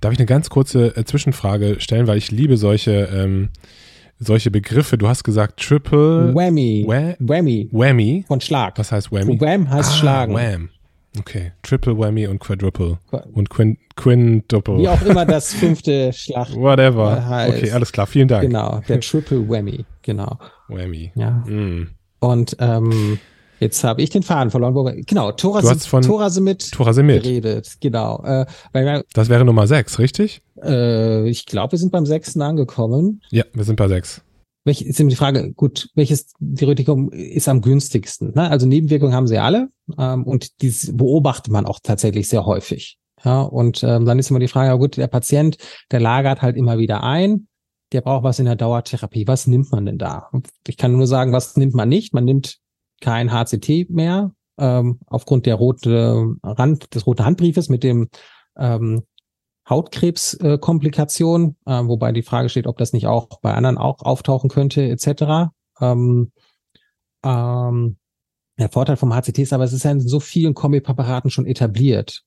Darf 0.00 0.12
ich 0.12 0.18
eine 0.18 0.26
ganz 0.26 0.50
kurze 0.50 0.96
äh, 0.96 1.04
Zwischenfrage 1.04 1.76
stellen, 1.80 2.06
weil 2.06 2.18
ich 2.18 2.30
liebe 2.30 2.56
solche 2.56 3.08
ähm, 3.12 3.50
solche 4.18 4.50
Begriffe. 4.50 4.98
Du 4.98 5.08
hast 5.08 5.24
gesagt 5.24 5.60
Triple 5.60 6.34
Whammy. 6.34 6.84
Wha 6.86 7.14
Whammy. 7.18 7.68
Whammy. 7.72 8.24
Von 8.26 8.40
Schlag. 8.40 8.78
Was 8.78 8.92
heißt 8.92 9.12
Whammy? 9.12 9.40
Wham 9.40 9.68
heißt 9.70 9.90
ah, 9.90 9.96
Schlagen. 9.96 10.34
Wham. 10.34 10.70
Okay, 11.18 11.52
Triple 11.62 11.96
Whammy 11.96 12.26
und 12.26 12.38
Quadruple 12.38 12.98
und 13.32 13.48
Quin 13.48 13.78
Quintuple. 13.96 14.78
Wie 14.78 14.88
auch 14.88 15.00
immer 15.02 15.24
das 15.26 15.54
fünfte 15.54 16.12
Schlag. 16.12 16.54
Whatever. 16.54 17.26
Heißt. 17.26 17.56
Okay, 17.56 17.70
alles 17.70 17.92
klar, 17.92 18.06
vielen 18.06 18.28
Dank. 18.28 18.42
Genau, 18.42 18.82
der 18.88 19.00
Triple 19.00 19.48
Whammy, 19.48 19.84
genau. 20.02 20.38
Whammy. 20.68 21.12
Ja. 21.14 21.30
Mm. 21.30 21.88
Und 22.18 22.56
ähm, 22.60 23.18
jetzt 23.60 23.82
habe 23.84 24.02
ich 24.02 24.10
den 24.10 24.22
Faden 24.22 24.50
verloren. 24.50 25.04
Genau, 25.06 25.32
Thorasemid 25.32 26.70
Thorasemid 26.70 27.22
geredet, 27.22 27.76
genau. 27.80 28.22
Äh, 28.24 28.46
weil, 28.72 29.02
das 29.14 29.28
wäre 29.28 29.44
Nummer 29.44 29.66
6, 29.66 29.98
richtig? 29.98 30.42
Äh, 30.62 31.28
ich 31.28 31.46
glaube, 31.46 31.72
wir 31.72 31.78
sind 31.78 31.92
beim 31.92 32.06
sechsten 32.06 32.42
angekommen. 32.42 33.22
Ja, 33.30 33.44
wir 33.52 33.64
sind 33.64 33.76
bei 33.76 33.88
6 33.88 34.22
welche 34.66 34.84
ist 34.84 34.98
immer 34.98 35.10
die 35.10 35.16
Frage, 35.16 35.52
gut, 35.54 35.88
welches 35.94 36.32
Diuretikum 36.40 37.10
ist 37.12 37.48
am 37.48 37.62
günstigsten? 37.62 38.32
Ne? 38.34 38.50
Also 38.50 38.66
Nebenwirkungen 38.66 39.14
haben 39.14 39.28
sie 39.28 39.38
alle 39.38 39.68
ähm, 39.96 40.24
und 40.24 40.60
dies 40.60 40.94
beobachtet 40.94 41.52
man 41.52 41.66
auch 41.66 41.78
tatsächlich 41.80 42.28
sehr 42.28 42.44
häufig. 42.44 42.98
Ja, 43.24 43.42
und 43.42 43.82
ähm, 43.84 44.04
dann 44.04 44.18
ist 44.18 44.28
immer 44.28 44.40
die 44.40 44.48
Frage, 44.48 44.68
ja 44.68 44.74
gut, 44.74 44.96
der 44.96 45.06
Patient, 45.06 45.56
der 45.92 46.00
lagert 46.00 46.42
halt 46.42 46.56
immer 46.56 46.78
wieder 46.78 47.04
ein, 47.04 47.46
der 47.92 48.00
braucht 48.00 48.24
was 48.24 48.40
in 48.40 48.44
der 48.44 48.56
Dauertherapie. 48.56 49.28
Was 49.28 49.46
nimmt 49.46 49.70
man 49.70 49.86
denn 49.86 49.98
da? 49.98 50.30
Ich 50.66 50.76
kann 50.76 50.92
nur 50.92 51.06
sagen, 51.06 51.32
was 51.32 51.56
nimmt 51.56 51.74
man 51.74 51.88
nicht? 51.88 52.12
Man 52.12 52.24
nimmt 52.24 52.58
kein 53.00 53.32
HCT 53.32 53.88
mehr 53.88 54.32
ähm, 54.58 54.98
aufgrund 55.06 55.46
der 55.46 55.54
rote 55.54 56.34
Rand, 56.42 56.92
des 56.94 57.06
roten 57.06 57.24
Handbriefes 57.24 57.68
mit 57.68 57.84
dem 57.84 58.08
ähm, 58.58 59.04
Hautkrebskomplikationen, 59.68 61.56
äh, 61.66 61.72
äh, 61.72 61.88
wobei 61.88 62.12
die 62.12 62.22
Frage 62.22 62.48
steht, 62.48 62.66
ob 62.66 62.78
das 62.78 62.92
nicht 62.92 63.06
auch 63.06 63.40
bei 63.40 63.52
anderen 63.54 63.78
auch 63.78 64.02
auftauchen 64.02 64.48
könnte, 64.48 64.88
etc. 64.88 65.50
Ähm, 65.80 66.32
ähm, 67.24 67.96
der 68.58 68.68
Vorteil 68.70 68.96
vom 68.96 69.14
HCT 69.14 69.38
ist 69.40 69.52
aber, 69.52 69.64
es 69.64 69.72
ist 69.72 69.84
ja 69.84 69.90
in 69.90 70.00
so 70.00 70.20
vielen 70.20 70.54
Kombipräparaten 70.54 71.30
schon 71.30 71.46
etabliert. 71.46 72.22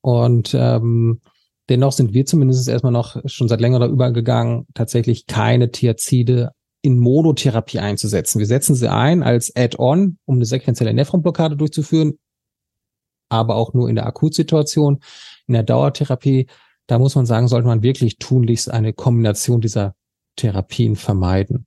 Und 0.00 0.54
ähm, 0.54 1.20
dennoch 1.68 1.92
sind 1.92 2.14
wir 2.14 2.24
zumindest 2.24 2.68
erstmal 2.68 2.92
noch 2.92 3.16
schon 3.26 3.48
seit 3.48 3.60
längerer 3.60 3.88
übergegangen, 3.88 4.66
tatsächlich 4.74 5.26
keine 5.26 5.70
Thiazide 5.70 6.52
in 6.80 6.98
Monotherapie 6.98 7.80
einzusetzen. 7.80 8.38
Wir 8.38 8.46
setzen 8.46 8.76
sie 8.76 8.90
ein 8.90 9.22
als 9.22 9.54
Add-on, 9.54 10.18
um 10.24 10.36
eine 10.36 10.46
sequenzielle 10.46 10.94
Nephronblockade 10.94 11.56
durchzuführen, 11.56 12.18
aber 13.28 13.56
auch 13.56 13.74
nur 13.74 13.88
in 13.88 13.96
der 13.96 14.06
Akutsituation. 14.06 15.00
In 15.48 15.54
der 15.54 15.64
Dauertherapie 15.64 16.46
da 16.88 16.98
muss 16.98 17.14
man 17.14 17.26
sagen, 17.26 17.48
sollte 17.48 17.68
man 17.68 17.82
wirklich 17.82 18.16
tunlichst 18.18 18.70
eine 18.70 18.92
Kombination 18.92 19.60
dieser 19.60 19.94
Therapien 20.36 20.96
vermeiden. 20.96 21.66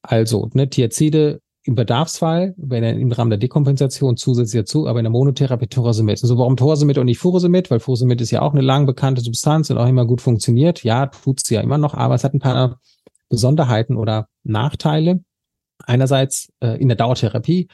Also, 0.00 0.48
ne, 0.54 0.70
Thiazide 0.70 1.40
im 1.64 1.74
Bedarfsfall, 1.74 2.54
wenn 2.56 2.82
im 2.82 3.12
Rahmen 3.12 3.30
der 3.30 3.38
Dekompensation 3.38 4.16
zusätzlich 4.16 4.62
dazu, 4.62 4.88
aber 4.88 4.98
in 4.98 5.04
der 5.04 5.10
Monotherapie 5.10 5.68
Thorasemid. 5.68 6.18
So, 6.18 6.38
warum 6.38 6.56
Thorasemid 6.56 6.98
und 6.98 7.06
nicht 7.06 7.18
Furosemid? 7.18 7.70
Weil 7.70 7.80
Furosemid 7.80 8.20
ist 8.20 8.30
ja 8.30 8.42
auch 8.42 8.52
eine 8.52 8.62
lang 8.62 8.86
bekannte 8.86 9.20
Substanz 9.22 9.70
und 9.70 9.78
auch 9.78 9.86
immer 9.88 10.06
gut 10.06 10.20
funktioniert. 10.20 10.82
Ja, 10.82 11.06
tut's 11.06 11.48
ja 11.50 11.60
immer 11.60 11.78
noch, 11.78 11.94
aber 11.94 12.14
es 12.14 12.24
hat 12.24 12.34
ein 12.34 12.40
paar 12.40 12.80
Besonderheiten 13.28 13.96
oder 13.96 14.28
Nachteile. 14.42 15.20
Einerseits 15.84 16.52
äh, 16.60 16.80
in 16.80 16.88
der 16.88 16.96
Dauertherapie 16.96 17.68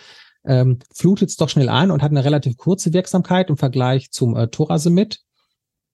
ähm, 0.44 0.78
flutet 0.94 1.30
es 1.30 1.36
doch 1.36 1.48
schnell 1.48 1.68
an 1.68 1.90
und 1.90 2.02
hat 2.02 2.10
eine 2.10 2.24
relativ 2.24 2.56
kurze 2.56 2.92
Wirksamkeit 2.92 3.50
im 3.50 3.56
Vergleich 3.56 4.10
zum 4.10 4.36
äh, 4.36 4.48
Thorasemid. 4.48 5.20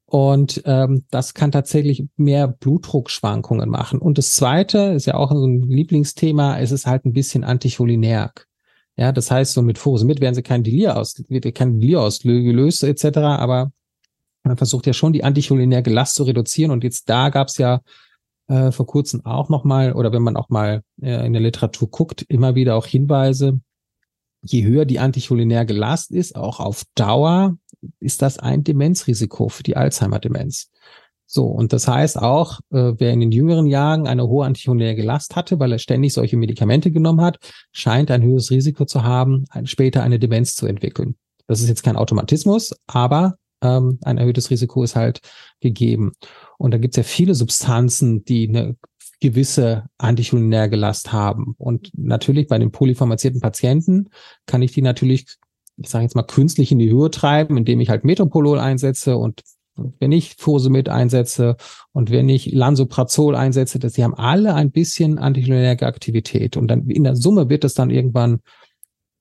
Und 0.07 0.63
ähm, 0.67 1.05
das 1.11 1.35
kann 1.35 1.51
tatsächlich 1.51 2.05
mehr 2.17 2.47
Blutdruckschwankungen 2.47 3.69
machen. 3.69 3.99
Und 3.99 4.19
das 4.19 4.35
Zweite 4.35 4.79
ist 4.95 5.07
ja 5.07 5.15
auch 5.15 5.33
so 5.33 5.47
ein 5.47 5.63
Lieblingsthema, 5.63 6.59
es 6.59 6.73
ist 6.73 6.87
halt 6.87 7.05
ein 7.05 7.13
bisschen 7.13 7.43
anticholinerg. 7.43 8.47
Ja, 8.97 9.11
das 9.13 9.31
heißt, 9.31 9.55
so 9.55 9.63
mit 9.63 9.79
Furosemid 9.79 10.21
werden 10.21 10.35
sie 10.35 10.43
kein 10.43 10.63
Delir 10.63 10.97
aus, 10.97 11.17
wird 11.29 11.53
kein 11.55 11.81
Delir 11.81 12.01
ausgelöst 12.01 12.85
etc., 12.85 13.17
aber 13.19 13.73
man 14.45 14.57
versucht 14.57 14.87
ja 14.87 14.93
schon 14.93 15.13
die 15.13 15.25
anticholinerge 15.25 15.91
Last 15.91 16.15
zu 16.15 16.25
reduzieren. 16.25 16.71
Und 16.71 16.85
jetzt 16.85 17.09
da 17.09 17.31
gab 17.31 17.49
es 17.49 17.59
ja 17.59 17.81
äh, 18.47 18.71
vor 18.71 18.87
kurzem 18.87 19.25
auch 19.25 19.49
nochmal, 19.49 19.95
oder 19.95 20.13
wenn 20.13 20.23
man 20.23 20.37
auch 20.37 20.51
mal 20.51 20.83
äh, 21.01 21.27
in 21.27 21.33
der 21.33 21.43
Literatur 21.43 21.89
guckt, 21.91 22.23
immer 22.29 22.55
wieder 22.55 22.77
auch 22.77 22.87
Hinweise, 22.87 23.61
je 24.45 24.65
höher 24.65 24.85
die 24.85 24.99
anticholinerge 24.99 25.73
Last 25.73 26.11
ist, 26.13 26.37
auch 26.37 26.61
auf 26.61 26.85
Dauer, 26.95 27.57
ist 28.01 28.23
das 28.23 28.39
ein 28.39 28.65
Demenzrisiko 28.65 29.49
für 29.49 29.63
die 29.63 29.77
Alzheimer-Demenz. 29.77 30.71
So, 31.27 31.47
und 31.47 31.73
das 31.73 31.89
heißt 31.89 32.19
auch, 32.19 32.61
äh, 32.71 32.93
wer 32.99 33.13
in 33.13 33.21
den 33.21 33.33
jüngeren 33.33 33.67
Jahren 33.67 34.07
eine 34.07 34.29
hohe 34.29 34.47
anticholinerge 34.47 35.03
Last 35.03 35.37
hatte, 35.37 35.59
weil 35.59 35.73
er 35.73 35.79
ständig 35.79 36.13
solche 36.13 36.37
Medikamente 36.37 36.91
genommen 36.91 37.23
hat, 37.23 37.39
scheint 37.73 38.11
ein 38.11 38.23
höheres 38.23 38.51
Risiko 38.51 38.85
zu 38.85 39.03
haben, 39.03 39.45
ein, 39.51 39.67
später 39.67 40.03
eine 40.03 40.19
Demenz 40.19 40.55
zu 40.55 40.67
entwickeln. 40.67 41.17
Das 41.47 41.61
ist 41.61 41.69
jetzt 41.69 41.83
kein 41.83 41.97
Automatismus, 41.97 42.75
aber 42.87 43.37
ähm, 43.63 43.99
ein 44.03 44.19
erhöhtes 44.19 44.51
Risiko 44.51 44.83
ist 44.83 44.97
halt 44.97 45.21
gegeben. 45.61 46.13
Und 46.59 46.73
da 46.73 46.79
gibt 46.79 46.95
es 46.95 46.99
ja 46.99 47.03
viele 47.03 47.35
Substanzen, 47.35 48.25
die 48.25 48.49
eine 48.49 48.77
gewisse 49.25 49.87
anticholinerge 49.97 50.77
Last 50.77 51.11
haben. 51.11 51.55
Und 51.57 51.91
natürlich 51.97 52.47
bei 52.47 52.59
den 52.59 52.73
polypharmazierten 52.73 53.41
Patienten 53.41 54.11
kann 54.45 54.61
ich 54.61 54.73
die 54.73 54.83
natürlich, 54.83 55.27
ich 55.79 55.89
sage 55.89 56.05
jetzt 56.05 56.15
mal, 56.15 56.25
künstlich 56.25 56.71
in 56.71 56.79
die 56.79 56.91
Höhe 56.91 57.11
treiben, 57.11 57.57
indem 57.57 57.81
ich 57.81 57.89
halt 57.89 58.05
Metropolol 58.05 58.59
einsetze 58.59 59.17
und 59.17 59.43
wenn 59.99 60.13
ich 60.13 60.37
Furosemid 60.37 60.91
einsetze 60.91 61.57
und 61.93 62.11
wenn 62.11 62.29
ich 62.29 62.53
Lansoprazol 62.53 63.35
einsetze, 63.35 63.79
dass 63.79 63.95
die 63.95 64.05
haben 64.05 64.15
alle 64.15 64.55
ein 64.55 64.71
bisschen 64.71 65.19
anticholinerge 65.19 65.87
Aktivität. 65.87 66.59
Und 66.59 66.69
dann 66.69 66.91
in 66.91 67.03
der 67.03 67.17
Summe 67.17 67.49
wird 67.49 67.65
es 67.65 67.73
dann 67.73 67.89
irgendwann 67.89 68.41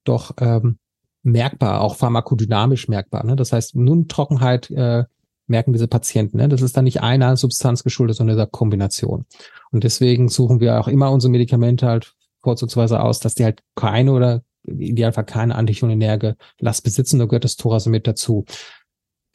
doch 0.03 0.31
ähm, 0.41 0.79
merkbar, 1.23 1.79
auch 1.79 1.95
pharmakodynamisch 1.95 2.89
merkbar. 2.89 3.25
Ne? 3.25 3.37
Das 3.37 3.53
heißt, 3.53 3.75
nun 3.75 4.09
Trockenheit 4.09 4.69
äh, 4.69 5.05
merken 5.47 5.73
diese 5.73 5.87
Patienten. 5.87 6.37
Ne? 6.37 6.49
Das 6.49 6.61
ist 6.61 6.77
dann 6.77 6.85
nicht 6.85 7.01
einer 7.01 7.35
Substanz 7.37 7.83
geschuldet, 7.83 8.17
sondern 8.17 8.35
dieser 8.35 8.47
Kombination. 8.47 9.25
Und 9.71 9.83
deswegen 9.83 10.29
suchen 10.29 10.59
wir 10.59 10.79
auch 10.79 10.87
immer 10.87 11.11
unsere 11.11 11.31
Medikamente 11.31 11.87
halt 11.87 12.13
vorzugsweise 12.41 13.01
aus, 13.01 13.19
dass 13.19 13.35
die 13.35 13.43
halt 13.43 13.61
keine 13.75 14.11
oder 14.11 14.43
idealfall 14.63 15.25
keine 15.25 15.55
anticholinerge 15.55 16.35
Last 16.59 16.83
besitzen. 16.83 17.19
Da 17.19 17.25
gehört 17.25 17.43
das 17.43 17.57
Thorasemid 17.57 18.07
dazu. 18.07 18.45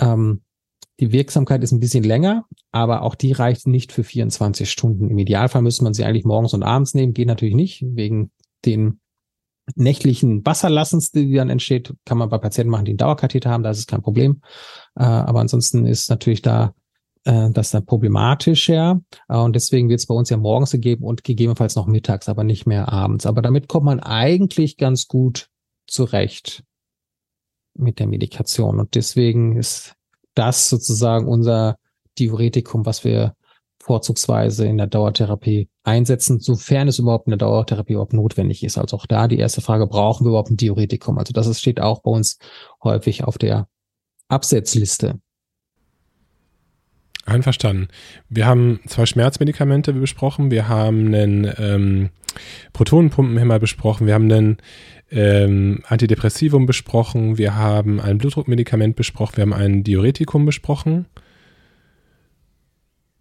Ähm, 0.00 0.42
die 1.00 1.12
Wirksamkeit 1.12 1.62
ist 1.62 1.72
ein 1.72 1.80
bisschen 1.80 2.02
länger, 2.02 2.44
aber 2.72 3.02
auch 3.02 3.14
die 3.14 3.32
reicht 3.32 3.66
nicht 3.66 3.92
für 3.92 4.02
24 4.02 4.70
Stunden. 4.70 5.10
Im 5.10 5.18
Idealfall 5.18 5.62
müsste 5.62 5.84
man 5.84 5.94
sie 5.94 6.04
eigentlich 6.04 6.24
morgens 6.24 6.54
und 6.54 6.62
abends 6.62 6.94
nehmen. 6.94 7.14
Geht 7.14 7.28
natürlich 7.28 7.54
nicht, 7.54 7.84
wegen 7.86 8.32
den 8.64 9.00
nächtlichen 9.74 10.44
Wasserlassens, 10.44 11.10
die 11.10 11.32
dann 11.32 11.50
entsteht, 11.50 11.94
kann 12.04 12.18
man 12.18 12.28
bei 12.28 12.38
Patienten 12.38 12.70
machen, 12.70 12.84
die 12.84 12.92
einen 12.92 12.98
Dauerkatheter 12.98 13.50
haben, 13.50 13.62
da 13.62 13.70
ist 13.70 13.78
es 13.78 13.86
kein 13.86 14.02
Problem. 14.02 14.42
Äh, 14.96 15.04
aber 15.04 15.40
ansonsten 15.40 15.86
ist 15.86 16.10
natürlich 16.10 16.42
da 16.42 16.74
äh, 17.24 17.50
das 17.50 17.70
dann 17.70 17.84
problematisch, 17.84 18.68
ja. 18.68 19.00
Äh, 19.28 19.36
und 19.36 19.54
deswegen 19.54 19.88
wird 19.88 20.00
es 20.00 20.06
bei 20.06 20.14
uns 20.14 20.30
ja 20.30 20.36
morgens 20.36 20.70
gegeben 20.70 21.04
und 21.04 21.24
gegebenenfalls 21.24 21.76
noch 21.76 21.86
mittags, 21.86 22.28
aber 22.28 22.44
nicht 22.44 22.66
mehr 22.66 22.92
abends. 22.92 23.26
Aber 23.26 23.42
damit 23.42 23.68
kommt 23.68 23.86
man 23.86 24.00
eigentlich 24.00 24.76
ganz 24.76 25.08
gut 25.08 25.48
zurecht 25.86 26.64
mit 27.74 27.98
der 27.98 28.06
Medikation. 28.06 28.80
Und 28.80 28.94
deswegen 28.94 29.56
ist 29.56 29.94
das 30.34 30.68
sozusagen 30.68 31.26
unser 31.26 31.76
Diuretikum, 32.18 32.86
was 32.86 33.04
wir 33.04 33.34
vorzugsweise 33.80 34.66
in 34.66 34.76
der 34.76 34.86
Dauertherapie 34.86 35.68
einsetzen, 35.88 36.40
sofern 36.40 36.88
es 36.88 36.98
überhaupt 36.98 37.26
in 37.26 37.32
der 37.32 37.38
Dauertherapie 37.38 37.94
überhaupt 37.94 38.12
notwendig 38.12 38.62
ist. 38.62 38.78
Also 38.78 38.96
auch 38.96 39.06
da 39.06 39.26
die 39.28 39.38
erste 39.38 39.60
Frage, 39.60 39.86
brauchen 39.86 40.24
wir 40.24 40.30
überhaupt 40.30 40.50
ein 40.50 40.56
Diuretikum? 40.56 41.18
Also 41.18 41.32
das 41.32 41.58
steht 41.58 41.80
auch 41.80 42.02
bei 42.02 42.10
uns 42.10 42.38
häufig 42.82 43.24
auf 43.24 43.38
der 43.38 43.68
Absetzliste. 44.28 45.20
Einverstanden. 47.24 47.88
Wir 48.28 48.46
haben 48.46 48.80
zwei 48.86 49.04
Schmerzmedikamente 49.04 49.92
besprochen, 49.92 50.50
wir 50.50 50.68
haben 50.68 51.14
einen 51.14 51.52
ähm, 51.58 52.10
Protonenpumpenhemmer 52.72 53.58
besprochen, 53.58 54.06
wir 54.06 54.14
haben 54.14 54.32
einen 54.32 54.56
ähm, 55.10 55.82
Antidepressivum 55.86 56.64
besprochen, 56.64 57.36
wir 57.36 57.54
haben 57.54 58.00
ein 58.00 58.18
Blutdruckmedikament 58.18 58.96
besprochen, 58.96 59.36
wir 59.36 59.42
haben 59.42 59.52
ein 59.52 59.84
Diuretikum 59.84 60.46
besprochen. 60.46 61.06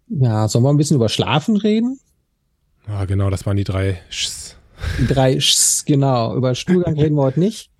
Ja, 0.08 0.48
sollen 0.48 0.64
wir 0.64 0.70
ein 0.70 0.78
bisschen 0.78 0.96
über 0.96 1.10
Schlafen 1.10 1.56
reden? 1.56 2.00
Ja, 2.88 3.04
genau, 3.04 3.30
das 3.30 3.44
waren 3.46 3.56
die 3.56 3.64
drei 3.64 4.00
Schs. 4.08 4.56
Die 4.98 5.06
drei 5.06 5.38
Schs, 5.40 5.84
genau. 5.84 6.34
Über 6.34 6.54
Stuhlgang 6.54 6.98
reden 6.98 7.16
wir 7.16 7.22
heute 7.22 7.40
nicht. 7.40 7.70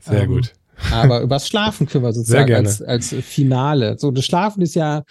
Sehr 0.00 0.22
ähm, 0.22 0.28
gut. 0.28 0.54
Aber 0.92 1.22
übers 1.22 1.48
Schlafen 1.48 1.86
können 1.86 2.04
wir 2.04 2.12
sozusagen 2.12 2.52
als, 2.54 2.82
als 2.82 3.14
Finale. 3.14 3.96
So, 3.98 4.10
das 4.10 4.24
Schlafen 4.24 4.62
ist 4.62 4.74
ja 4.74 5.04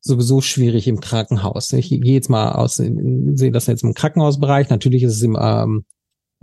sowieso 0.00 0.40
schwierig 0.40 0.86
im 0.86 1.00
Krankenhaus. 1.00 1.72
Ich 1.72 1.90
gehe 1.90 2.14
jetzt 2.14 2.30
mal 2.30 2.52
aus, 2.52 2.76
sehe 2.76 3.50
das 3.50 3.66
jetzt 3.66 3.82
im 3.82 3.94
Krankenhausbereich. 3.94 4.70
Natürlich 4.70 5.02
ist 5.02 5.16
es 5.16 5.22
im 5.22 5.36
ähm, 5.38 5.84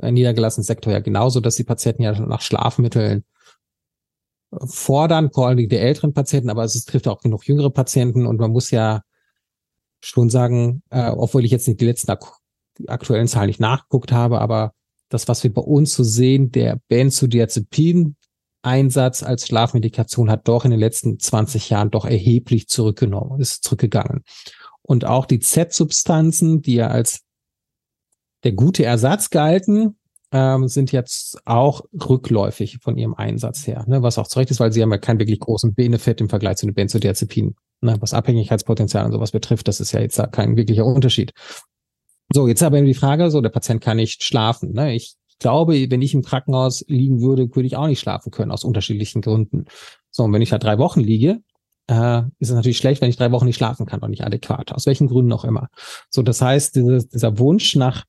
niedergelassenen 0.02 0.66
Sektor 0.66 0.92
ja 0.92 1.00
genauso, 1.00 1.40
dass 1.40 1.56
die 1.56 1.64
Patienten 1.64 2.04
ja 2.04 2.20
nach 2.20 2.42
Schlafmitteln 2.42 3.24
fordern, 4.66 5.32
vor 5.32 5.48
allem 5.48 5.58
die 5.58 5.76
älteren 5.76 6.14
Patienten, 6.14 6.50
aber 6.50 6.64
es 6.64 6.86
trifft 6.86 7.08
auch 7.08 7.22
genug 7.22 7.48
jüngere 7.48 7.72
Patienten 7.72 8.28
und 8.28 8.40
man 8.40 8.52
muss 8.52 8.70
ja 8.70 9.02
schon 10.04 10.30
sagen, 10.30 10.84
äh, 10.90 11.10
obwohl 11.10 11.46
ich 11.46 11.52
jetzt 11.52 11.68
nicht 11.68 11.82
die 11.82 11.86
letzten 11.86 12.12
ak 12.12 12.40
aktuellen 12.88 13.28
Zahlen 13.28 13.48
nicht 13.48 13.60
nachgeguckt 13.60 14.12
habe, 14.12 14.42
aber 14.42 14.74
das, 15.10 15.28
was 15.28 15.44
wir 15.44 15.54
bei 15.54 15.62
uns 15.62 15.94
so 15.94 16.04
sehen, 16.04 16.52
der 16.52 16.80
Benzodiazepin-Einsatz 16.88 19.22
als 19.22 19.46
Schlafmedikation 19.46 20.32
hat 20.32 20.48
doch 20.48 20.66
in 20.66 20.72
den 20.72 20.80
letzten 20.80 21.20
20 21.20 21.70
Jahren 21.70 21.92
doch 21.92 22.06
erheblich 22.06 22.68
zurückgenommen, 22.68 23.40
ist 23.40 23.64
zurückgegangen. 23.64 24.24
Und 24.82 25.06
auch 25.06 25.28
die 25.28 25.38
Z-Substanzen, 25.40 26.64
die 26.64 26.74
ja 26.76 26.88
als 26.88 27.22
der 28.44 28.54
gute 28.54 28.86
Ersatz 28.86 29.30
galten, 29.30 30.00
ähm, 30.34 30.68
sind 30.68 30.92
jetzt 30.92 31.40
auch 31.46 31.82
rückläufig 31.94 32.80
von 32.82 32.98
ihrem 32.98 33.14
Einsatz 33.14 33.68
her, 33.68 33.86
ne, 33.88 34.02
was 34.02 34.18
auch 34.18 34.28
zu 34.28 34.40
Recht 34.40 34.50
ist, 34.50 34.60
weil 34.60 34.74
sie 34.74 34.82
haben 34.82 34.92
ja 34.92 34.98
keinen 34.98 35.20
wirklich 35.20 35.40
großen 35.40 35.76
Benefit 35.76 36.20
im 36.20 36.30
Vergleich 36.30 36.58
zu 36.58 36.66
den 36.66 36.74
Benzodiazepinen. 36.74 37.56
Ne, 37.82 37.98
was 38.00 38.14
Abhängigkeitspotenzial 38.14 39.06
und 39.06 39.12
sowas 39.12 39.32
betrifft, 39.32 39.68
das 39.68 39.80
ist 39.80 39.92
ja 39.92 40.02
jetzt 40.02 40.20
kein 40.32 40.58
wirklicher 40.58 40.86
Unterschied. 40.86 41.34
So, 42.34 42.48
jetzt 42.48 42.64
aber 42.64 42.82
die 42.82 42.94
Frage, 42.96 43.30
so, 43.30 43.42
der 43.42 43.50
Patient 43.50 43.82
kann 43.82 43.98
nicht 43.98 44.24
schlafen. 44.24 44.72
Ne? 44.72 44.96
Ich 44.96 45.16
glaube, 45.40 45.74
wenn 45.92 46.02
ich 46.02 46.16
im 46.16 46.24
Krankenhaus 46.24 46.84
liegen 46.88 47.22
würde, 47.22 47.48
würde 47.56 47.68
ich 47.68 47.76
auch 47.76 47.88
nicht 47.88 48.00
schlafen 48.00 48.32
können, 48.32 48.52
aus 48.52 48.64
unterschiedlichen 48.64 49.22
Gründen. 49.22 49.66
So, 50.10 50.24
und 50.24 50.34
wenn 50.34 50.42
ich 50.42 50.50
da 50.50 50.58
drei 50.58 50.80
Wochen 50.80 51.02
liege, 51.02 51.42
äh, 51.88 52.22
ist 52.40 52.50
es 52.50 52.56
natürlich 52.56 52.78
schlecht, 52.78 53.02
wenn 53.02 53.10
ich 53.10 53.18
drei 53.18 53.32
Wochen 53.32 53.46
nicht 53.46 53.58
schlafen 53.58 53.86
kann 53.86 54.00
und 54.00 54.10
nicht 54.10 54.24
adäquat, 54.24 54.72
aus 54.72 54.88
welchen 54.88 55.08
Gründen 55.08 55.34
auch 55.34 55.44
immer. 55.44 55.68
So, 56.10 56.24
das 56.24 56.42
heißt, 56.42 56.76
dieses, 56.76 57.10
dieser 57.10 57.38
Wunsch 57.38 57.76
nach 57.76 58.06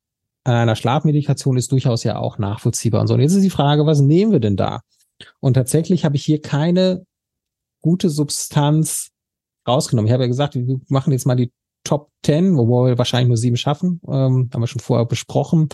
einer 0.52 0.76
Schlafmedikation 0.76 1.56
ist 1.56 1.72
durchaus 1.72 2.04
ja 2.04 2.18
auch 2.18 2.38
nachvollziehbar 2.38 3.00
und 3.00 3.06
so. 3.06 3.14
Und 3.14 3.20
jetzt 3.20 3.34
ist 3.34 3.42
die 3.42 3.50
Frage, 3.50 3.86
was 3.86 4.00
nehmen 4.00 4.32
wir 4.32 4.40
denn 4.40 4.56
da? 4.56 4.80
Und 5.40 5.54
tatsächlich 5.54 6.04
habe 6.04 6.16
ich 6.16 6.24
hier 6.24 6.40
keine 6.40 7.06
gute 7.80 8.10
Substanz 8.10 9.10
rausgenommen. 9.66 10.06
Ich 10.06 10.12
habe 10.12 10.24
ja 10.24 10.28
gesagt, 10.28 10.54
wir 10.54 10.80
machen 10.88 11.12
jetzt 11.12 11.26
mal 11.26 11.36
die 11.36 11.52
Top 11.84 12.10
10, 12.24 12.56
wo 12.56 12.86
wir 12.86 12.98
wahrscheinlich 12.98 13.28
nur 13.28 13.36
sieben 13.36 13.56
schaffen. 13.56 14.00
Ähm, 14.06 14.50
haben 14.52 14.60
wir 14.60 14.66
schon 14.66 14.80
vorher 14.80 15.06
besprochen. 15.06 15.68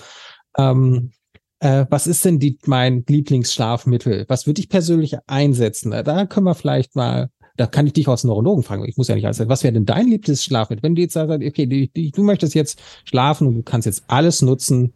Ähm, 0.56 1.12
äh, 1.60 1.86
was 1.88 2.06
ist 2.06 2.24
denn 2.24 2.38
die, 2.38 2.58
mein 2.66 3.04
Lieblingsschlafmittel? 3.06 4.24
Was 4.28 4.46
würde 4.46 4.60
ich 4.60 4.68
persönlich 4.68 5.16
einsetzen? 5.26 5.90
Da 5.90 6.26
können 6.26 6.46
wir 6.46 6.54
vielleicht 6.54 6.96
mal 6.96 7.30
da 7.60 7.66
kann 7.66 7.86
ich 7.86 7.92
dich 7.92 8.08
als 8.08 8.24
Neurologen 8.24 8.62
fragen. 8.62 8.86
Ich 8.88 8.96
muss 8.96 9.08
ja 9.08 9.14
nicht 9.14 9.26
alles. 9.26 9.46
Was 9.46 9.62
wäre 9.62 9.74
denn 9.74 9.84
dein 9.84 10.08
Lieblingsschlafmittel? 10.08 10.82
Wenn 10.82 10.94
du 10.94 11.02
jetzt 11.02 11.12
sagst, 11.12 11.30
okay, 11.30 11.66
du, 11.66 12.10
du 12.10 12.22
möchtest 12.22 12.54
jetzt 12.54 12.80
schlafen 13.04 13.46
und 13.46 13.54
du 13.54 13.62
kannst 13.62 13.84
jetzt 13.84 14.04
alles 14.06 14.40
nutzen, 14.40 14.94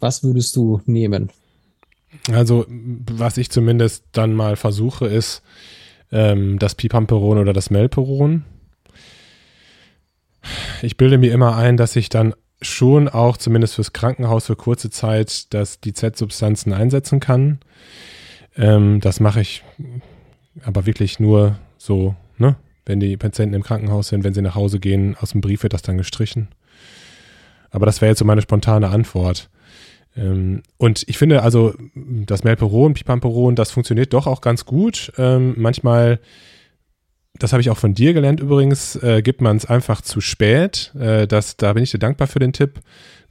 was 0.00 0.24
würdest 0.24 0.56
du 0.56 0.80
nehmen? 0.86 1.30
Also, 2.32 2.66
was 2.68 3.36
ich 3.36 3.48
zumindest 3.50 4.06
dann 4.10 4.34
mal 4.34 4.56
versuche, 4.56 5.06
ist 5.06 5.42
ähm, 6.10 6.58
das 6.58 6.74
Pipamperon 6.74 7.38
oder 7.38 7.52
das 7.52 7.70
Melperon. 7.70 8.44
Ich 10.82 10.96
bilde 10.96 11.18
mir 11.18 11.32
immer 11.32 11.54
ein, 11.54 11.76
dass 11.76 11.94
ich 11.94 12.08
dann 12.08 12.34
schon 12.60 13.08
auch 13.08 13.36
zumindest 13.36 13.76
fürs 13.76 13.92
Krankenhaus 13.92 14.46
für 14.46 14.56
kurze 14.56 14.90
Zeit 14.90 15.54
dass 15.54 15.78
die 15.78 15.92
Z-Substanzen 15.92 16.72
einsetzen 16.72 17.20
kann. 17.20 17.60
Ähm, 18.56 18.98
das 18.98 19.20
mache 19.20 19.42
ich 19.42 19.62
aber 20.64 20.86
wirklich 20.86 21.20
nur 21.20 21.56
so, 21.80 22.14
ne? 22.36 22.56
Wenn 22.84 23.00
die 23.00 23.16
Patienten 23.16 23.54
im 23.54 23.62
Krankenhaus 23.62 24.08
sind, 24.08 24.22
wenn 24.22 24.34
sie 24.34 24.42
nach 24.42 24.54
Hause 24.54 24.80
gehen, 24.80 25.16
aus 25.20 25.30
dem 25.30 25.40
Brief 25.40 25.62
wird 25.62 25.72
das 25.72 25.82
dann 25.82 25.96
gestrichen. 25.96 26.48
Aber 27.70 27.86
das 27.86 28.00
wäre 28.00 28.10
jetzt 28.10 28.18
so 28.18 28.24
meine 28.24 28.42
spontane 28.42 28.88
Antwort. 28.88 29.48
Ähm, 30.16 30.62
und 30.76 31.04
ich 31.08 31.16
finde 31.16 31.42
also, 31.42 31.74
das 31.94 32.44
Melperon, 32.44 32.94
Pipamperon, 32.94 33.54
das 33.54 33.70
funktioniert 33.70 34.12
doch 34.12 34.26
auch 34.26 34.40
ganz 34.40 34.66
gut. 34.66 35.12
Ähm, 35.16 35.54
manchmal, 35.56 36.20
das 37.38 37.52
habe 37.52 37.60
ich 37.60 37.70
auch 37.70 37.78
von 37.78 37.94
dir 37.94 38.12
gelernt 38.12 38.40
übrigens, 38.40 38.96
äh, 38.96 39.22
gibt 39.22 39.40
man 39.40 39.56
es 39.56 39.64
einfach 39.64 40.02
zu 40.02 40.20
spät. 40.20 40.92
Äh, 40.98 41.26
das, 41.26 41.56
da 41.56 41.72
bin 41.72 41.84
ich 41.84 41.92
dir 41.92 41.98
dankbar 41.98 42.28
für 42.28 42.40
den 42.40 42.52
Tipp, 42.52 42.80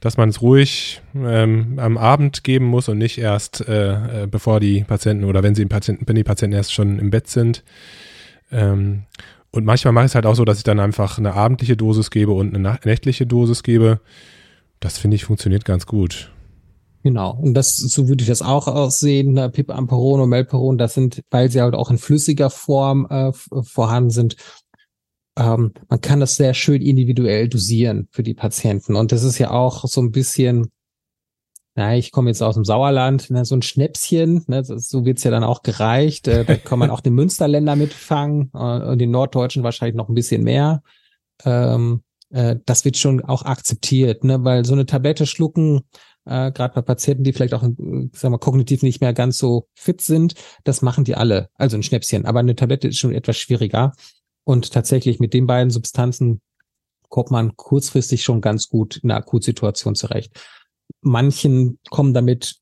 dass 0.00 0.16
man 0.16 0.30
es 0.30 0.40
ruhig 0.42 1.02
ähm, 1.14 1.78
am 1.78 1.98
Abend 1.98 2.42
geben 2.42 2.64
muss 2.64 2.88
und 2.88 2.98
nicht 2.98 3.18
erst, 3.18 3.68
äh, 3.68 4.22
äh 4.22 4.26
bevor 4.26 4.58
die 4.58 4.84
Patienten 4.84 5.24
oder 5.24 5.42
wenn 5.42 5.54
sie 5.54 5.66
Patienten, 5.66 6.08
wenn 6.08 6.16
die 6.16 6.24
Patienten 6.24 6.56
erst 6.56 6.72
schon 6.72 6.98
im 6.98 7.10
Bett 7.10 7.28
sind. 7.28 7.62
Ähm, 8.50 9.04
Und 9.52 9.64
manchmal 9.64 9.92
mache 9.92 10.04
ich 10.04 10.12
es 10.12 10.14
halt 10.14 10.26
auch 10.26 10.36
so, 10.36 10.44
dass 10.44 10.58
ich 10.58 10.64
dann 10.64 10.78
einfach 10.78 11.18
eine 11.18 11.34
abendliche 11.34 11.76
Dosis 11.76 12.10
gebe 12.10 12.32
und 12.32 12.54
eine 12.54 12.78
nächtliche 12.84 13.26
Dosis 13.26 13.62
gebe. 13.62 14.00
Das 14.78 14.96
finde 14.98 15.16
ich 15.16 15.24
funktioniert 15.24 15.64
ganz 15.64 15.86
gut. 15.86 16.30
Genau. 17.02 17.34
Und 17.34 17.54
das, 17.54 17.76
so 17.76 18.08
würde 18.08 18.22
ich 18.22 18.28
das 18.28 18.42
auch 18.42 18.68
aussehen. 18.68 19.32
Ne? 19.32 19.50
Pip 19.50 19.70
Amperon 19.70 20.20
und 20.20 20.28
Melperon, 20.28 20.78
das 20.78 20.94
sind, 20.94 21.22
weil 21.30 21.50
sie 21.50 21.60
halt 21.60 21.74
auch 21.74 21.90
in 21.90 21.98
flüssiger 21.98 22.50
Form 22.50 23.06
äh, 23.10 23.32
vorhanden 23.62 24.10
sind. 24.10 24.36
Ähm, 25.38 25.72
man 25.88 26.00
kann 26.00 26.20
das 26.20 26.36
sehr 26.36 26.54
schön 26.54 26.82
individuell 26.82 27.48
dosieren 27.48 28.06
für 28.10 28.22
die 28.22 28.34
Patienten. 28.34 28.96
Und 28.96 29.12
das 29.12 29.22
ist 29.22 29.38
ja 29.38 29.50
auch 29.50 29.86
so 29.86 30.00
ein 30.00 30.10
bisschen, 30.12 30.70
na, 31.74 31.96
ich 31.96 32.10
komme 32.10 32.30
jetzt 32.30 32.42
aus 32.42 32.56
dem 32.56 32.64
Sauerland, 32.64 33.30
ne, 33.30 33.44
so 33.44 33.54
ein 33.54 33.62
Schnäpschen, 33.62 34.44
ne, 34.48 34.64
so 34.64 35.04
wird's 35.04 35.24
ja 35.24 35.30
dann 35.30 35.44
auch 35.44 35.62
gereicht. 35.62 36.26
Äh, 36.28 36.44
da 36.44 36.56
kann 36.56 36.78
man 36.78 36.90
auch 36.90 37.00
den 37.00 37.14
Münsterländer 37.14 37.76
mitfangen 37.76 38.50
äh, 38.54 38.58
und 38.58 38.98
den 38.98 39.10
Norddeutschen 39.10 39.62
wahrscheinlich 39.62 39.96
noch 39.96 40.08
ein 40.08 40.14
bisschen 40.14 40.42
mehr. 40.42 40.82
Ähm, 41.44 42.02
äh, 42.30 42.56
das 42.66 42.84
wird 42.84 42.96
schon 42.96 43.24
auch 43.24 43.44
akzeptiert, 43.44 44.24
ne, 44.24 44.42
weil 44.44 44.64
so 44.64 44.72
eine 44.72 44.86
Tablette 44.86 45.26
schlucken, 45.26 45.82
äh, 46.24 46.52
gerade 46.52 46.74
bei 46.74 46.82
Patienten, 46.82 47.24
die 47.24 47.32
vielleicht 47.32 47.54
auch, 47.54 47.62
sagen 47.62 48.12
wir, 48.22 48.38
kognitiv 48.38 48.82
nicht 48.82 49.00
mehr 49.00 49.12
ganz 49.12 49.38
so 49.38 49.68
fit 49.74 50.00
sind, 50.00 50.34
das 50.64 50.82
machen 50.82 51.04
die 51.04 51.14
alle. 51.14 51.50
Also 51.54 51.76
ein 51.76 51.82
Schnäpschen. 51.82 52.26
Aber 52.26 52.40
eine 52.40 52.56
Tablette 52.56 52.88
ist 52.88 52.98
schon 52.98 53.14
etwas 53.14 53.36
schwieriger. 53.36 53.92
Und 54.44 54.72
tatsächlich 54.72 55.20
mit 55.20 55.34
den 55.34 55.46
beiden 55.46 55.70
Substanzen 55.70 56.40
kommt 57.08 57.30
man 57.30 57.56
kurzfristig 57.56 58.22
schon 58.22 58.40
ganz 58.40 58.68
gut 58.68 58.98
in 58.98 59.10
einer 59.10 59.20
Akutsituation 59.20 59.94
zurecht. 59.94 60.32
Manchen 61.02 61.78
kommen 61.90 62.14
damit, 62.14 62.56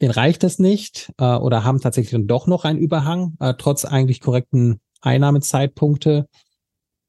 denen 0.00 0.12
reicht 0.12 0.42
das 0.42 0.58
nicht 0.58 1.12
äh, 1.18 1.36
oder 1.36 1.64
haben 1.64 1.80
tatsächlich 1.80 2.12
dann 2.12 2.26
doch 2.26 2.46
noch 2.46 2.64
einen 2.64 2.78
Überhang, 2.78 3.36
äh, 3.40 3.54
trotz 3.56 3.84
eigentlich 3.84 4.20
korrekten 4.20 4.80
Einnahmezeitpunkte. 5.00 6.28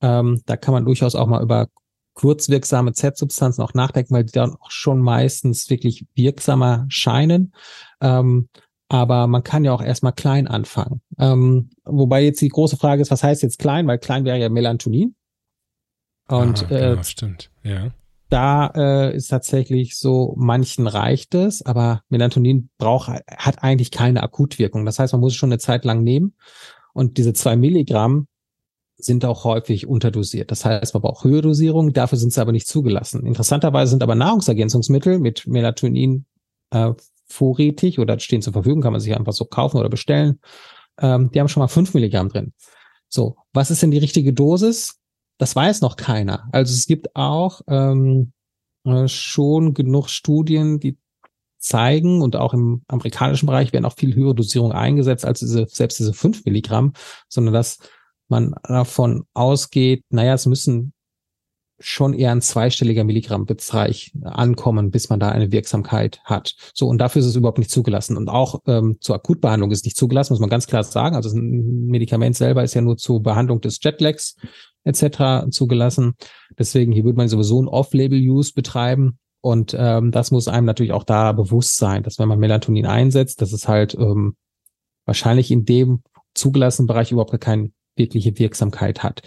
Ähm, 0.01 0.41
da 0.45 0.57
kann 0.57 0.73
man 0.73 0.86
durchaus 0.86 1.15
auch 1.15 1.27
mal 1.27 1.41
über 1.41 1.67
kurzwirksame 2.13 2.93
Z-Substanzen 2.93 3.61
auch 3.61 3.73
nachdenken, 3.73 4.13
weil 4.13 4.23
die 4.23 4.31
dann 4.31 4.55
auch 4.55 4.71
schon 4.71 4.99
meistens 4.99 5.69
wirklich 5.69 6.05
wirksamer 6.15 6.86
scheinen. 6.89 7.53
Ähm, 8.01 8.49
aber 8.88 9.27
man 9.27 9.43
kann 9.43 9.63
ja 9.63 9.73
auch 9.73 9.81
erstmal 9.81 10.13
klein 10.13 10.47
anfangen. 10.47 11.01
Ähm, 11.17 11.69
wobei 11.83 12.23
jetzt 12.23 12.41
die 12.41 12.49
große 12.49 12.77
Frage 12.77 13.01
ist, 13.01 13.11
was 13.11 13.23
heißt 13.23 13.41
jetzt 13.43 13.59
klein? 13.59 13.88
Weil 13.88 13.97
klein 13.97 14.25
wäre 14.25 14.39
ja 14.39 14.49
Melatonin. 14.49 15.15
Und 16.27 16.63
ah, 16.63 16.67
genau, 16.67 16.99
äh, 16.99 17.03
stimmt, 17.03 17.51
ja. 17.63 17.91
Da 18.30 18.71
äh, 18.76 19.15
ist 19.15 19.28
tatsächlich 19.28 19.97
so, 19.97 20.34
manchen 20.38 20.88
reicht 20.88 21.36
es, 21.36 21.61
aber 21.63 22.01
Melatonin 22.09 22.69
braucht, 22.78 23.09
hat 23.09 23.63
eigentlich 23.63 23.91
keine 23.91 24.23
Akutwirkung. 24.23 24.86
Das 24.86 24.97
heißt, 24.97 25.13
man 25.13 25.21
muss 25.21 25.34
es 25.34 25.38
schon 25.38 25.51
eine 25.51 25.59
Zeit 25.59 25.86
lang 25.86 26.03
nehmen. 26.03 26.36
Und 26.93 27.17
diese 27.17 27.34
zwei 27.34 27.55
Milligramm 27.55 28.28
sind 28.97 29.26
auch 29.26 29.43
häufig 29.43 29.88
unterdosiert. 29.88 30.51
Das 30.51 30.65
heißt, 30.65 30.93
man 30.93 31.01
braucht 31.01 31.23
höhere 31.23 31.41
Dosierung, 31.41 31.93
dafür 31.93 32.17
sind 32.17 32.34
sie 32.34 32.41
aber 32.41 32.51
nicht 32.51 32.67
zugelassen. 32.67 33.26
Interessanterweise 33.26 33.91
sind 33.91 34.01
aber 34.01 34.15
Nahrungsergänzungsmittel 34.15 35.19
mit 35.19 35.45
Melatonin 35.45 36.26
äh, 36.71 36.93
vorrätig 37.28 37.99
oder 37.99 38.19
stehen 38.19 38.41
zur 38.41 38.53
Verfügung, 38.53 38.82
kann 38.82 38.93
man 38.93 39.01
sich 39.01 39.15
einfach 39.15 39.34
so 39.34 39.45
kaufen 39.45 39.78
oder 39.78 39.89
bestellen. 39.89 40.39
Ähm, 40.99 41.30
die 41.32 41.39
haben 41.39 41.49
schon 41.49 41.61
mal 41.61 41.67
fünf 41.67 41.93
Milligramm 41.93 42.30
drin. 42.30 42.53
So, 43.09 43.36
was 43.53 43.71
ist 43.71 43.82
denn 43.82 43.91
die 43.91 43.97
richtige 43.97 44.34
Dosis? 44.34 44.99
Das 45.38 45.55
weiß 45.55 45.81
noch 45.81 45.97
keiner. 45.97 46.47
Also 46.51 46.73
es 46.73 46.88
gibt 46.88 47.15
auch 47.15 47.61
ähm, 47.67 48.31
äh, 48.86 49.07
schon 49.07 49.73
genug 49.73 50.09
Studien, 50.09 50.79
die 50.79 50.97
zeigen 51.57 52.21
und 52.21 52.36
auch 52.36 52.53
im 52.53 52.83
amerikanischen 52.88 53.47
Bereich 53.47 53.73
werden 53.73 53.86
auch 53.86 53.95
viel 53.97 54.15
höhere 54.15 54.36
Dosierungen 54.36 54.77
eingesetzt 54.77 55.25
als 55.25 55.39
diese, 55.39 55.65
selbst 55.67 55.99
diese 55.99 56.13
fünf 56.13 56.45
Milligramm, 56.45 56.93
sondern 57.27 57.53
dass 57.53 57.79
man 58.27 58.55
davon 58.63 59.25
ausgeht, 59.33 60.03
naja, 60.09 60.33
es 60.33 60.45
müssen 60.45 60.93
schon 61.80 62.13
eher 62.13 62.32
ein 62.32 62.41
zweistelliger 62.41 63.03
Milligrammbereich 63.03 64.13
ankommen, 64.23 64.91
bis 64.91 65.09
man 65.09 65.19
da 65.19 65.30
eine 65.30 65.51
Wirksamkeit 65.51 66.21
hat. 66.23 66.55
So, 66.73 66.88
und 66.88 66.99
dafür 66.99 67.19
ist 67.19 67.26
es 67.26 67.36
überhaupt 67.36 67.57
nicht 67.57 67.71
zugelassen. 67.71 68.15
Und 68.17 68.30
auch 68.30 68.61
ähm, 68.65 68.97
zur 69.01 69.15
Akutbehandlung 69.15 69.71
ist 69.71 69.86
nicht 69.86 69.97
zugelassen, 69.97 70.34
muss 70.34 70.39
man 70.39 70.49
ganz 70.49 70.67
klar 70.67 70.84
sagen. 70.84 71.15
Also 71.15 71.36
ein 71.36 71.88
Medikament 71.88 72.36
selber 72.36 72.63
ist 72.63 72.73
ja 72.73 72.82
nur 72.82 72.97
zur 72.97 73.21
Behandlung 73.21 73.61
des 73.61 73.80
Jetlags 73.82 74.38
etc. 74.86 75.49
zugelassen. 75.51 76.13
Deswegen 76.57 76.91
hier 76.91 77.03
würde 77.03 77.17
man 77.17 77.28
sowieso 77.28 77.61
ein 77.61 77.67
Off-Label-Use 77.67 78.53
betreiben. 78.53 79.19
Und 79.41 79.76
ähm, 79.78 80.11
das 80.11 80.32
muss 80.32 80.47
einem 80.47 80.65
natürlich 80.65 80.93
auch 80.93 81.03
da 81.03 81.32
bewusst 81.34 81.78
sein, 81.78 82.03
dass 82.03 82.17
wenn 82.17 82.28
man 82.28 82.39
Melatonin 82.39 82.86
einsetzt, 82.86 83.41
dass 83.41 83.53
es 83.53 83.67
halt 83.67 83.95
ähm, 83.95 84.36
wahrscheinlich 85.05 85.51
in 85.51 85.65
dem 85.65 86.01
zugelassenen 86.34 86.88
Bereich 86.88 87.11
überhaupt 87.11 87.39
keine 87.39 87.71
wirkliche 87.95 88.38
Wirksamkeit 88.39 89.03
hat. 89.03 89.21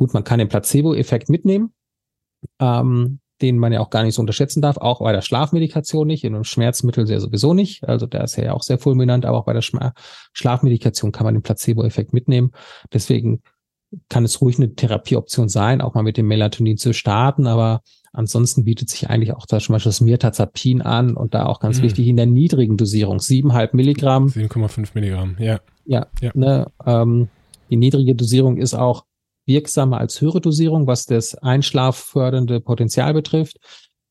Gut, 0.00 0.14
man 0.14 0.24
kann 0.24 0.38
den 0.38 0.48
Placebo-Effekt 0.48 1.28
mitnehmen, 1.28 1.74
ähm, 2.58 3.20
den 3.42 3.58
man 3.58 3.70
ja 3.70 3.80
auch 3.80 3.90
gar 3.90 4.02
nicht 4.02 4.14
so 4.14 4.22
unterschätzen 4.22 4.62
darf, 4.62 4.78
auch 4.78 5.00
bei 5.00 5.12
der 5.12 5.20
Schlafmedikation 5.20 6.06
nicht, 6.06 6.24
in 6.24 6.34
einem 6.34 6.44
Schmerzmittel 6.44 7.06
sehr 7.06 7.20
sowieso 7.20 7.52
nicht. 7.52 7.86
Also 7.86 8.06
der 8.06 8.24
ist 8.24 8.36
ja 8.36 8.54
auch 8.54 8.62
sehr 8.62 8.78
fulminant, 8.78 9.26
aber 9.26 9.36
auch 9.36 9.44
bei 9.44 9.52
der 9.52 9.60
Schma 9.60 9.92
Schlafmedikation 10.32 11.12
kann 11.12 11.26
man 11.26 11.34
den 11.34 11.42
Placebo-Effekt 11.42 12.14
mitnehmen. 12.14 12.52
Deswegen 12.90 13.42
kann 14.08 14.24
es 14.24 14.40
ruhig 14.40 14.56
eine 14.56 14.74
Therapieoption 14.74 15.50
sein, 15.50 15.82
auch 15.82 15.92
mal 15.92 16.02
mit 16.02 16.16
dem 16.16 16.28
Melatonin 16.28 16.78
zu 16.78 16.94
starten, 16.94 17.46
aber 17.46 17.82
ansonsten 18.14 18.64
bietet 18.64 18.88
sich 18.88 19.10
eigentlich 19.10 19.34
auch 19.34 19.44
da 19.44 19.58
zum 19.58 19.74
Beispiel 19.74 19.90
das 19.90 20.00
Mirtazapin 20.00 20.80
an 20.80 21.14
und 21.14 21.34
da 21.34 21.44
auch 21.44 21.60
ganz 21.60 21.80
mhm. 21.80 21.82
wichtig 21.82 22.08
in 22.08 22.16
der 22.16 22.24
niedrigen 22.24 22.78
Dosierung, 22.78 23.18
7,5 23.18 23.76
Milligramm. 23.76 24.28
7,5 24.28 24.92
Milligramm, 24.94 25.36
ja. 25.38 25.60
Ja, 25.84 26.06
ja. 26.22 26.30
Ne, 26.32 26.68
ähm, 26.86 27.28
die 27.68 27.76
niedrige 27.76 28.14
Dosierung 28.14 28.56
ist 28.56 28.72
auch 28.72 29.04
wirksamer 29.50 29.98
als 29.98 30.20
höhere 30.20 30.40
Dosierung, 30.40 30.86
was 30.86 31.06
das 31.06 31.34
einschlaffördernde 31.34 32.60
Potenzial 32.60 33.12
betrifft. 33.12 33.58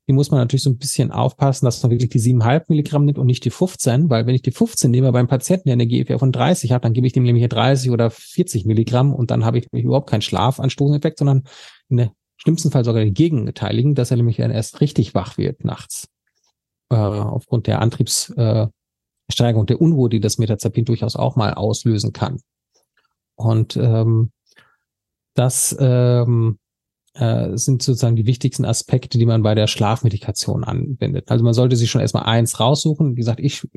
Hier 0.06 0.16
muss 0.16 0.32
man 0.32 0.40
natürlich 0.40 0.64
so 0.64 0.70
ein 0.70 0.78
bisschen 0.78 1.12
aufpassen, 1.12 1.66
dass 1.66 1.82
man 1.82 1.92
wirklich 1.92 2.10
die 2.10 2.20
7,5 2.20 2.66
Milligramm 2.68 3.06
nimmt 3.06 3.18
und 3.18 3.28
nicht 3.28 3.46
die 3.46 3.52
15, 3.52 4.10
weil 4.10 4.26
wenn 4.26 4.36
ich 4.36 4.42
die 4.42 4.52
15 4.52 4.90
nehme 4.92 5.12
beim 5.12 5.28
Patienten, 5.28 5.70
der 5.70 5.74
eine 5.74 5.88
GFR 5.88 6.20
von 6.20 6.32
30 6.32 6.72
hat, 6.72 6.84
dann 6.84 6.94
gebe 6.94 7.08
ich 7.08 7.14
dem 7.14 7.24
nämlich 7.24 7.42
hier 7.42 7.50
30 7.50 7.92
oder 7.92 8.10
40 8.10 8.66
Milligramm 8.66 9.14
und 9.14 9.32
dann 9.32 9.46
habe 9.46 9.60
ich 9.60 9.72
nämlich 9.72 9.86
überhaupt 9.86 10.10
keinen 10.10 10.24
Schlafanstoßeffekt, 10.24 11.20
sondern 11.20 11.44
der 11.90 12.12
schlimmsten 12.38 12.72
Fall 12.72 12.84
sogar 12.84 13.04
den 13.04 13.14
Gegenteiligen, 13.14 13.96
dass 13.96 14.12
er 14.12 14.18
nämlich 14.18 14.38
dann 14.38 14.52
erst 14.52 14.82
richtig 14.82 15.14
wach 15.14 15.38
wird 15.38 15.64
nachts. 15.64 16.08
Äh, 16.90 16.96
aufgrund 16.96 17.68
der 17.68 17.80
Antriebssteigerung 17.82 18.74
äh, 19.64 19.68
der 19.68 19.80
Unruhe, 19.80 20.10
die 20.10 20.20
das 20.20 20.40
Metazapin 20.40 20.86
durchaus 20.86 21.16
auch 21.16 21.36
mal 21.36 21.54
auslösen 21.54 22.14
kann. 22.14 22.42
Und 23.36 23.78
ähm, 23.78 24.32
das 25.34 25.76
ähm, 25.80 26.58
äh, 27.14 27.58
sind 27.58 27.82
sozusagen 27.82 28.16
die 28.16 28.26
wichtigsten 28.26 28.66
Aspekte, 28.66 29.18
die 29.18 29.26
man 29.26 29.44
bei 29.44 29.56
der 29.56 29.68
Schlafmedikation 29.68 30.64
anwendet. 30.64 31.32
Also 31.32 31.44
man 31.44 31.54
sollte 31.54 31.76
sich 31.76 31.90
schon 31.90 32.02
erstmal 32.02 32.24
eins 32.24 32.60
raussuchen. 32.60 33.12
Wie 33.12 33.20
gesagt, 33.20 33.40
ich 33.40 33.68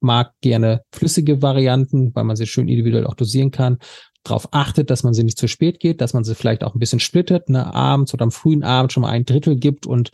mag 0.00 0.32
gerne 0.40 0.82
flüssige 0.92 1.42
Varianten, 1.42 2.14
weil 2.14 2.24
man 2.24 2.36
sie 2.36 2.46
schön 2.46 2.68
individuell 2.68 3.06
auch 3.06 3.14
dosieren 3.14 3.50
kann. 3.50 3.78
Darauf 4.24 4.48
achtet, 4.52 4.90
dass 4.90 5.02
man 5.02 5.14
sie 5.14 5.24
nicht 5.24 5.38
zu 5.38 5.48
spät 5.48 5.80
geht, 5.80 6.00
dass 6.00 6.14
man 6.14 6.24
sie 6.24 6.34
vielleicht 6.34 6.62
auch 6.62 6.74
ein 6.74 6.78
bisschen 6.78 7.00
splittet, 7.00 7.48
ne, 7.48 7.74
abends 7.74 8.14
oder 8.14 8.22
am 8.22 8.30
frühen 8.30 8.62
Abend 8.62 8.92
schon 8.92 9.02
mal 9.02 9.10
ein 9.10 9.24
Drittel 9.24 9.56
gibt 9.56 9.86
und 9.86 10.10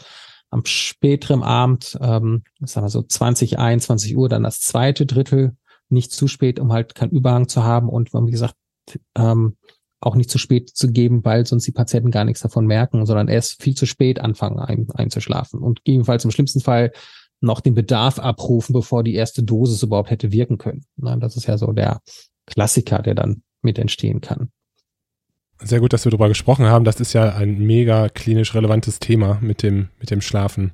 am 0.50 0.64
späteren 0.64 1.42
Abend, 1.42 1.98
ähm, 2.00 2.42
sagen 2.60 2.86
wir 2.86 2.90
so 2.90 3.02
20, 3.02 3.58
21 3.58 4.16
Uhr, 4.16 4.30
dann 4.30 4.44
das 4.44 4.60
zweite 4.60 5.04
Drittel, 5.04 5.56
nicht 5.90 6.12
zu 6.12 6.26
spät, 6.26 6.58
um 6.58 6.72
halt 6.72 6.94
keinen 6.94 7.10
Überhang 7.10 7.48
zu 7.48 7.64
haben 7.64 7.88
und 7.88 8.12
wie 8.12 8.30
gesagt, 8.30 8.54
ähm, 9.14 9.56
auch 10.00 10.14
nicht 10.14 10.30
zu 10.30 10.38
spät 10.38 10.70
zu 10.70 10.90
geben, 10.90 11.24
weil 11.24 11.46
sonst 11.46 11.66
die 11.66 11.72
Patienten 11.72 12.10
gar 12.10 12.24
nichts 12.24 12.40
davon 12.40 12.66
merken, 12.66 13.04
sondern 13.06 13.28
erst 13.28 13.62
viel 13.62 13.74
zu 13.74 13.86
spät 13.86 14.20
anfangen 14.20 14.58
ein, 14.58 14.86
einzuschlafen 14.94 15.60
und 15.60 15.84
gegebenenfalls 15.84 16.24
im 16.24 16.30
schlimmsten 16.30 16.60
Fall 16.60 16.92
noch 17.40 17.60
den 17.60 17.74
Bedarf 17.74 18.18
abrufen, 18.18 18.72
bevor 18.72 19.02
die 19.04 19.14
erste 19.14 19.42
Dosis 19.42 19.82
überhaupt 19.82 20.10
hätte 20.10 20.32
wirken 20.32 20.58
können. 20.58 20.84
Das 20.96 21.36
ist 21.36 21.46
ja 21.46 21.56
so 21.58 21.72
der 21.72 22.00
Klassiker, 22.46 23.00
der 23.00 23.14
dann 23.14 23.42
mit 23.62 23.78
entstehen 23.78 24.20
kann. 24.20 24.50
Sehr 25.60 25.80
gut, 25.80 25.92
dass 25.92 26.04
wir 26.04 26.10
darüber 26.10 26.28
gesprochen 26.28 26.66
haben. 26.66 26.84
Das 26.84 27.00
ist 27.00 27.12
ja 27.12 27.34
ein 27.34 27.58
mega 27.58 28.08
klinisch 28.08 28.54
relevantes 28.54 29.00
Thema 29.00 29.38
mit 29.40 29.62
dem, 29.62 29.88
mit 29.98 30.10
dem 30.10 30.20
Schlafen. 30.20 30.72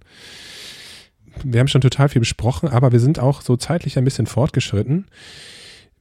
Wir 1.42 1.60
haben 1.60 1.68
schon 1.68 1.80
total 1.80 2.08
viel 2.08 2.20
besprochen, 2.20 2.68
aber 2.68 2.92
wir 2.92 3.00
sind 3.00 3.18
auch 3.18 3.40
so 3.40 3.56
zeitlich 3.56 3.96
ein 3.98 4.04
bisschen 4.04 4.26
fortgeschritten. 4.26 5.06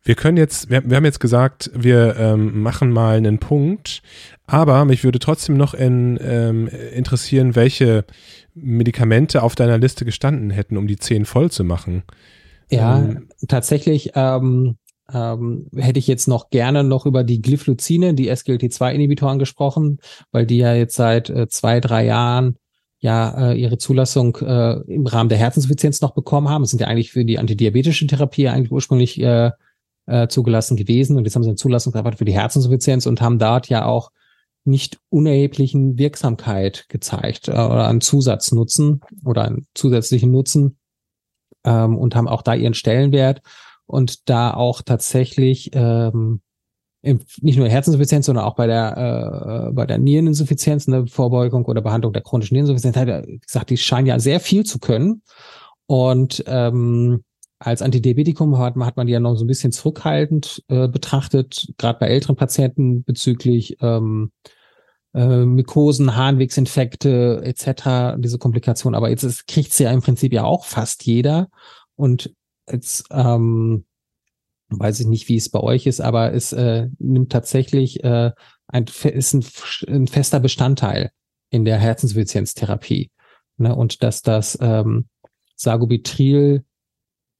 Wir 0.04 0.16
können 0.16 0.38
jetzt, 0.38 0.70
wir, 0.70 0.89
wir 0.89 0.97
haben 0.97 1.06
jetzt 1.06 1.22
gesagt, 1.22 1.72
wir 1.74 2.18
ähm, 2.18 2.62
machen 2.62 2.91
mal 2.91 3.16
einen 3.16 3.39
Punkt, 3.39 4.01
aber 4.45 4.84
mich 4.84 5.04
würde 5.04 5.20
trotzdem 5.20 5.56
noch 5.56 5.74
in, 5.74 6.20
ähm, 6.22 6.68
interessieren, 6.68 7.56
welche 7.56 8.06
Medikamente 8.54 9.41
auf 9.41 9.56
deiner 9.56 9.78
Liste 9.78 10.04
gestanden 10.04 10.49
hätten, 10.49 10.76
um 10.76 10.88
die 10.88 10.97
zehn 10.97 11.24
voll 11.24 11.49
zu 11.49 11.64
machen. 11.64 12.04
Ja, 12.70 12.99
ähm, 12.99 13.30
tatsächlich 13.47 14.12
ähm, 14.16 14.76
ähm, 15.12 15.68
hätte 15.76 15.99
ich 15.99 16.08
jetzt 16.08 16.28
noch 16.28 16.49
gerne 16.49 16.84
noch 16.84 17.06
über 17.06 17.24
die 17.24 17.41
Glyphluzine, 17.41 18.14
die 18.14 18.30
SGLT2-Inhibitoren 18.30 19.39
gesprochen, 19.39 19.99
weil 20.32 20.45
die 20.45 20.58
ja 20.58 20.74
jetzt 20.74 20.95
seit 20.95 21.30
äh, 21.30 21.47
zwei, 21.47 21.80
drei 21.80 22.06
Jahren 22.06 22.58
ja 22.99 23.51
äh, 23.51 23.62
ihre 23.62 23.78
Zulassung 23.78 24.38
äh, 24.38 24.82
im 24.91 25.06
Rahmen 25.06 25.30
der 25.30 25.38
Herzinsuffizienz 25.38 26.01
noch 26.01 26.14
bekommen 26.14 26.49
haben. 26.49 26.64
Das 26.64 26.72
sind 26.72 26.80
ja 26.80 26.88
eigentlich 26.88 27.12
für 27.12 27.26
die 27.26 27.38
antidiabetische 27.38 28.08
Therapie 28.08 28.47
eigentlich 28.47 28.72
ursprünglich 28.72 29.22
äh, 29.22 29.51
äh, 30.06 30.28
zugelassen 30.28 30.78
gewesen 30.78 31.18
und 31.18 31.26
jetzt 31.26 31.36
haben 31.36 31.43
sie 31.43 31.49
eine 31.49 31.58
Zulassungsarbeit 31.58 32.18
für 32.18 32.26
die 32.26 32.34
Herzinsuffizienz 32.34 33.06
und 33.06 33.22
haben 33.22 33.39
dort 33.39 33.70
ja 33.70 33.86
auch 33.86 34.12
nicht 34.66 34.99
unerheblichen 35.10 35.97
Wirksamkeit 35.97 36.86
gezeigt 36.89 37.47
äh, 37.47 37.51
oder 37.51 37.88
einen 37.88 38.01
Zusatznutzen 38.01 39.01
oder 39.24 39.43
einen 39.43 39.68
zusätzlichen 39.74 40.32
Nutzen 40.32 40.78
ähm, 41.64 41.97
und 41.97 42.16
haben 42.16 42.28
auch 42.28 42.41
da 42.41 42.54
ihren 42.54 42.74
Stellenwert 42.74 43.41
und 43.86 44.30
da 44.30 44.54
auch 44.54 44.82
tatsächlich 44.82 45.72
ähm, 45.74 46.41
nicht 47.04 47.58
nur 47.58 47.68
Herzinsuffizienz, 47.68 48.28
sondern 48.28 48.45
auch 48.45 48.56
bei 48.56 48.66
der 48.66 49.68
äh, 49.68 49.74
bei 49.74 49.86
der 49.86 49.97
Niereninsuffizienz, 49.97 50.88
eine 50.88 51.06
Vorbeugung 51.08 51.66
oder 51.66 51.82
Behandlung 51.82 52.14
der 52.14 52.22
chronischen 52.22 52.56
Niereninsuffizienz, 52.56 52.95
hat 52.95 53.10
er 53.10 53.24
gesagt, 53.24 53.70
die 53.70 53.78
scheinen 53.78 54.08
ja 54.08 54.20
sehr 54.20 54.39
viel 54.39 54.66
zu 54.66 54.80
können. 54.80 55.22
Und 55.86 56.43
ähm, 56.47 57.24
als 57.64 57.82
Antidiabetikum 57.82 58.57
hat, 58.57 58.76
hat 58.76 58.97
man 58.97 59.07
die 59.07 59.14
ja 59.14 59.20
noch 59.20 59.36
so 59.36 59.45
ein 59.45 59.47
bisschen 59.47 59.72
zurückhaltend 59.72 60.64
äh, 60.68 60.88
betrachtet, 60.88 61.74
gerade 61.78 61.99
bei 61.99 62.07
älteren 62.07 62.36
Patienten 62.36 63.03
bezüglich 63.03 63.78
ähm, 63.82 64.32
äh, 65.14 65.45
Mykosen, 65.45 66.16
Harnwegsinfekte 66.16 67.41
etc., 67.43 68.18
diese 68.18 68.38
Komplikationen. 68.38 68.95
Aber 68.95 69.09
jetzt 69.09 69.47
kriegt 69.47 69.72
sie 69.72 69.84
ja 69.84 69.91
im 69.91 70.01
Prinzip 70.01 70.34
ja 70.34 70.43
auch 70.43 70.66
fast 70.66 71.05
jeder. 71.05 71.47
Und 71.95 72.34
jetzt 72.70 73.05
ähm, 73.11 73.86
weiß 74.70 74.99
ich 74.99 75.07
nicht, 75.07 75.30
wie 75.30 75.38
es 75.38 75.49
bei 75.49 75.59
euch 75.59 75.86
ist, 75.86 76.01
aber 76.01 76.34
es 76.34 76.51
äh, 76.51 76.89
nimmt 76.99 77.32
tatsächlich 77.32 78.03
äh, 78.03 78.32
ein, 78.68 78.86
ist 79.03 79.34
ein, 79.34 79.45
ein 79.88 80.07
fester 80.07 80.39
Bestandteil 80.39 81.11
in 81.49 81.64
der 81.64 81.78
Herzensinsuffizienztherapie. 81.78 83.11
Ne? 83.57 83.74
Und 83.76 84.03
dass 84.03 84.22
das 84.22 84.57
ähm, 84.59 85.07
Sagobitril 85.55 86.66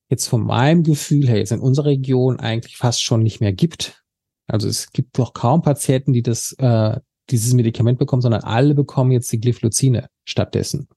jetzt 0.10 0.28
von 0.28 0.44
meinem 0.44 0.84
Gefühl 0.84 1.28
her 1.28 1.38
jetzt 1.38 1.52
in 1.52 1.60
unserer 1.60 1.88
Region 1.88 2.40
eigentlich 2.40 2.78
fast 2.78 3.02
schon 3.02 3.24
nicht 3.24 3.42
mehr 3.42 3.54
gibt. 3.54 4.04
Also 4.48 4.68
es 4.68 4.92
gibt 4.92 5.18
doch 5.18 5.34
kaum 5.34 5.62
Patienten, 5.62 6.14
die 6.14 6.22
das 6.22 6.54
äh, 6.60 7.00
dieses 7.30 7.54
Medikament 7.54 8.00
bekommen, 8.00 8.22
sondern 8.22 8.44
alle 8.44 8.76
bekommen 8.76 9.12
jetzt 9.12 9.32
die 9.32 9.40
Glyphlozine 9.40 10.10
stattdessen. 10.26 10.88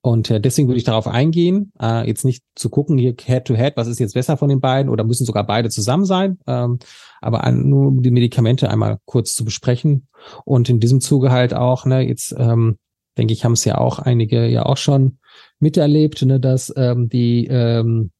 Und 0.00 0.30
äh, 0.30 0.38
deswegen 0.38 0.68
würde 0.68 0.78
ich 0.78 0.84
darauf 0.84 1.06
eingehen, 1.06 1.72
äh, 1.80 2.06
jetzt 2.06 2.26
nicht 2.26 2.44
zu 2.54 2.68
gucken, 2.68 2.98
hier 2.98 3.14
Head-to-Head, 3.18 3.72
-head, 3.72 3.76
was 3.76 3.88
ist 3.88 4.00
jetzt 4.00 4.12
besser 4.12 4.36
von 4.36 4.50
den 4.50 4.60
beiden 4.60 4.90
oder 4.90 5.02
müssen 5.02 5.24
sogar 5.24 5.46
beide 5.46 5.70
zusammen 5.70 6.04
sein, 6.04 6.38
ähm, 6.46 6.78
aber 7.22 7.42
an, 7.42 7.70
nur 7.70 7.90
die 8.02 8.10
Medikamente 8.10 8.68
einmal 8.68 8.98
kurz 9.06 9.34
zu 9.34 9.46
besprechen. 9.46 10.08
Und 10.44 10.68
in 10.68 10.78
diesem 10.78 11.00
Zuge 11.00 11.30
halt 11.30 11.54
auch, 11.54 11.86
ne, 11.86 12.02
jetzt 12.02 12.34
ähm, 12.36 12.76
denke 13.16 13.32
ich, 13.32 13.46
haben 13.46 13.52
es 13.52 13.64
ja 13.64 13.78
auch 13.78 13.98
einige 13.98 14.46
ja 14.46 14.66
auch 14.66 14.76
schon 14.76 15.18
miterlebt, 15.58 16.22
ne, 16.22 16.40
dass 16.40 16.72
ähm, 16.76 17.08
die 17.08 17.46
ähm, 17.46 18.10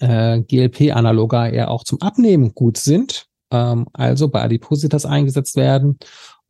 äh, 0.00 0.40
GLP-Analoga 0.40 1.48
eher 1.48 1.70
auch 1.70 1.84
zum 1.84 2.00
Abnehmen 2.00 2.54
gut 2.54 2.76
sind, 2.76 3.26
ähm, 3.50 3.86
also 3.92 4.28
bei 4.28 4.42
Adipositas 4.42 5.06
eingesetzt 5.06 5.56
werden 5.56 5.98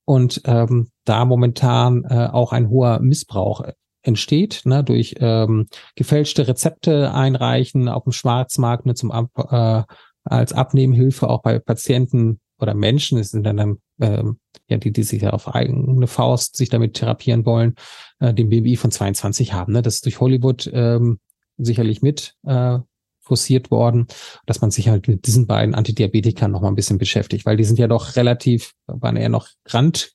und 0.05 0.43
ähm, 0.45 0.91
da 1.05 1.25
momentan 1.25 2.05
äh, 2.05 2.29
auch 2.33 2.53
ein 2.53 2.69
hoher 2.69 3.01
Missbrauch 3.01 3.63
entsteht, 4.03 4.63
ne, 4.65 4.85
durch 4.85 5.17
ähm, 5.19 5.67
gefälschte 5.95 6.49
Rezepte 6.49 7.13
einreichen 7.13 7.89
auf 7.89 8.05
dem 8.05 8.13
Schwarzmarkt 8.13 8.87
ne, 8.87 8.95
zum 8.95 9.11
Ab, 9.11 9.31
äh, 9.51 9.83
als 10.25 10.53
Abnehmhilfe 10.53 11.29
auch 11.29 11.43
bei 11.43 11.59
Patienten 11.59 12.41
oder 12.59 12.75
Menschen, 12.75 13.19
es 13.19 13.31
sind 13.31 13.45
dann 13.45 13.79
ähm, 14.01 14.39
ja 14.69 14.77
die, 14.77 14.93
die 14.93 15.03
sich 15.03 15.27
auf 15.27 15.55
eigene 15.55 16.07
Faust 16.07 16.57
sich 16.57 16.69
damit 16.69 16.95
therapieren 16.95 17.45
wollen, 17.47 17.75
äh, 18.21 18.35
den 18.35 18.49
BMI 18.49 18.77
von 18.77 18.91
22 18.91 19.53
haben. 19.53 19.73
Ne? 19.73 19.83
Das 19.83 19.97
ist 19.97 20.05
durch 20.05 20.21
Hollywood 20.21 20.71
ähm, 20.73 21.19
sicherlich 21.57 22.03
mit 22.03 22.35
äh, 22.47 22.79
forciert 23.21 23.71
worden, 23.71 24.07
dass 24.47 24.61
man 24.61 24.71
sich 24.71 24.89
halt 24.89 25.07
mit 25.07 25.27
diesen 25.27 25.47
beiden 25.47 25.75
Antidiabetikern 25.75 26.51
noch 26.51 26.63
mal 26.63 26.69
ein 26.69 26.75
bisschen 26.75 26.99
beschäftigt, 26.99 27.45
weil 27.45 27.57
die 27.57 27.65
sind 27.65 27.79
ja 27.79 27.87
doch 27.87 28.17
relativ, 28.17 28.73
waren 28.87 29.17
eher 29.17 29.29
noch 29.29 29.49
Rand 29.67 30.13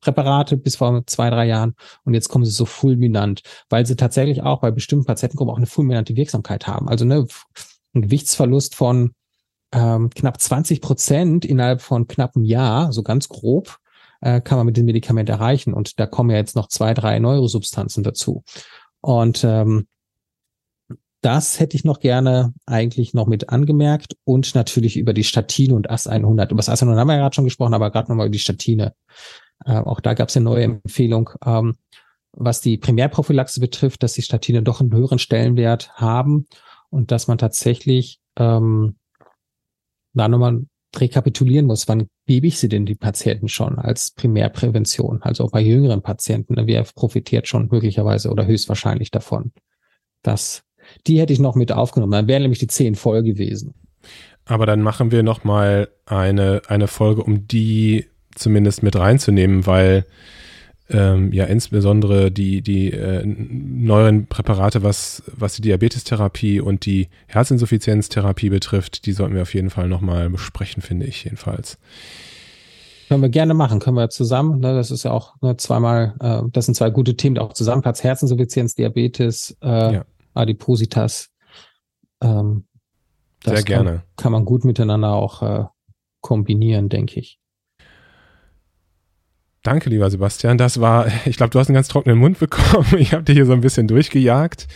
Präparate 0.00 0.58
bis 0.58 0.76
vor 0.76 1.02
zwei, 1.06 1.30
drei 1.30 1.46
Jahren 1.46 1.74
und 2.04 2.14
jetzt 2.14 2.28
kommen 2.28 2.44
sie 2.44 2.50
so 2.50 2.66
fulminant, 2.66 3.40
weil 3.70 3.86
sie 3.86 3.96
tatsächlich 3.96 4.42
auch 4.42 4.60
bei 4.60 4.70
bestimmten 4.70 5.06
Patientengruppen 5.06 5.52
auch 5.52 5.56
eine 5.56 5.66
fulminante 5.66 6.14
Wirksamkeit 6.14 6.66
haben. 6.66 6.88
Also 6.88 7.04
ne, 7.04 7.26
ein 7.94 8.02
Gewichtsverlust 8.02 8.74
von 8.74 9.14
ähm, 9.74 10.10
knapp 10.10 10.40
20 10.40 10.80
Prozent 10.80 11.44
innerhalb 11.44 11.82
von 11.82 12.06
knapp 12.06 12.36
einem 12.36 12.44
Jahr, 12.44 12.92
so 12.92 13.02
ganz 13.02 13.28
grob, 13.28 13.78
äh, 14.20 14.40
kann 14.40 14.56
man 14.56 14.66
mit 14.66 14.76
dem 14.76 14.86
Medikament 14.86 15.28
erreichen. 15.28 15.74
Und 15.74 15.98
da 15.98 16.06
kommen 16.06 16.30
ja 16.30 16.36
jetzt 16.36 16.56
noch 16.56 16.68
zwei, 16.68 16.94
drei 16.94 17.18
Neurosubstanzen 17.18 18.04
dazu. 18.04 18.44
Und 19.00 19.44
ähm, 19.44 19.86
das 21.20 21.58
hätte 21.58 21.76
ich 21.76 21.84
noch 21.84 22.00
gerne 22.00 22.52
eigentlich 22.66 23.14
noch 23.14 23.26
mit 23.26 23.48
angemerkt 23.48 24.14
und 24.24 24.54
natürlich 24.54 24.96
über 24.96 25.14
die 25.14 25.24
Statine 25.24 25.74
und 25.74 25.90
AS100. 25.90 26.50
Über 26.50 26.56
das 26.56 26.68
AS100 26.68 26.96
haben 26.96 27.08
wir 27.08 27.14
ja 27.14 27.20
gerade 27.22 27.34
schon 27.34 27.44
gesprochen, 27.44 27.74
aber 27.74 27.90
gerade 27.90 28.10
nochmal 28.10 28.26
über 28.26 28.32
die 28.32 28.38
Statine. 28.38 28.94
Äh, 29.64 29.78
auch 29.78 30.00
da 30.00 30.14
gab 30.14 30.28
es 30.28 30.36
eine 30.36 30.44
neue 30.44 30.64
Empfehlung, 30.64 31.30
ähm, 31.44 31.76
was 32.32 32.60
die 32.60 32.76
Primärprophylaxe 32.76 33.58
betrifft, 33.58 34.02
dass 34.02 34.12
die 34.12 34.22
Statine 34.22 34.62
doch 34.62 34.80
einen 34.80 34.92
höheren 34.92 35.18
Stellenwert 35.18 35.92
haben 35.94 36.46
und 36.90 37.10
dass 37.10 37.26
man 37.26 37.38
tatsächlich 37.38 38.20
ähm, 38.36 38.96
da 40.14 40.28
nochmal 40.28 40.62
rekapitulieren 40.96 41.66
muss, 41.66 41.88
wann 41.88 42.06
gebe 42.26 42.46
ich 42.46 42.58
sie 42.58 42.68
denn 42.68 42.86
die 42.86 42.94
Patienten 42.94 43.48
schon 43.48 43.78
als 43.78 44.12
Primärprävention, 44.12 45.22
also 45.22 45.44
auch 45.44 45.50
bei 45.50 45.60
jüngeren 45.60 46.02
Patienten, 46.02 46.54
ne, 46.54 46.66
wer 46.66 46.84
profitiert 46.84 47.48
schon 47.48 47.68
möglicherweise 47.70 48.30
oder 48.30 48.46
höchstwahrscheinlich 48.46 49.10
davon. 49.10 49.52
Das, 50.22 50.62
die 51.06 51.20
hätte 51.20 51.32
ich 51.32 51.40
noch 51.40 51.56
mit 51.56 51.72
aufgenommen, 51.72 52.12
dann 52.12 52.28
wären 52.28 52.42
nämlich 52.42 52.60
die 52.60 52.68
zehn 52.68 52.94
voll 52.94 53.22
gewesen. 53.22 53.74
Aber 54.44 54.66
dann 54.66 54.82
machen 54.82 55.10
wir 55.10 55.22
nochmal 55.22 55.88
eine, 56.06 56.62
eine 56.68 56.86
Folge, 56.86 57.22
um 57.22 57.48
die 57.48 58.06
zumindest 58.34 58.82
mit 58.82 58.96
reinzunehmen, 58.96 59.66
weil 59.66 60.06
ähm, 60.90 61.32
ja 61.32 61.44
insbesondere 61.44 62.30
die, 62.30 62.60
die 62.62 62.92
äh, 62.92 63.24
neueren 63.24 64.26
Präparate, 64.26 64.82
was, 64.82 65.22
was 65.34 65.54
die 65.54 65.62
Diabetestherapie 65.62 66.60
und 66.60 66.84
die 66.84 67.08
Herzinsuffizienztherapie 67.26 68.50
betrifft, 68.50 69.06
die 69.06 69.12
sollten 69.12 69.34
wir 69.34 69.42
auf 69.42 69.54
jeden 69.54 69.70
Fall 69.70 69.88
nochmal 69.88 70.28
besprechen, 70.28 70.82
finde 70.82 71.06
ich 71.06 71.24
jedenfalls. 71.24 71.78
Können 73.08 73.22
wir 73.22 73.28
gerne 73.28 73.54
machen, 73.54 73.80
können 73.80 73.96
wir 73.96 74.10
zusammen. 74.10 74.60
Ne, 74.60 74.74
das 74.74 74.90
ist 74.90 75.04
ja 75.04 75.10
auch 75.10 75.34
ne, 75.40 75.56
zweimal, 75.56 76.14
äh, 76.20 76.42
das 76.52 76.66
sind 76.66 76.74
zwei 76.74 76.90
gute 76.90 77.16
Themen, 77.16 77.36
die 77.36 77.40
auch 77.40 77.52
zusammenplatz. 77.52 78.02
Herzinsuffizienz, 78.02 78.74
Diabetes, 78.74 79.56
äh, 79.62 79.94
ja. 79.94 80.04
Adipositas. 80.34 81.30
Ähm, 82.22 82.64
Sehr 83.44 83.54
kann, 83.56 83.64
gerne. 83.64 84.02
Kann 84.16 84.32
man 84.32 84.44
gut 84.44 84.64
miteinander 84.64 85.12
auch 85.12 85.42
äh, 85.42 85.64
kombinieren, 86.20 86.88
denke 86.88 87.20
ich. 87.20 87.38
Danke, 89.64 89.90
lieber 89.90 90.08
Sebastian. 90.10 90.58
Das 90.58 90.80
war, 90.80 91.08
ich 91.24 91.36
glaube, 91.36 91.50
du 91.50 91.58
hast 91.58 91.68
einen 91.68 91.74
ganz 91.74 91.88
trockenen 91.88 92.18
Mund 92.18 92.38
bekommen. 92.38 92.86
Ich 92.98 93.12
habe 93.12 93.24
dich 93.24 93.34
hier 93.34 93.46
so 93.46 93.52
ein 93.52 93.62
bisschen 93.62 93.88
durchgejagt. 93.88 94.68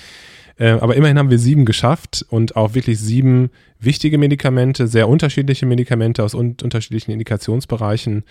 Äh, 0.58 0.70
aber 0.70 0.96
immerhin 0.96 1.18
haben 1.18 1.30
wir 1.30 1.38
sieben 1.38 1.64
geschafft 1.64 2.26
und 2.30 2.56
auch 2.56 2.74
wirklich 2.74 2.98
sieben 2.98 3.50
wichtige 3.78 4.18
Medikamente, 4.18 4.88
sehr 4.88 5.08
unterschiedliche 5.08 5.66
Medikamente 5.66 6.24
aus 6.24 6.34
un 6.34 6.56
unterschiedlichen 6.60 7.12
Indikationsbereichen. 7.12 8.24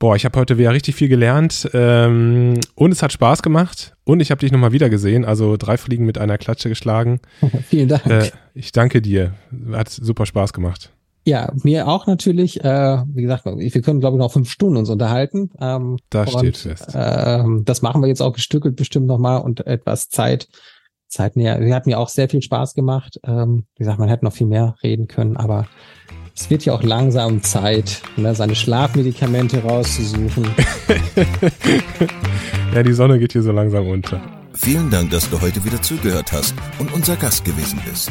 Boah, 0.00 0.16
ich 0.16 0.24
habe 0.24 0.40
heute 0.40 0.58
wieder 0.58 0.72
richtig 0.72 0.96
viel 0.96 1.08
gelernt 1.08 1.70
ähm, 1.74 2.58
und 2.74 2.90
es 2.90 3.04
hat 3.04 3.12
Spaß 3.12 3.42
gemacht 3.42 3.94
und 4.02 4.18
ich 4.18 4.32
habe 4.32 4.40
dich 4.40 4.50
nochmal 4.50 4.72
wieder 4.72 4.90
gesehen, 4.90 5.24
also 5.24 5.56
drei 5.56 5.76
Fliegen 5.76 6.06
mit 6.06 6.18
einer 6.18 6.38
Klatsche 6.38 6.68
geschlagen. 6.68 7.20
Vielen 7.68 7.86
Dank. 7.86 8.06
Äh, 8.06 8.32
ich 8.54 8.72
danke 8.72 9.00
dir. 9.00 9.34
Hat 9.70 9.90
super 9.90 10.26
Spaß 10.26 10.52
gemacht. 10.52 10.90
Ja, 11.24 11.52
mir 11.62 11.86
auch 11.86 12.06
natürlich. 12.06 12.62
Äh, 12.64 13.04
wie 13.06 13.22
gesagt, 13.22 13.44
wir 13.46 13.82
können, 13.82 14.00
glaube 14.00 14.16
ich, 14.16 14.20
noch 14.20 14.32
fünf 14.32 14.50
Stunden 14.50 14.76
uns 14.76 14.90
unterhalten. 14.90 15.50
Ähm, 15.60 15.98
da 16.10 16.26
steht 16.26 16.56
fest. 16.56 16.94
Äh, 16.94 17.44
das 17.64 17.82
machen 17.82 18.02
wir 18.02 18.08
jetzt 18.08 18.22
auch 18.22 18.32
gestückelt 18.32 18.76
bestimmt 18.76 19.06
nochmal 19.06 19.40
und 19.40 19.66
etwas 19.66 20.08
Zeit, 20.08 20.48
Zeit 21.06 21.36
näher. 21.36 21.60
Wir 21.60 21.74
hatten 21.74 21.90
ja 21.90 21.98
auch 21.98 22.08
sehr 22.08 22.28
viel 22.28 22.42
Spaß 22.42 22.74
gemacht. 22.74 23.20
Ähm, 23.24 23.66
wie 23.76 23.84
gesagt, 23.84 24.00
man 24.00 24.08
hätte 24.08 24.24
noch 24.24 24.32
viel 24.32 24.48
mehr 24.48 24.74
reden 24.82 25.06
können, 25.06 25.36
aber 25.36 25.68
es 26.34 26.50
wird 26.50 26.64
ja 26.64 26.72
auch 26.72 26.82
langsam 26.82 27.42
Zeit, 27.42 28.02
ne, 28.16 28.34
seine 28.34 28.54
Schlafmedikamente 28.54 29.62
rauszusuchen. 29.62 30.48
ja, 32.74 32.82
die 32.82 32.92
Sonne 32.94 33.18
geht 33.18 33.32
hier 33.32 33.42
so 33.42 33.52
langsam 33.52 33.86
unter. 33.86 34.20
Vielen 34.54 34.90
Dank, 34.90 35.10
dass 35.10 35.28
du 35.30 35.40
heute 35.40 35.64
wieder 35.64 35.80
zugehört 35.80 36.32
hast 36.32 36.54
und 36.78 36.92
unser 36.92 37.16
Gast 37.16 37.44
gewesen 37.44 37.80
bist. 37.88 38.10